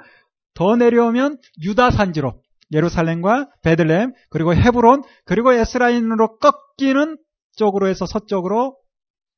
[0.55, 2.41] 더 내려오면 유다 산지로
[2.73, 7.19] 예루살렘과 베들렘 그리고 헤브론 그리고 에스라인으로 꺾이는
[7.61, 8.79] 쪽으로 해서 서쪽으로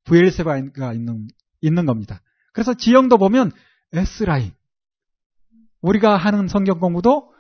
[0.05, 1.27] 부엘세바가 있는
[1.61, 2.23] 있는 겁니다.
[2.53, 3.51] 그래서 지형도 보면
[3.93, 4.53] 에스라인
[5.81, 7.33] 우리가 하는 성경 공부도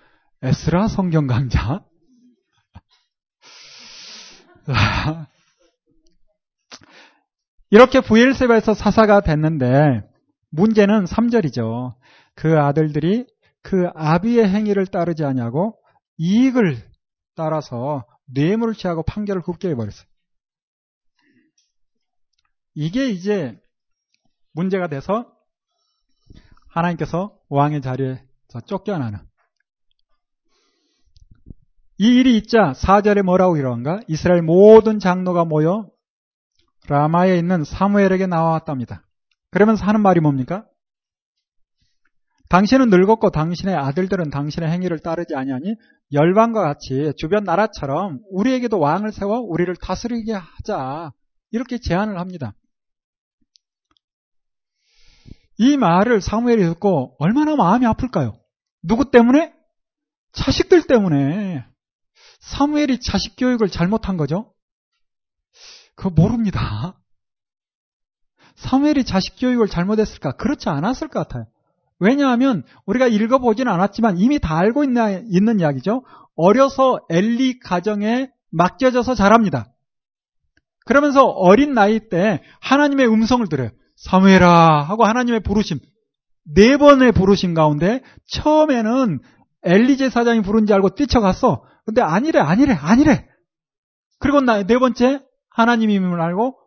[0.42, 1.84] 에스라 성경 강좌
[7.70, 10.02] 이렇게 부엘세바에서 사사가 됐는데
[10.50, 11.94] 문제는 3절이죠.
[12.34, 13.26] 그 아들들이
[13.62, 15.78] 그 아비의 행위를 따르지 않냐고
[16.18, 16.76] 이익을
[17.36, 20.11] 따라서 뇌물을 취하고 판결을 굽게 해버렸어요.
[22.74, 23.58] 이게 이제
[24.52, 25.30] 문제가 돼서
[26.68, 29.18] 하나님께서 왕의 자리에서 쫓겨나는
[31.98, 34.00] 이 일이 있자 4절에 뭐라고 이러는가?
[34.08, 35.88] 이스라엘 모든 장로가 모여
[36.88, 39.06] 라마에 있는 사무엘에게 나왔답니다.
[39.50, 40.66] 그러면서 하는 말이 뭡니까?
[42.48, 45.76] 당신은 늙었고 당신의 아들들은 당신의 행위를 따르지 아니하니
[46.12, 51.12] 열방과 같이 주변 나라처럼 우리에게도 왕을 세워 우리를 다스리게 하자.
[51.50, 52.54] 이렇게 제안을 합니다.
[55.62, 58.36] 이 말을 사무엘이 듣고 얼마나 마음이 아플까요?
[58.82, 59.54] 누구 때문에?
[60.32, 61.64] 자식들 때문에.
[62.40, 64.52] 사무엘이 자식 교육을 잘못한 거죠?
[65.94, 66.98] 그거 모릅니다.
[68.56, 70.32] 사무엘이 자식 교육을 잘못했을까?
[70.32, 71.46] 그렇지 않았을 것 같아요.
[72.00, 76.04] 왜냐하면 우리가 읽어보지는 않았지만 이미 다 알고 있는, 있는 이야기죠.
[76.34, 79.72] 어려서 엘리 가정에 맡겨져서 자랍니다.
[80.86, 83.70] 그러면서 어린 나이 때 하나님의 음성을 들어요.
[84.02, 85.78] 사무엘아 하고 하나님의 부르심
[86.44, 89.20] 네 번의 부르심 가운데 처음에는
[89.62, 91.64] 엘리제 사장이 부른지 알고 뛰쳐갔어.
[91.84, 93.28] 근데 아니래 아니래 아니래.
[94.18, 95.20] 그리고 나, 네 번째
[95.50, 96.58] 하나님임을 알고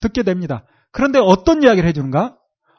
[0.00, 0.64] 듣게 됩니다.
[0.92, 2.36] 그런데 어떤 이야기를 해주는가?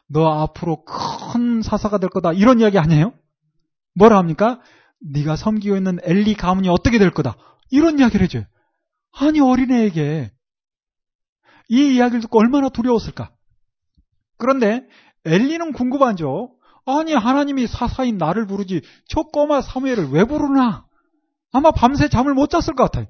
[0.08, 2.34] 너 앞으로 큰 사사가 될 거다.
[2.34, 3.14] 이런 이야기 아니에요?
[3.96, 4.60] 뭐라 합니까?
[5.14, 7.38] 네가 섬기고 있는 엘리 가문이 어떻게 될 거다.
[7.70, 8.44] 이런 이야기를 해줘요.
[9.14, 10.32] 아니 어린애에게
[11.70, 13.32] 이 이야기를 듣고 얼마나 두려웠을까?
[14.42, 14.88] 그런데
[15.24, 16.56] 엘리는 궁금하죠.
[16.88, 20.88] 아니 하나님이 사사인 나를 부르지 저 꼬마 사무엘을 왜 부르나?
[21.52, 23.06] 아마 밤새 잠을 못 잤을 것 같아요.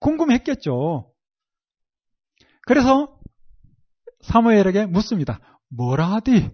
[0.00, 1.08] 궁금했겠죠.
[2.66, 3.16] 그래서
[4.22, 5.38] 사무엘에게 묻습니다.
[5.68, 6.50] 뭐라 하디?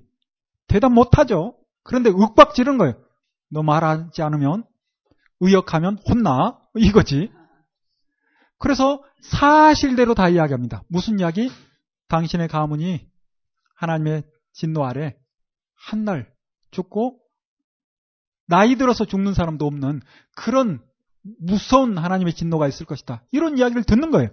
[0.68, 1.56] 대답 못하죠.
[1.82, 3.00] 그런데 윽박 지른 거예요.
[3.50, 4.64] 너 말하지 않으면
[5.40, 7.32] 의역하면 혼나 이거지.
[8.58, 10.82] 그래서 사실대로 다 이야기합니다.
[10.88, 11.50] 무슨 이야기?
[12.08, 13.15] 당신의 가문이
[13.76, 15.16] 하나님의 진노 아래
[15.74, 16.32] 한 날
[16.70, 17.20] 죽고
[18.48, 20.00] 나이 들어서 죽는 사람도 없는
[20.34, 20.80] 그런
[21.40, 23.24] 무서운 하나님의 진노가 있을 것이다.
[23.32, 24.30] 이런 이야기를 듣는 거예요.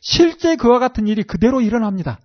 [0.00, 2.20] 실제 그와 같은 일이 그대로 일어납니다.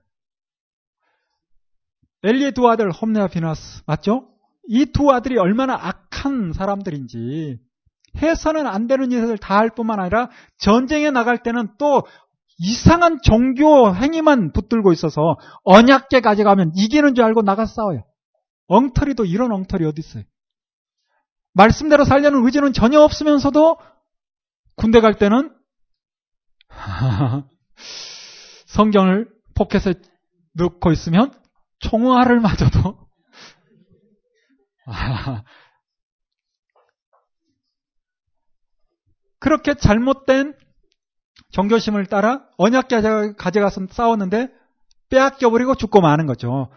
[2.24, 4.30] 엘리의 두 아들 홈네와 비나스 맞죠?
[4.68, 7.60] 이 두 아들이 얼마나 악한 사람들인지
[8.18, 12.04] 해서는 안 되는 일을 다 할 뿐만 아니라 전쟁에 나갈 때는 또
[12.58, 18.04] 이상한 종교 행위만 붙들고 있어서 언약계 가져가면 이기는 줄 알고 나가 싸워요.
[18.68, 20.24] 엉터리도 이런 엉터리 어디 있어요?
[21.54, 23.78] 말씀대로 살려는 의지는 전혀 없으면서도
[24.76, 25.56] 군대 갈 때는
[28.68, 29.94] 성경을 포켓에
[30.54, 31.32] 넣고 있으면
[31.80, 33.08] 총알을 맞아도
[39.40, 40.58] 그렇게 잘못된
[41.56, 43.02] 종교심을 따라 언약계
[43.38, 44.50] 가져가서 싸웠는데
[45.10, 46.70] 빼앗겨버리고 죽고 마는 거죠.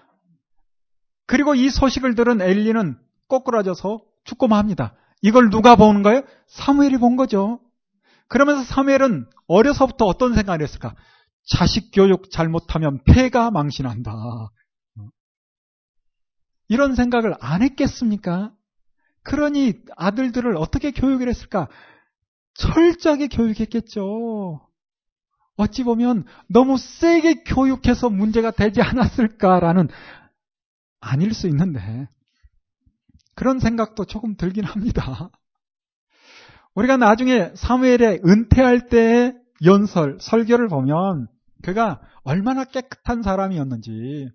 [1.26, 2.96] 그리고 이 소식을 들은 엘리는
[3.26, 4.94] 꼬꾸라져서 죽고 맙니다.
[5.20, 6.22] 이걸 누가 보는 거예요?
[6.46, 7.58] 사무엘이 본 거죠.
[8.28, 10.94] 그러면서 사무엘은 어려서부터 어떤 생각을 했을까?
[11.44, 14.12] 자식 교육 잘못하면 폐가 망신한다.
[16.68, 18.52] 이런 생각을 안 했겠습니까?
[19.24, 21.66] 그러니 아들들을 어떻게 교육을 했을까?
[22.54, 24.67] 철저하게 교육했겠죠.
[25.58, 29.88] 어찌 보면 너무 세게 교육해서 문제가 되지 않았을까라는
[31.00, 32.08] 아닐 수 있는데
[33.34, 35.30] 그런 생각도 조금 들긴 합니다.
[36.74, 41.26] 우리가 나중에 사무엘의 은퇴할 때의 연설, 설교를 보면
[41.62, 44.28] 그가 얼마나 깨끗한 사람이었는지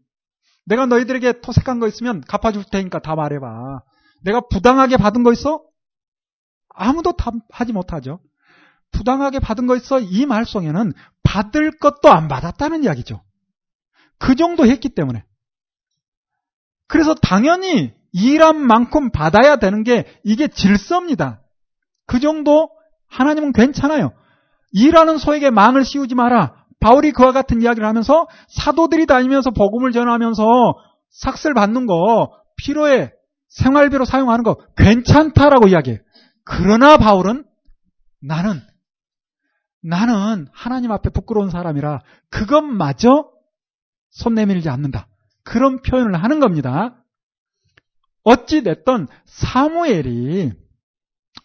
[0.65, 3.81] 내가 너희들에게 토색한 거 있으면 갚아줄 테니까 다 말해봐.
[4.23, 5.63] 내가 부당하게 받은 거 있어?
[6.67, 8.19] 아무도 답하지 못하죠.
[8.93, 9.99] 부당하게 받은 거 있어?
[9.99, 10.93] 이말 속에는
[11.33, 13.23] 받을 것도 안 받았다는 이야기죠.
[14.19, 15.23] 그 정도 했기 때문에.
[16.87, 21.41] 그래서 당연히 일한 만큼 받아야 되는 게 이게 질서입니다.
[22.05, 22.69] 그 정도
[23.07, 24.11] 하나님은 괜찮아요.
[24.73, 26.65] 일하는 소에게 망을 씌우지 마라.
[26.79, 30.43] 바울이 그와 같은 이야기를 하면서 사도들이 다니면서 복음을 전하면서
[31.09, 33.11] 삭슬 받는 거 필요해
[33.49, 35.99] 생활비로 사용하는 거 괜찮다라고 이야기해요.
[36.45, 37.43] 그러나 바울은
[38.21, 38.61] 나는
[39.83, 43.29] 나는 하나님 앞에 부끄러운 사람이라 그것마저
[44.09, 45.07] 손 내밀지 않는다.
[45.43, 47.03] 그런 표현을 하는 겁니다.
[48.23, 50.53] 어찌됐든 사무엘이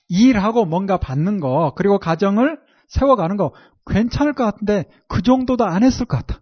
[0.08, 3.52] 일하고 뭔가 받는 거, 그리고 가정을 세워가는 거
[3.86, 6.40] 괜찮을 것 같은데 그 정도도 안 했을 것 같아.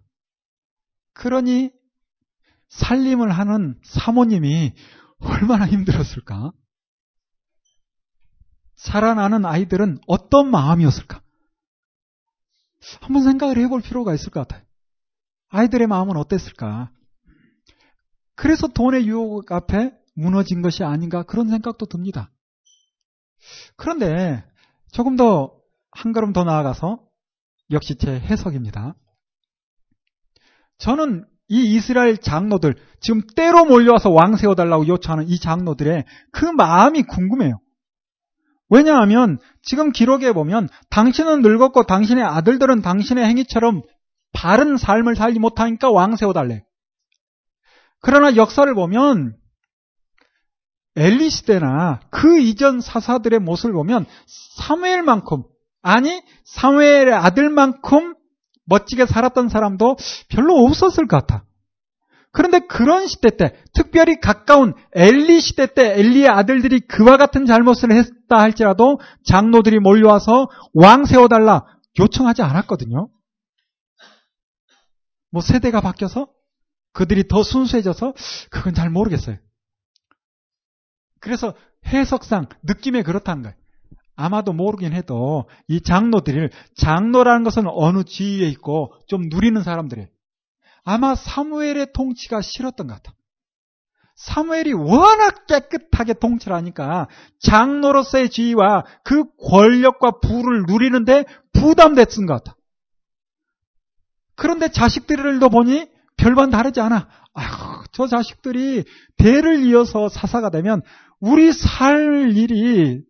[1.13, 1.71] 그러니
[2.69, 4.73] 살림을 하는 사모님이
[5.19, 6.51] 얼마나 힘들었을까?
[8.75, 11.21] 살아나는 아이들은 어떤 마음이었을까?
[13.01, 14.65] 한번 생각을 해볼 필요가 있을 것 같아요.
[15.49, 16.91] 아이들의 마음은 어땠을까?
[18.35, 22.31] 그래서 돈의 유혹 앞에 무너진 것이 아닌가 그런 생각도 듭니다.
[23.75, 24.43] 그런데
[24.91, 25.57] 조금 더
[25.97, 26.99] 한 걸음 더 나아가서
[27.71, 28.95] 역시 제 해석입니다.
[30.77, 37.59] 저는 이 이스라엘 장로들, 지금 때로 몰려와서 왕 세워달라고 요청하는 이 장로들의 그 마음이 궁금해요.
[38.69, 43.81] 왜냐하면 지금 기록에 보면 당신은 늙었고 당신의 아들들은 당신의 행위처럼
[44.33, 46.63] 바른 삶을 살지 못하니까 왕 세워달래.
[48.01, 49.35] 그러나 역사를 보면
[50.95, 54.05] 엘리 시대나 그 이전 사사들의 모습을 보면
[54.57, 55.43] 사무엘만큼
[55.81, 58.15] 아니 사무엘의 아들만큼
[58.65, 59.95] 멋지게 살았던 사람도
[60.29, 61.46] 별로 없었을 것 같아.
[62.31, 68.37] 그런데 그런 시대 때, 특별히 가까운 엘리 시대 때 엘리의 아들들이 그와 같은 잘못을 했다
[68.37, 71.65] 할지라도 장로들이 몰려와서 왕 세워달라
[71.99, 73.09] 요청하지 않았거든요.
[75.31, 76.27] 뭐 세대가 바뀌어서
[76.93, 78.13] 그들이 더 순수해져서
[78.49, 79.37] 그건 잘 모르겠어요.
[81.19, 81.53] 그래서
[81.85, 83.55] 해석상 느낌에 그렇다는 거예요.
[84.15, 90.07] 아마도 모르긴 해도 이 장로들을 장로라는 것은 어느 지위에 있고 좀 누리는 사람들이에요.
[90.87, 93.13] 아마 사무엘의 통치가 싫었던 것 같아.
[94.15, 97.09] 사무엘이 워낙 깨끗하게 통치를 하니까
[97.39, 102.55] 장로로서의 지위와 그 권력과 부를 누리는데 부담됐은 것 같아.
[104.35, 107.09] 그런데 자식들도 보니 별반 다르지 않아.
[107.33, 108.85] 아휴, 저 자식들이
[109.17, 110.81] 대를 이어서 사사가 되면
[111.19, 113.01] 우리 살 일이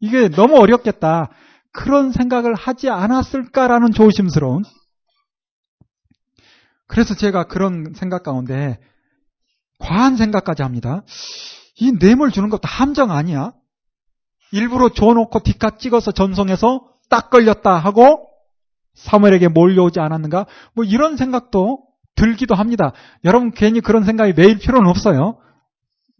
[0.00, 1.30] 이게 너무 어렵겠다.
[1.72, 4.64] 그런 생각을 하지 않았을까라는 조심스러운.
[6.86, 8.78] 그래서 제가 그런 생각 가운데
[9.78, 11.02] 과한 생각까지 합니다.
[11.78, 13.52] 이 뇌물 주는 것도 함정 아니야?
[14.52, 18.28] 일부러 줘놓고 뒷값 찍어서 전송해서 딱 걸렸다 하고
[18.94, 20.46] 사무엘에게 몰려오지 않았는가?
[20.74, 21.84] 뭐 이런 생각도
[22.14, 22.92] 들기도 합니다.
[23.24, 25.38] 여러분 괜히 그런 생각이 매일 필요는 없어요.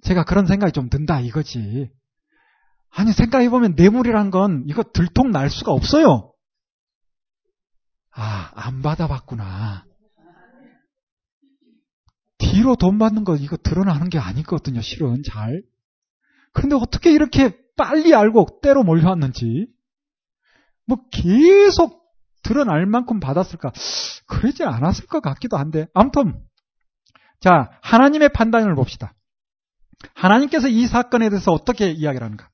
[0.02, 1.90] 제가 그런 생각이 좀 든다 이거지.
[2.90, 6.32] 아니 생각해보면 뇌물이란 건 이거 들통 날 수가 없어요.
[8.12, 9.84] 아, 안 받아봤구나.
[12.38, 15.62] 뒤로 돈 받는 거 이거 드러나는 게 아니거든요, 실은 잘.
[16.52, 19.68] 그런데 어떻게 이렇게 빨리 알고 때로 몰려왔는지.
[20.86, 22.02] 뭐 계속
[22.42, 23.72] 드러날 만큼 받았을까?
[24.26, 25.86] 그러지 않았을 것 같기도 한데.
[25.92, 26.40] 아무튼,
[27.40, 29.14] 자, 하나님의 판단을 봅시다.
[30.14, 32.50] 하나님께서 이 사건에 대해서 어떻게 이야기를 하는가?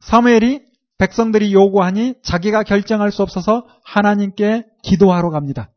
[0.00, 0.64] 사무엘이
[0.98, 5.70] 백성들이 요구하니 자기가 결정할 수 없어서 하나님께 기도하러 갑니다.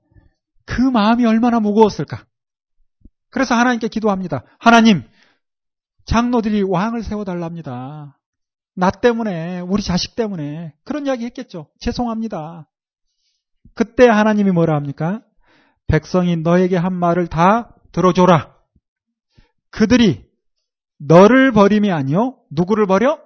[0.67, 2.25] 그 마음이 얼마나 무거웠을까?
[3.31, 4.43] 그래서 하나님께 기도합니다.
[4.59, 5.03] 하나님,
[6.05, 8.19] 장로들이 왕을 세워달랍니다.
[8.75, 10.73] 나 때문에, 우리 자식 때문에.
[10.83, 11.69] 그런 이야기 했겠죠.
[11.79, 12.69] 죄송합니다.
[13.73, 15.21] 그때 하나님이 뭐라 합니까?
[15.87, 18.55] 백성이 너에게 한 말을 다 들어줘라.
[19.71, 20.27] 그들이
[20.99, 23.19] 너를 버림이 아니요 누구를 버려?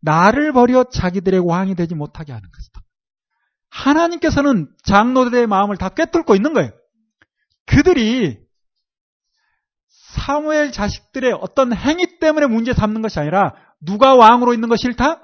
[0.00, 2.80] 나를 버려 자기들의 왕이 되지 못하게 하는 것이다.
[3.70, 6.70] 하나님께서는 장로들의 마음을 다 꿰뚫고 있는 거예요.
[7.66, 8.38] 그들이
[9.88, 15.20] 사무엘 자식들의 어떤 행위 때문에 문제 삼는 것이 아니라 누가 왕으로 있는 것이 싫다?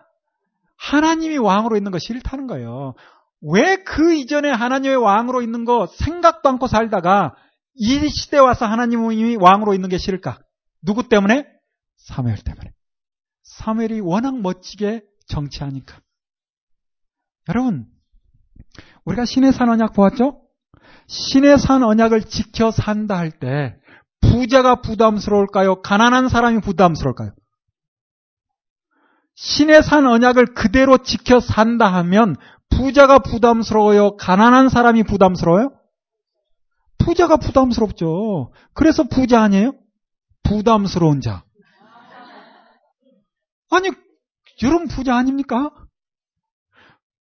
[0.77, 2.95] 하나님이 왕으로 있는 것이 싫다는 거예요.
[3.43, 7.35] 왜 그 이전에 하나님의 왕으로 있는 거 생각도 않고 살다가
[7.75, 10.39] 이 시대에 와서 하나님이 왕으로 있는 게 싫을까?
[10.83, 11.47] 누구 때문에?
[11.97, 12.73] 사무엘 때문에.
[13.43, 16.01] 사무엘이 워낙 멋지게 정치하니까.
[17.49, 17.87] 여러분,
[19.07, 20.41] 우리가 신의 산 언약 보았죠?
[21.07, 23.77] 신의 산 언약을 지켜 산다 할 때
[24.21, 25.81] 부자가 부담스러울까요?
[25.83, 27.31] 가난한 사람이 부담스러울까요?
[29.37, 32.37] 신의 산 언약을 그대로 지켜 산다 하면
[32.71, 34.17] 부자가 부담스러워요?
[34.17, 35.73] 가난한 사람이 부담스러워요?
[36.99, 38.53] 부자가 부담스럽죠.
[38.75, 39.73] 그래서 부자 아니에요?
[40.43, 41.45] 부담스러운 자.
[43.71, 43.91] 아니,
[44.63, 45.71] 여러분 부자 아닙니까?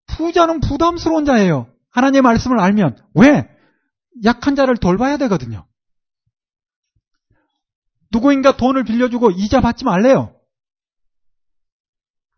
[0.06, 1.66] 부자는 부담스러운 자예요.
[1.94, 2.96] 하나님의 말씀을 알면.
[3.14, 3.48] 왜?
[4.24, 5.66] 약한 자를 돌봐야 되거든요.
[8.12, 10.36] 누구인가 돈을 빌려주고 이자 받지 말래요.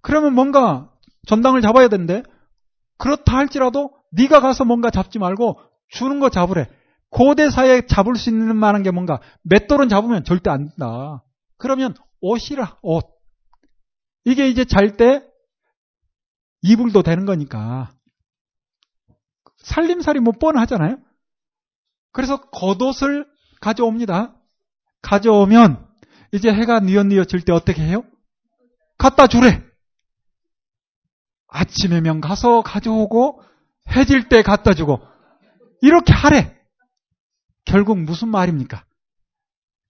[0.03, 0.93] 그러면 뭔가
[1.27, 2.23] 전당을 잡아야 되는데
[2.99, 6.71] 그렇다 할지라도 네가 가서 뭔가 잡지 말고 주는 거 잡으래.
[7.11, 11.25] 고대사에 잡을 수 있는 만한 게 뭔가 맷돌은 잡으면 절대 안 된다.
[11.57, 13.07] 그러면 옷이라 옷.
[14.25, 15.23] 이게 이제 잘 때
[16.63, 17.96] 이불도 되는 거니까.
[19.67, 20.99] 살림살이 뭐 뻔하잖아요.
[22.13, 23.27] 그래서 겉옷을
[23.61, 24.35] 가져옵니다.
[25.03, 25.87] 가져오면
[26.33, 28.03] 이제 해가 뉘엿뉘엿 질 때 어떻게 해요?
[28.99, 29.63] 갖다 주래.
[31.49, 33.43] 아침에면 가서 가져오고
[33.91, 35.01] 해질 때 갖다 주고
[35.83, 36.57] 이렇게 하래.
[37.65, 38.85] 결국 무슨 말입니까?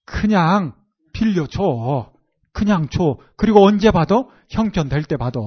[0.05, 0.75] 그냥
[1.13, 2.13] 빌려줘.
[2.53, 3.19] 그냥 줘.
[3.37, 4.25] 그리고 언제 받아?
[4.51, 5.41] 형편 될 때 받아.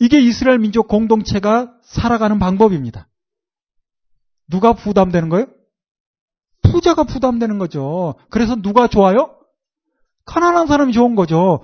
[0.00, 3.08] 이게 이스라엘 민족 공동체가 살아가는 방법입니다.
[4.48, 5.46] 누가 부담되는 거예요?
[6.62, 8.14] 부자가 부담되는 거죠.
[8.30, 9.36] 그래서 누가 좋아요?
[10.24, 11.62] 가난한 사람이 좋은 거죠.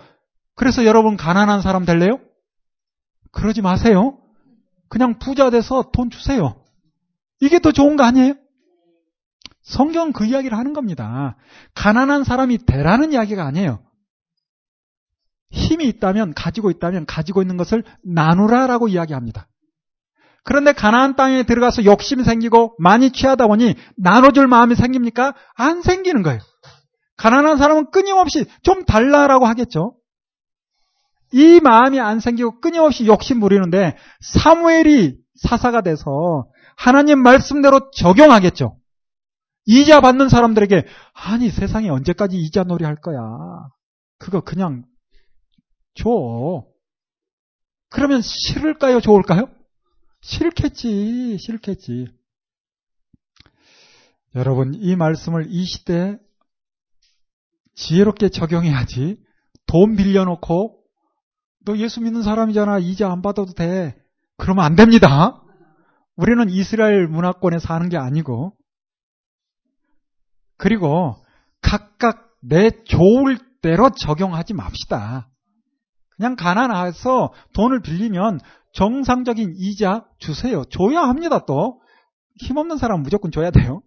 [0.55, 2.20] 그래서 여러분 가난한 사람 될래요?
[3.30, 4.18] 그러지 마세요.
[4.88, 6.62] 그냥 부자 돼서 돈 주세요.
[7.40, 8.34] 이게 더 좋은 거 아니에요?
[9.62, 11.36] 성경은 그 이야기를 하는 겁니다.
[11.74, 13.80] 가난한 사람이 되라는 이야기가 아니에요.
[15.51, 19.49] 힘이 있다면, 가지고 있다면, 가지고 있는 것을 나누라라고 이야기합니다.
[20.45, 25.35] 그런데 가나안 땅에 들어가서 욕심이 생기고 많이 취하다 보니 나눠줄 마음이 생깁니까?
[25.55, 26.41] 안 생기는 거예요.
[27.19, 29.97] 가난한 사람은 끊임없이 좀 달라라고 하겠죠.
[31.33, 36.47] 이 마음이 안 생기고 끊임없이 욕심 부리는데 사무엘이 사사가 돼서
[36.77, 38.79] 하나님 말씀대로 적용하겠죠.
[39.66, 43.20] 이자 받는 사람들에게 아니 세상에 언제까지 이자 놀이 할 거야.
[44.19, 44.85] 그거 그냥
[45.99, 46.65] 줘.
[47.91, 49.01] 그러면 싫을까요?
[49.01, 49.49] 좋을까요?
[50.20, 51.39] 싫겠지.
[51.39, 52.09] 싫겠지.
[54.35, 56.19] 여러분 이 말씀을 이 시대에
[57.75, 59.19] 지혜롭게 적용해야지.
[59.66, 60.79] 돈 빌려놓고
[61.65, 62.79] 너 예수 믿는 사람이잖아.
[62.79, 63.97] 이자 안 받아도 돼.
[64.37, 65.43] 그러면 안 됩니다.
[66.16, 68.57] 우리는 이스라엘 문화권에 사는 게 아니고
[70.57, 71.16] 그리고
[71.61, 75.31] 각각 내 좋을 대로 적용하지 맙시다.
[76.19, 78.40] 그냥 가난해서 돈을 빌리면
[78.73, 80.65] 정상적인 이자 주세요.
[80.65, 81.81] 줘야 합니다, 또.
[82.40, 83.82] 힘없는 사람은 무조건 줘야 돼요.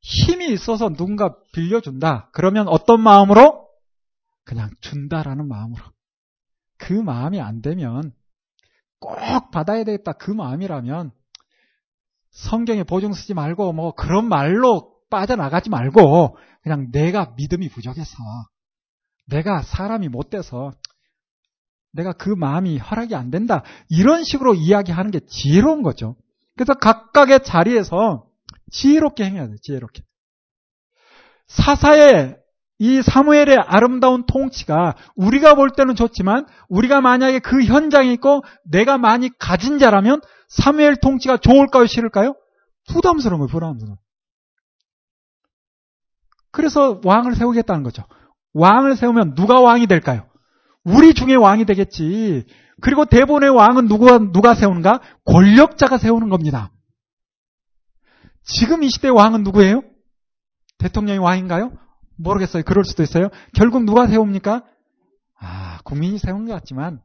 [0.00, 2.30] 힘이 있어서 누군가 빌려준다.
[2.32, 3.68] 그러면 어떤 마음으로?
[4.44, 5.84] 그냥 준다라는 마음으로.
[6.78, 8.12] 그 마음이 안 되면
[8.98, 9.16] 꼭
[9.50, 10.12] 받아야 되겠다.
[10.12, 11.12] 그 마음이라면
[12.30, 18.16] 성경에 보증 쓰지 말고 뭐 그런 말로 빠져나가지 말고 그냥 내가 믿음이 부족해서
[19.26, 20.72] 내가 사람이 못 돼서
[21.94, 23.62] 내가 그 마음이 허락이 안 된다.
[23.88, 26.16] 이런 식으로 이야기하는 게 지혜로운 거죠.
[26.56, 28.26] 그래서 각각의 자리에서
[28.70, 30.02] 지혜롭게 행해야 돼, 지혜롭게.
[31.46, 32.36] 사사의
[32.80, 39.30] 이 사무엘의 아름다운 통치가 우리가 볼 때는 좋지만 우리가 만약에 그 현장에 있고 내가 많이
[39.38, 42.34] 가진 자라면 사무엘 통치가 좋을까요, 싫을까요?
[42.88, 43.96] 부담스러운 거예요, 부담스러운.
[46.50, 48.04] 그래서 왕을 세우겠다는 거죠.
[48.52, 50.28] 왕을 세우면 누가 왕이 될까요?
[50.84, 52.46] 우리 중에 왕이 되겠지.
[52.80, 55.00] 그리고 대본의 왕은 누가, 누가 세우는가?
[55.24, 56.70] 권력자가 세우는 겁니다.
[58.42, 59.82] 지금 이 시대 왕은 누구예요?
[60.78, 61.72] 대통령이 왕인가요?
[62.16, 62.62] 모르겠어요.
[62.64, 63.30] 그럴 수도 있어요.
[63.54, 64.64] 결국 누가 세웁니까?
[65.38, 67.02] 아, 국민이 세우는 것 같지만,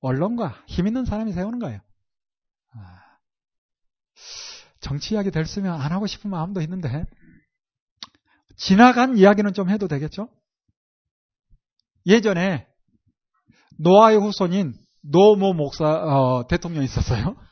[0.00, 1.80] 언론과 힘 있는 사람이 세우는 거예요.
[2.74, 3.00] 아,
[4.80, 7.06] 정치 이야기 될 수면 안 하고 싶은 마음도 있는데,
[8.56, 10.28] 지나간 이야기는 좀 해도 되겠죠?
[12.06, 12.66] 예전에
[13.78, 17.36] 노아의 후손인 노모 목사 어, 대통령이 있었어요.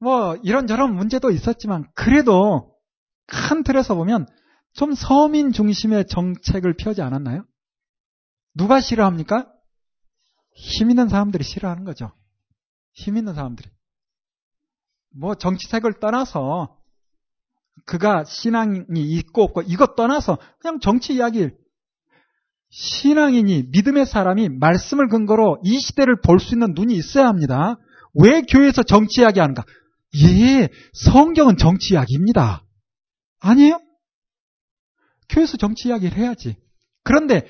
[0.00, 2.74] 뭐 이런저런 문제도 있었지만 그래도
[3.26, 4.26] 큰 틀에서 보면
[4.72, 7.44] 좀 서민 중심의 정책을 펴지 않았나요?
[8.54, 9.50] 누가 싫어합니까?
[10.54, 12.12] 힘 있는 사람들이 싫어하는 거죠.
[12.92, 13.68] 힘 있는 사람들이.
[15.16, 16.76] 뭐 정치색을 떠나서
[17.86, 21.50] 그가 신앙이 있고 없고 이것 떠나서 그냥 정치 이야기
[22.70, 27.76] 신앙인이 믿음의 사람이 말씀을 근거로 이 시대를 볼 수 있는 눈이 있어야 합니다.
[28.14, 29.64] 왜 교회에서 정치 이야기 하는가?
[30.22, 32.64] 예, 성경은 정치 이야기입니다.
[33.40, 33.80] 아니에요?
[35.28, 36.56] 교회에서 정치 이야기를 해야지.
[37.04, 37.42] 그런데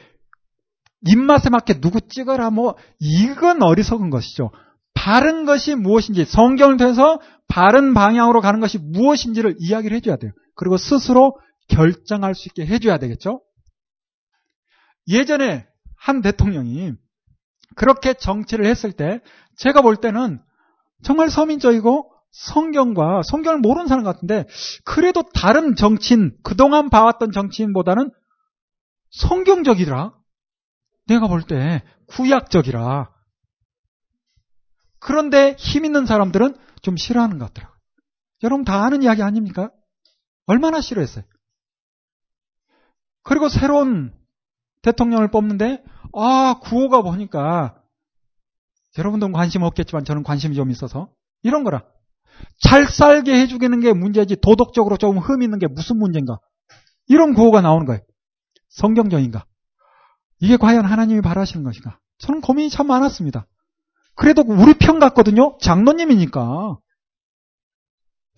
[1.06, 4.50] 입맛에 맞게 누구 찍어라 뭐 이건 어리석은 것이죠.
[4.92, 10.32] 바른 것이 무엇인지 성경을 통해서 바른 방향으로 가는 것이 무엇인지를 이야기를 해줘야 돼요.
[10.54, 11.38] 그리고 스스로
[11.68, 13.40] 결정할 수 있게 해줘야 되겠죠?
[15.10, 15.66] 예전에
[15.96, 16.92] 한 대통령이
[17.76, 19.20] 그렇게 정치를 했을 때
[19.56, 20.40] 제가 볼 때는
[21.02, 24.46] 정말 서민적이고 성경과 성경을 모르는 사람 같은데
[24.84, 28.10] 그래도 다른 정치인 그동안 봐왔던 정치인보다는
[29.10, 30.14] 성경적이더라.
[31.06, 33.10] 내가 볼 때 구약적이라.
[35.00, 37.78] 그런데 힘 있는 사람들은 좀 싫어하는 것 같더라고요.
[38.42, 39.70] 여러분 다 아는 이야기 아닙니까?
[40.46, 41.24] 얼마나 싫어했어요.
[43.22, 44.14] 그리고 새로운
[44.82, 45.82] 대통령을 뽑는데
[46.14, 47.80] 아 구호가 보니까
[48.98, 51.10] 여러분들은 관심 없겠지만 저는 관심이 좀 있어서
[51.42, 51.84] 이런 거라.
[52.60, 56.38] 잘 살게 해주기는 게 문제지 도덕적으로 조금 흠 있는 게 무슨 문제인가?
[57.06, 58.00] 이런 구호가 나오는 거예요.
[58.68, 59.44] 성경적인가?
[60.40, 61.98] 이게 과연 하나님이 바라시는 것인가?
[62.18, 63.46] 저는 고민이 참 많았습니다.
[64.14, 65.56] 그래도 우리 편 같거든요.
[65.60, 66.78] 장로님이니까.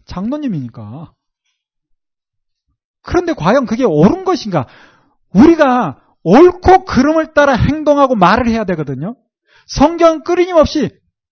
[0.06, 1.12] 장로님이니까.
[3.02, 4.66] 그런데 과연 그게 옳은 것인가?
[5.34, 9.16] 우리가 옳고 그름을 따라 행동하고 말을 해야 되거든요.
[9.66, 10.90] 성경 끊임없이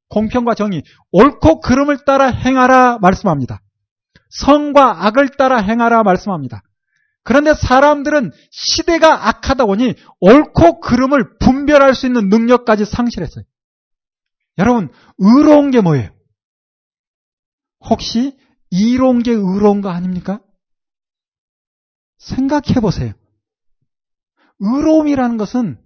[0.08, 3.60] 공평과 정의, 옳고 그름을 따라 행하라 말씀합니다.
[4.28, 6.62] 성과 악을 따라 행하라 말씀합니다.
[7.22, 13.44] 그런데 사람들은 시대가 악하다 보니 옳고 그름을 분별할 수 있는 능력까지 상실했어요.
[14.58, 16.10] 여러분, 의로운 게 뭐예요?
[17.88, 18.36] 혹시
[18.70, 20.40] 이로운 게 의로운 거 아닙니까?
[22.18, 23.12] 생각해 보세요.
[24.60, 25.78] 의로움이라는 것은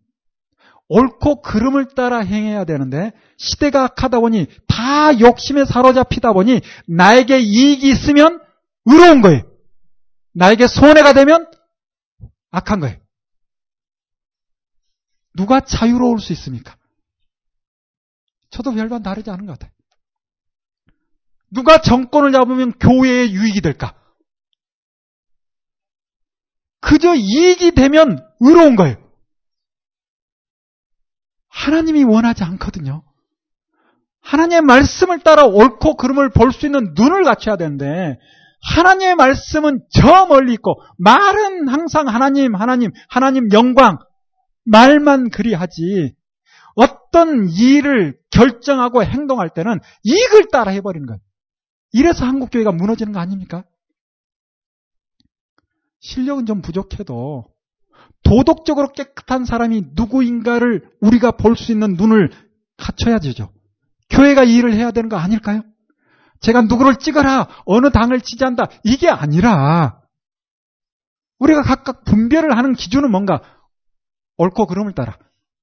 [0.89, 8.43] 옳고 그름을 따라 행해야 되는데 시대가 악하다 보니 다 욕심에 사로잡히다 보니 나에게 이익이 있으면
[8.85, 9.43] 의로운 거예요.
[10.33, 11.51] 나에게 손해가 되면
[12.51, 12.99] 악한 거예요.
[15.37, 16.77] 누가 자유로울 수 있습니까?
[18.51, 19.73] 저도 별반 다르지 않은 것 같아요.
[21.51, 23.95] 누가 정권을 잡으면 교회에 유익이 될까?
[26.85, 28.97] 그저 이익이 되면 의로운 거예요.
[31.49, 33.03] 하나님이 원하지 않거든요.
[34.23, 38.19] 하나님의 말씀을 따라 옳고 그름을 볼 수 있는 눈을 갖춰야 되는데
[38.75, 43.99] 하나님의 말씀은 저 멀리 있고 말은 항상 하나님, 하나님, 하나님 영광
[44.65, 46.15] 말만 그리하지
[46.75, 51.19] 어떤 일을 결정하고 행동할 때는 이익을 따라 해버리는 거예요.
[51.93, 53.65] 이래서 한국 교회가 무너지는 거 아닙니까?
[56.05, 57.47] 실력은 좀 부족해도
[58.25, 62.31] 도덕적으로 깨끗한 사람이 누구인가를 우리가 볼 수 있는 눈을
[62.77, 63.51] 갖춰야 되죠.
[64.11, 65.63] 교회가 이 일을 해야 되는 거 아닐까요?
[66.41, 70.03] 제가 누구를 찍어라, 어느 당을 지지한다, 이게 아니라,
[71.39, 73.41] 우리가 각각 분별을 하는 기준은 뭔가,
[74.37, 75.17] 옳고 그름을 따라,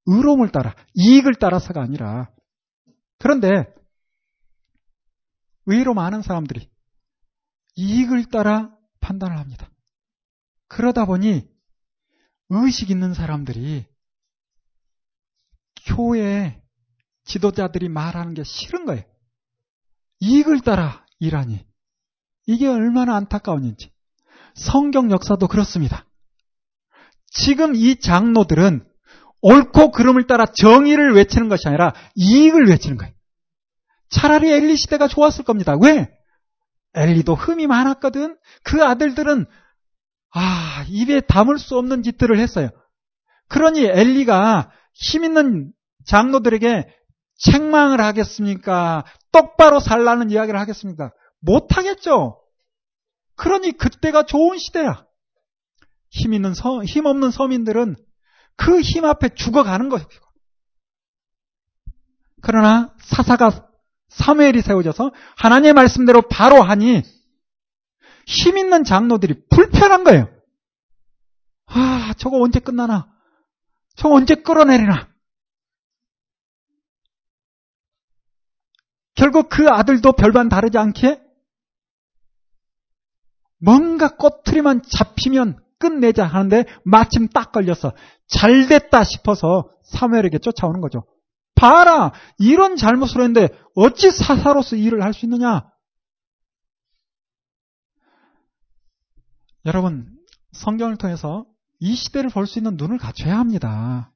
[0.08, 2.32] 의로움을 따라, 이익을 따라서가 아니라,
[3.20, 3.66] 그런데,
[5.68, 6.68] 의외로 많은 사람들이
[7.76, 9.70] 이익을 따라 판단을 합니다.
[10.72, 11.46] 그러다 보니
[12.50, 13.86] 의식 있는 사람들이
[15.86, 16.62] 교회
[17.26, 19.04] 지도자들이 말하는 게 싫은 거예요.
[20.22, 21.66] 이익을 따라 일하니.
[22.46, 23.92] 이게 얼마나 안타까운 일인지.
[24.56, 26.06] 성경 역사도 그렇습니다.
[27.28, 28.88] 지금 이 장로들은
[29.42, 33.14] 옳고 그름을 따라 정의를 외치는 것이 아니라 이익을 외치는 거예요.
[34.10, 35.76] 차라리 엘리 시대가 좋았을 겁니다.
[35.82, 36.10] 왜?
[36.94, 38.38] 엘리도 흠이 많았거든.
[38.64, 39.48] 그 아들들은
[40.34, 42.70] 아, 입에 담을 수 없는 짓들을 했어요.
[43.48, 45.74] 그러니 엘리가 힘 있는
[46.06, 46.88] 장로들에게
[47.38, 49.04] 책망을 하겠습니까?
[49.32, 51.12] 똑바로 살라는 이야기를 하겠습니까?
[51.40, 52.40] 못하겠죠.
[53.36, 55.06] 그러니 그때가 좋은 시대야.
[56.10, 57.96] 힘 있는 서, 힘 없는 서민들은
[58.58, 60.06] 그 힘 앞에 죽어가는 거예요.
[62.42, 63.68] 그러나 사사가
[64.10, 67.04] 사무엘이 세워져서 하나님의 말씀대로 바로 하니
[68.32, 70.30] 힘 있는 장로들이 불편한 거예요.
[71.66, 73.12] 아, 저거 언제 끝나나?
[73.96, 75.10] 저거 언제 끌어내리나?
[79.16, 81.22] 결국 그 아들도 별반 다르지 않게
[83.60, 87.92] 뭔가 꼬투리만 잡히면 끝내자 하는데 마침 딱 걸려서
[88.28, 91.04] 잘 됐다 싶어서 사무엘에게 쫓아오는 거죠.
[91.54, 92.14] 봐라!
[92.40, 95.71] 이런 잘못을 했는데 어찌 사사로서 일을 할 수 있느냐?
[99.66, 100.08] 여러분,
[100.54, 101.46] 성경을 통해서
[101.80, 104.12] 이 시대를 볼 수 있는 눈을 갖춰야 합니다.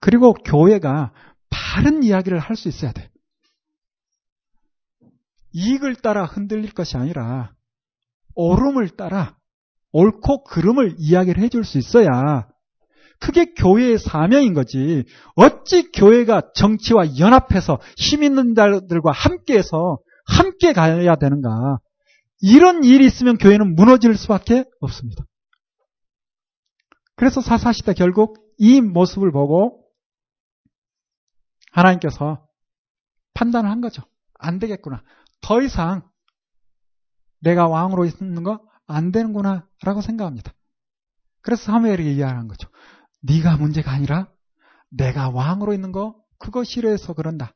[0.00, 1.12] 그리고 교회가
[1.50, 3.10] 바른 이야기를 할 수 있어야 돼.
[5.52, 7.52] 이익을 따라 흔들릴 것이 아니라
[8.34, 9.36] 옳음을 따라
[9.92, 12.48] 옳고 그름을 이야기를 해줄 수 있어야
[13.20, 15.04] 그게 교회의 사명인 거지.
[15.36, 21.78] 어찌 교회가 정치와 연합해서 힘 있는 자들과 함께해서 함께 가야 되는가.
[22.42, 25.24] 이런 일이 있으면 교회는 무너질 수밖에 없습니다.
[27.16, 29.86] 그래서 사사시대 결국 이 모습을 보고
[31.70, 32.46] 하나님께서
[33.32, 34.02] 판단을 한 거죠.
[34.34, 35.02] 안 되겠구나.
[35.40, 36.06] 더 이상
[37.40, 40.52] 내가 왕으로 있는 거 안 되는구나 라고 생각합니다.
[41.40, 42.68] 그래서 사무엘에게 이야기하는 거죠.
[43.22, 44.30] 네가 문제가 아니라
[44.90, 46.22] 내가 왕으로 있는 거
[46.64, 47.54] 싫어해서 그런다.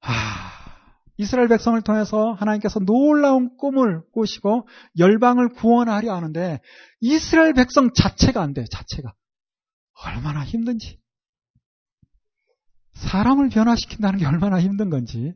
[0.00, 0.57] 아,
[1.18, 4.68] 이스라엘 백성을 통해서 하나님께서 놀라운 꿈을 꾸시고
[4.98, 6.60] 열방을 구원하려 하는데
[7.00, 8.64] 이스라엘 백성 자체가 안 돼.
[8.70, 9.12] 자체가
[10.04, 11.00] 얼마나 힘든지.
[12.94, 15.34] 사람을 변화시킨다는 게 얼마나 힘든 건지.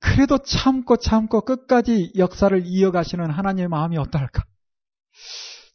[0.00, 4.44] 그래도 참고 참고 끝까지 역사를 이어가시는 하나님의 마음이 어떨까?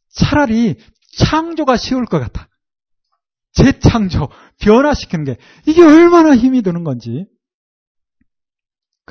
[0.08, 0.76] 차라리
[1.18, 2.48] 창조가 쉬울 것 같아.
[3.52, 4.28] 재창조,
[4.60, 7.26] 변화시키는 게 이게 얼마나 힘이 드는 건지.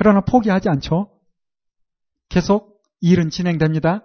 [0.02, 1.12] 그러나 포기하지 않죠.
[2.30, 4.04] 계속 일은 진행됩니다.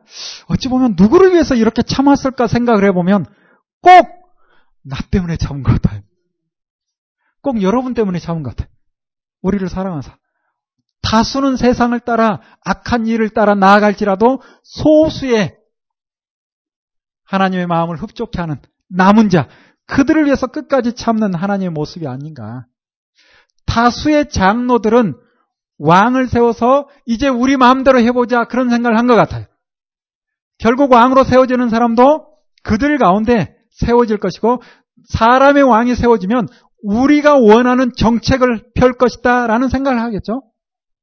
[0.48, 3.24] 어찌 보면 누구를 위해서 이렇게 참았을까 생각을 해보면
[3.80, 4.26] 꼭
[4.86, 6.02] 나 때문에 참은 것 같아요.
[7.42, 8.72] 꼭 여러분 때문에 참은 것 같아요.
[9.42, 10.16] 우리를 사랑하사.
[11.02, 15.56] 다수는 세상을 따라 악한 일을 따라 나아갈지라도 소수의
[17.24, 19.48] 하나님의 마음을 흡족해 하는 남은 자,
[19.86, 22.66] 그들을 위해서 끝까지 참는 하나님의 모습이 아닌가.
[23.66, 25.14] 다수의 장로들은
[25.78, 29.46] 왕을 세워서 이제 우리 마음대로 해보자 그런 생각을 한 것 같아요.
[30.58, 32.26] 결국 왕으로 세워지는 사람도
[32.62, 34.62] 그들 가운데 세워질 것이고
[35.08, 36.48] 사람의 왕이 세워지면
[36.82, 40.42] 우리가 원하는 정책을 펼 것이다 라는 생각을 하겠죠.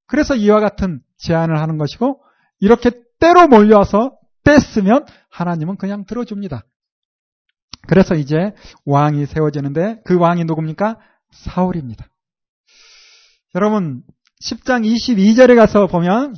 [0.07, 2.21] 그래서 이와 같은 제안을 하는 것이고
[2.59, 6.63] 이렇게 때로 몰려와서 뺐으면 하나님은 그냥 들어줍니다.
[7.87, 8.53] 그래서 이제
[8.85, 10.97] 왕이 세워지는데 그 왕이 누굽니까?
[11.31, 12.05] 사울입니다.
[13.55, 14.03] 여러분
[14.43, 16.35] 10장 22절에 가서 보면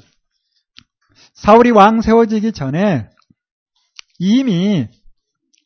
[1.34, 3.10] 사울이 왕 세워지기 전에
[4.20, 4.88] 이미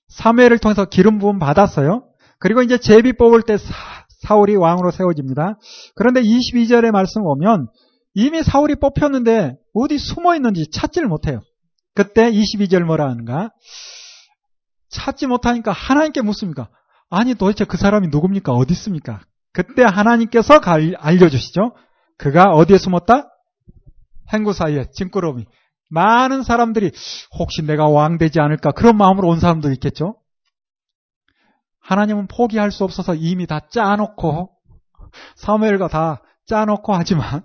[0.08, 2.06] 사무엘을 통해서 기름 부음 받았어요.
[2.40, 5.60] 그리고 이제 제비 뽑을 때 사, 울이 왕으로 세워집니다.
[5.96, 7.68] 그런데 22절의 말씀 보면
[8.14, 11.42] 이미 사울이 뽑혔는데 어디 숨어 있는지 찾지를 못해요.
[11.94, 13.52] 그때 22절 뭐라 하는가?
[14.90, 16.70] 찾지 못하니까 하나님께 묻습니까?
[17.10, 18.54] 아니 도대체 그 사람이 누굽니까?
[18.54, 19.22] 어디 있습니까?
[19.52, 20.60] 그때 하나님께서
[20.98, 21.74] 알려주시죠.
[22.20, 23.32] 그가 어디에 숨었다?
[24.32, 25.46] 행구 사이에 징꾸러미.
[25.90, 26.92] 많은 사람들이
[27.40, 30.22] 혹시 내가 왕 되지 않을까 그런 마음으로 온 사람도 있겠죠.
[31.80, 34.52] 하나님은 포기할 수 없어서 이미 다 짜놓고
[35.38, 37.44] 사무엘과 다 짜놓고 하지만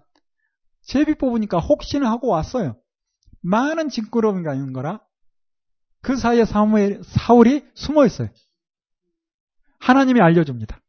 [0.83, 2.77] 제비 뽑으니까 혹시나 하고 왔어요.
[3.41, 5.01] 많은 징꾸러미가 있는 거라
[6.03, 8.29] 그 사이에 사무엘, 사울이 숨어 있어요.
[9.79, 10.81] 하나님이 알려줍니다.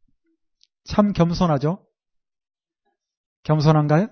[0.84, 1.85] 참 겸손하죠?
[3.46, 4.08] 겸손한가요?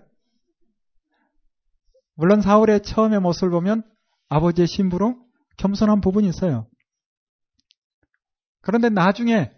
[2.15, 3.82] 물론 사울의 처음의 모습을 보면
[4.28, 5.16] 아버지의 신부로
[5.56, 6.69] 겸손한 부분이 있어요.
[8.61, 9.51] 그런데 나중에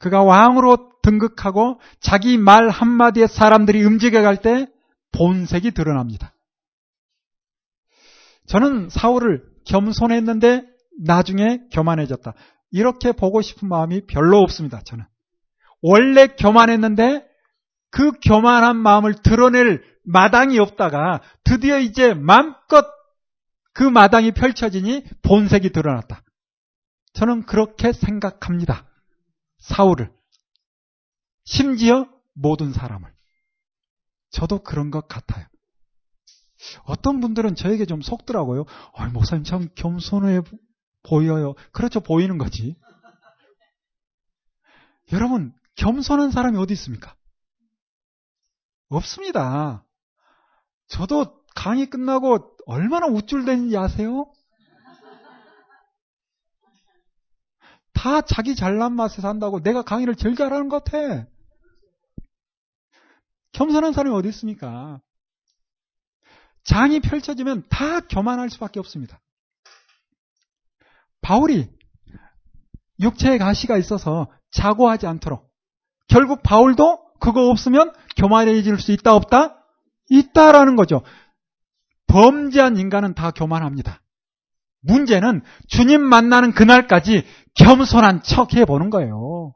[0.00, 4.66] 그가 왕으로 등극하고 자기 말 한마디에 사람들이 움직여갈 때
[5.12, 6.34] 본색이 드러납니다.
[8.46, 10.66] 저는 사울을 겸손했는데
[11.04, 12.34] 나중에 교만해졌다.
[12.72, 14.80] 이렇게 보고 싶은 마음이 별로 없습니다.
[14.82, 15.04] 저는.
[15.82, 17.29] 원래 교만했는데
[17.90, 22.86] 그 교만한 마음을 드러낼 마당이 없다가 드디어 이제 마음껏
[23.72, 26.22] 그 마당이 펼쳐지니 본색이 드러났다.
[27.12, 28.86] 저는 그렇게 생각합니다.
[29.58, 30.12] 사울을.
[31.44, 33.10] 심지어 모든 사람을.
[34.30, 35.46] 저도 그런 것 같아요.
[36.84, 38.64] 어떤 분들은 저에게 좀 속더라고요.
[38.94, 40.42] 아, 목사님 참 겸손해
[41.02, 41.54] 보여요.
[41.72, 42.00] 그렇죠.
[42.00, 42.76] 보이는 거지.
[45.12, 47.16] 여러분, 겸손한 사람이 어디 있습니까?
[48.90, 49.84] 없습니다.
[50.88, 54.30] 저도 강의 끝나고 얼마나 우쭐대는지 아세요?
[57.92, 61.26] 다 자기 잘난 맛에 산다고 내가 강의를 제일 잘하는 것 같아.
[63.52, 65.00] 겸손한 사람이 어디 있습니까?
[66.64, 69.20] 장이 펼쳐지면 다 교만할 수밖에 없습니다.
[71.20, 71.70] 바울이
[73.00, 75.50] 육체의 가시가 있어서 자고하지 않도록
[76.08, 79.64] 결국 바울도 그거 없으면 교만해질 수 있다 없다?
[80.08, 81.02] 있다라는 거죠.
[82.06, 84.02] 범죄한 인간은 다 교만합니다.
[84.82, 87.24] 문제는 주님 만나는 그날까지
[87.54, 89.54] 겸손한 척 해보는 거예요.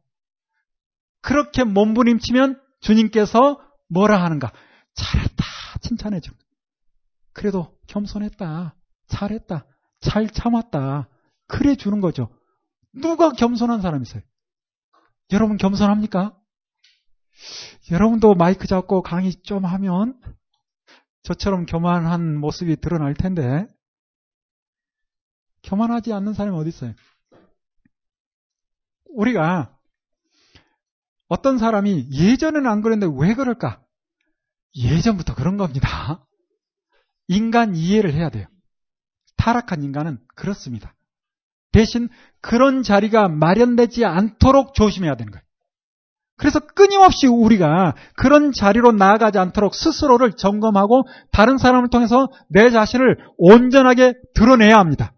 [1.20, 4.52] 그렇게 몸부림치면 주님께서 뭐라 하는가?
[4.94, 5.44] 잘했다.
[5.80, 6.36] 칭찬해 줍
[7.32, 8.76] 그래도 겸손했다.
[9.08, 9.66] 잘했다.
[10.00, 11.08] 잘 참았다.
[11.46, 12.28] 그래 주는 거죠.
[12.92, 14.22] 누가 겸손한 사람이 있어요?
[15.32, 16.36] 여러분 겸손합니까?
[17.90, 20.20] 여러분도 마이크 잡고 강의 좀 하면
[21.22, 23.66] 저처럼 교만한 모습이 드러날 텐데
[25.62, 26.94] 교만하지 않는 사람이 어디 있어요?
[29.06, 29.76] 우리가
[31.28, 33.82] 어떤 사람이 예전에는 안 그랬는데 왜 그럴까?
[34.76, 36.26] 예전부터 그런 겁니다.
[37.28, 38.46] 인간 이해를 해야 돼요.
[39.36, 40.94] 타락한 인간은 그렇습니다.
[41.72, 42.08] 대신
[42.40, 45.44] 그런 자리가 마련되지 않도록 조심해야 되는 거예요.
[46.36, 54.14] 그래서 끊임없이 우리가 그런 자리로 나아가지 않도록 스스로를 점검하고 다른 사람을 통해서 내 자신을 온전하게
[54.34, 55.14] 드러내야 합니다.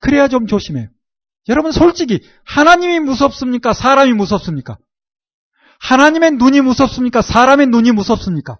[0.00, 0.88] 그래야 좀 조심해요.
[1.48, 3.74] 여러분 솔직히 하나님이 무섭습니까?
[3.74, 4.78] 사람이 무섭습니까?
[5.80, 7.20] 하나님의 눈이 무섭습니까?
[7.20, 8.56] 사람의 눈이 무섭습니까?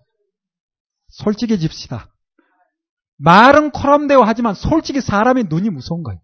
[1.09, 2.11] 솔직해집시다.
[3.17, 6.21] 말은 코람대오 하지만 솔직히 사람의 눈이 무서운 거예요.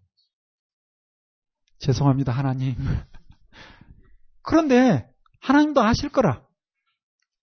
[1.79, 2.75] 죄송합니다, 하나님.
[4.43, 5.10] 그런데
[5.41, 6.41] 하나님도 아실 거라.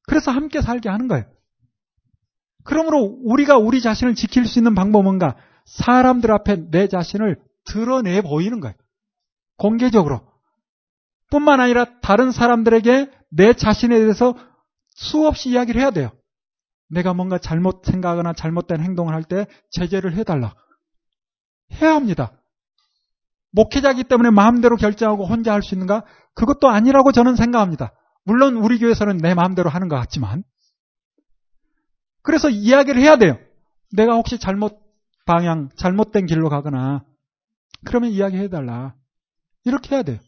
[0.07, 1.25] 그래서 함께 살게 하는 거예요.
[2.65, 5.37] 그러므로 우리가 우리 자신을 지킬 수 있는 방법은 뭔가?
[5.67, 8.75] 사람들 앞에 내 자신을 드러내 보이는 거예요.
[9.57, 10.27] 공개적으로.
[11.31, 14.35] 뿐만 아니라 다른 사람들에게 내 자신에 대해서
[14.91, 16.11] 수없이 이야기를 해야 돼요.
[16.89, 20.55] 내가 뭔가 잘못 생각하거나 잘못된 행동을 할 때 제재를 해달라.
[21.75, 22.33] 해야 합니다.
[23.53, 26.05] 목회자기 때문에 마음대로 결정하고 혼자 할 수 있는가?
[26.39, 27.93] 그것도 아니라고 저는 생각합니다.
[28.25, 30.45] 물론 우리 교회에서는 내 마음대로 하는 것 같지만.
[32.23, 33.37] 그래서 이야기를 해야 돼요.
[33.93, 34.79] 내가 혹시 잘못
[35.27, 37.05] 방향, 잘못된 길로 가거나,
[37.85, 38.95] 그러면 이야기해달라.
[39.65, 40.19] 이렇게 해야 돼요.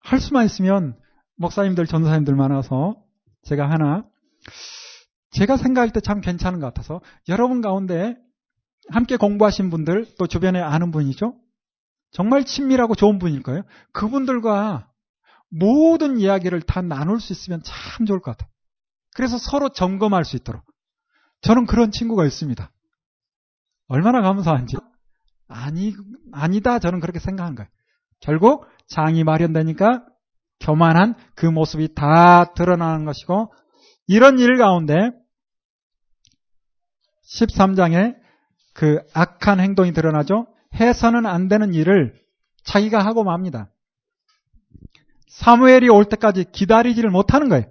[0.00, 0.98] 할 수만 있으면
[1.36, 2.96] 목사님들, 전사님들 많아서
[3.42, 4.04] 제가 하나
[5.30, 8.16] 제가 생각할 때 참 괜찮은 것 같아서 여러분 가운데
[8.90, 11.34] 함께 공부하신 분들 또 주변에 아는 분이죠.
[12.16, 13.62] 정말 친밀하고 좋은 분일 거예요.
[13.92, 14.90] 그분들과
[15.50, 18.50] 모든 이야기를 다 나눌 수 있으면 참 좋을 것 같아요.
[19.14, 20.64] 그래서 서로 점검할 수 있도록.
[21.42, 22.72] 저는 그런 친구가 있습니다.
[23.88, 24.76] 얼마나 감사한지.
[25.46, 25.92] 아니,
[26.32, 26.78] 아니다.
[26.78, 27.68] 저는 그렇게 생각한 거예요.
[28.20, 30.06] 결국 장이 마련되니까
[30.60, 33.52] 교만한 그 모습이 다 드러나는 것이고
[34.06, 35.10] 이런 일 가운데
[37.26, 38.16] 13장에
[38.72, 40.46] 그 악한 행동이 드러나죠.
[40.76, 42.14] 해서는 안 되는 일을
[42.64, 43.70] 자기가 하고 맙니다.
[45.28, 47.64] 사무엘이 올 때까지 기다리지를 못하는 거예요.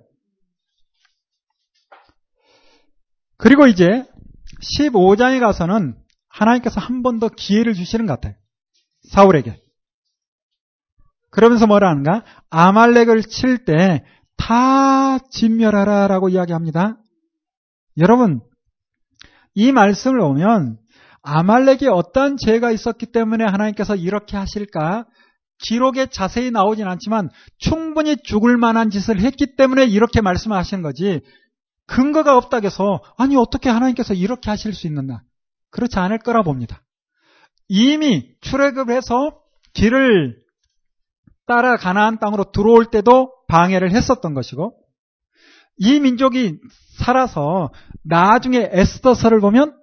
[3.37, 4.05] 그리고 이제
[4.79, 5.95] 15장에 가서는
[6.29, 8.35] 하나님께서 한 번 더 기회를 주시는 것 같아요.
[9.09, 9.61] 사울에게.
[11.31, 12.23] 그러면서 뭐라 하는가?
[12.49, 14.03] 아말렉을 칠 때
[14.37, 16.97] 다 진멸하라 라고 이야기합니다.
[17.97, 18.41] 여러분,
[19.53, 20.77] 이 말씀을 보면
[21.25, 25.05] 아말렉이 어떠한 죄가 있었기 때문에 하나님께서 이렇게 하실까?
[25.57, 31.21] 기록에 자세히 나오진 않지만 충분히 죽을 만한 짓을 했기 때문에 이렇게 말씀하시는 거지
[31.87, 35.21] 근거가 없다고 해서 아니 어떻게 하나님께서 이렇게 하실 수 있는가?
[35.71, 36.83] 그렇지 않을 거라 봅니다.
[37.67, 39.39] 이미 출애굽해서
[39.73, 40.37] 길을
[41.47, 44.77] 따라 가나안 땅으로 들어올 때도 방해를 했었던 것이고
[45.77, 46.59] 이 민족이
[46.97, 47.71] 살아서
[48.03, 49.75] 나중에 에스더서를 보면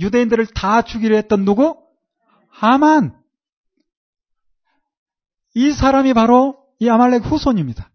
[0.00, 1.76] 유대인들을 다 죽이려 했던 누구?
[2.48, 3.20] 하만.
[5.54, 7.90] 이 사람이 바로 이 아말렉 후손입니다.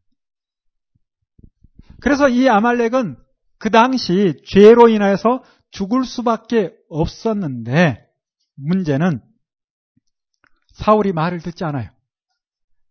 [2.02, 3.18] 그래서 이 아말렉은
[3.58, 8.08] 그 당시 죄로 인하여서 죽을 수밖에 없었는데
[8.56, 9.22] 문제는
[10.74, 11.90] 사울이 말을 듣지 않아요.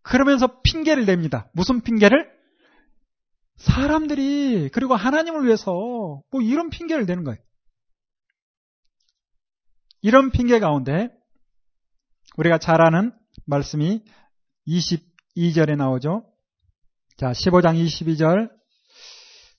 [0.03, 1.51] 그러면서 핑계를 냅니다.
[1.53, 2.31] 무슨 핑계를?
[3.57, 7.39] 사람들이 그리고 하나님을 위해서 뭐 이런 핑계를 내는 거예요.
[10.03, 11.09] 이런 핑계 가운데
[12.37, 13.13] 우리가 잘 아는
[13.47, 14.03] 말씀이
[14.67, 16.25] 22절에 나오죠.
[17.17, 18.51] 자, 15장 22절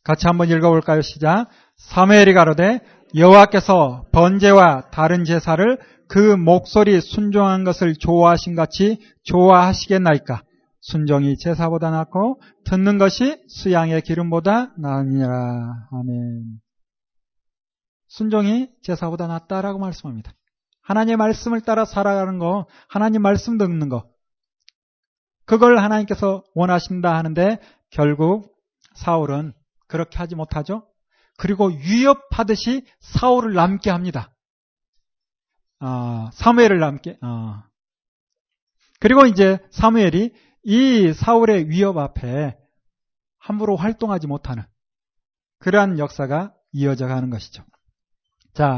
[0.04, 1.02] 같이 한번 읽어볼까요?
[1.02, 1.48] 시작.
[1.76, 2.80] 사무엘이 가로되
[3.16, 10.44] 여호와께서 번제와 다른 제사를 그 목소리 순종한 것을 좋아하신 같이 좋아하시겠나이까?
[10.82, 15.88] 순종이 제사보다 낫고 듣는 것이 수양의 기름보다 나으니라.
[15.92, 16.60] 아멘.
[18.10, 20.34] 순종이 제사보다 낫다라고 말씀합니다.
[20.82, 24.10] 하나님의 말씀을 따라 살아가는 거, 하나님 말씀 듣는 거.
[25.46, 27.60] 그걸 하나님께서 원하신다 하는데
[27.92, 28.56] 결국
[28.94, 29.54] 사울은
[29.88, 30.88] 그렇게 하지 못하죠.
[31.38, 34.32] 그리고 위협하듯이 사울을 남게 합니다.
[35.80, 37.18] 어, 사무엘을 남게.
[37.22, 37.64] 어.
[39.00, 40.34] 그리고 이제 사무엘이
[40.64, 42.58] 이 사울의 위협 앞에
[43.38, 44.64] 함부로 활동하지 못하는
[45.60, 47.64] 그러한 역사가 이어져 가는 것이죠.
[48.54, 48.78] 자,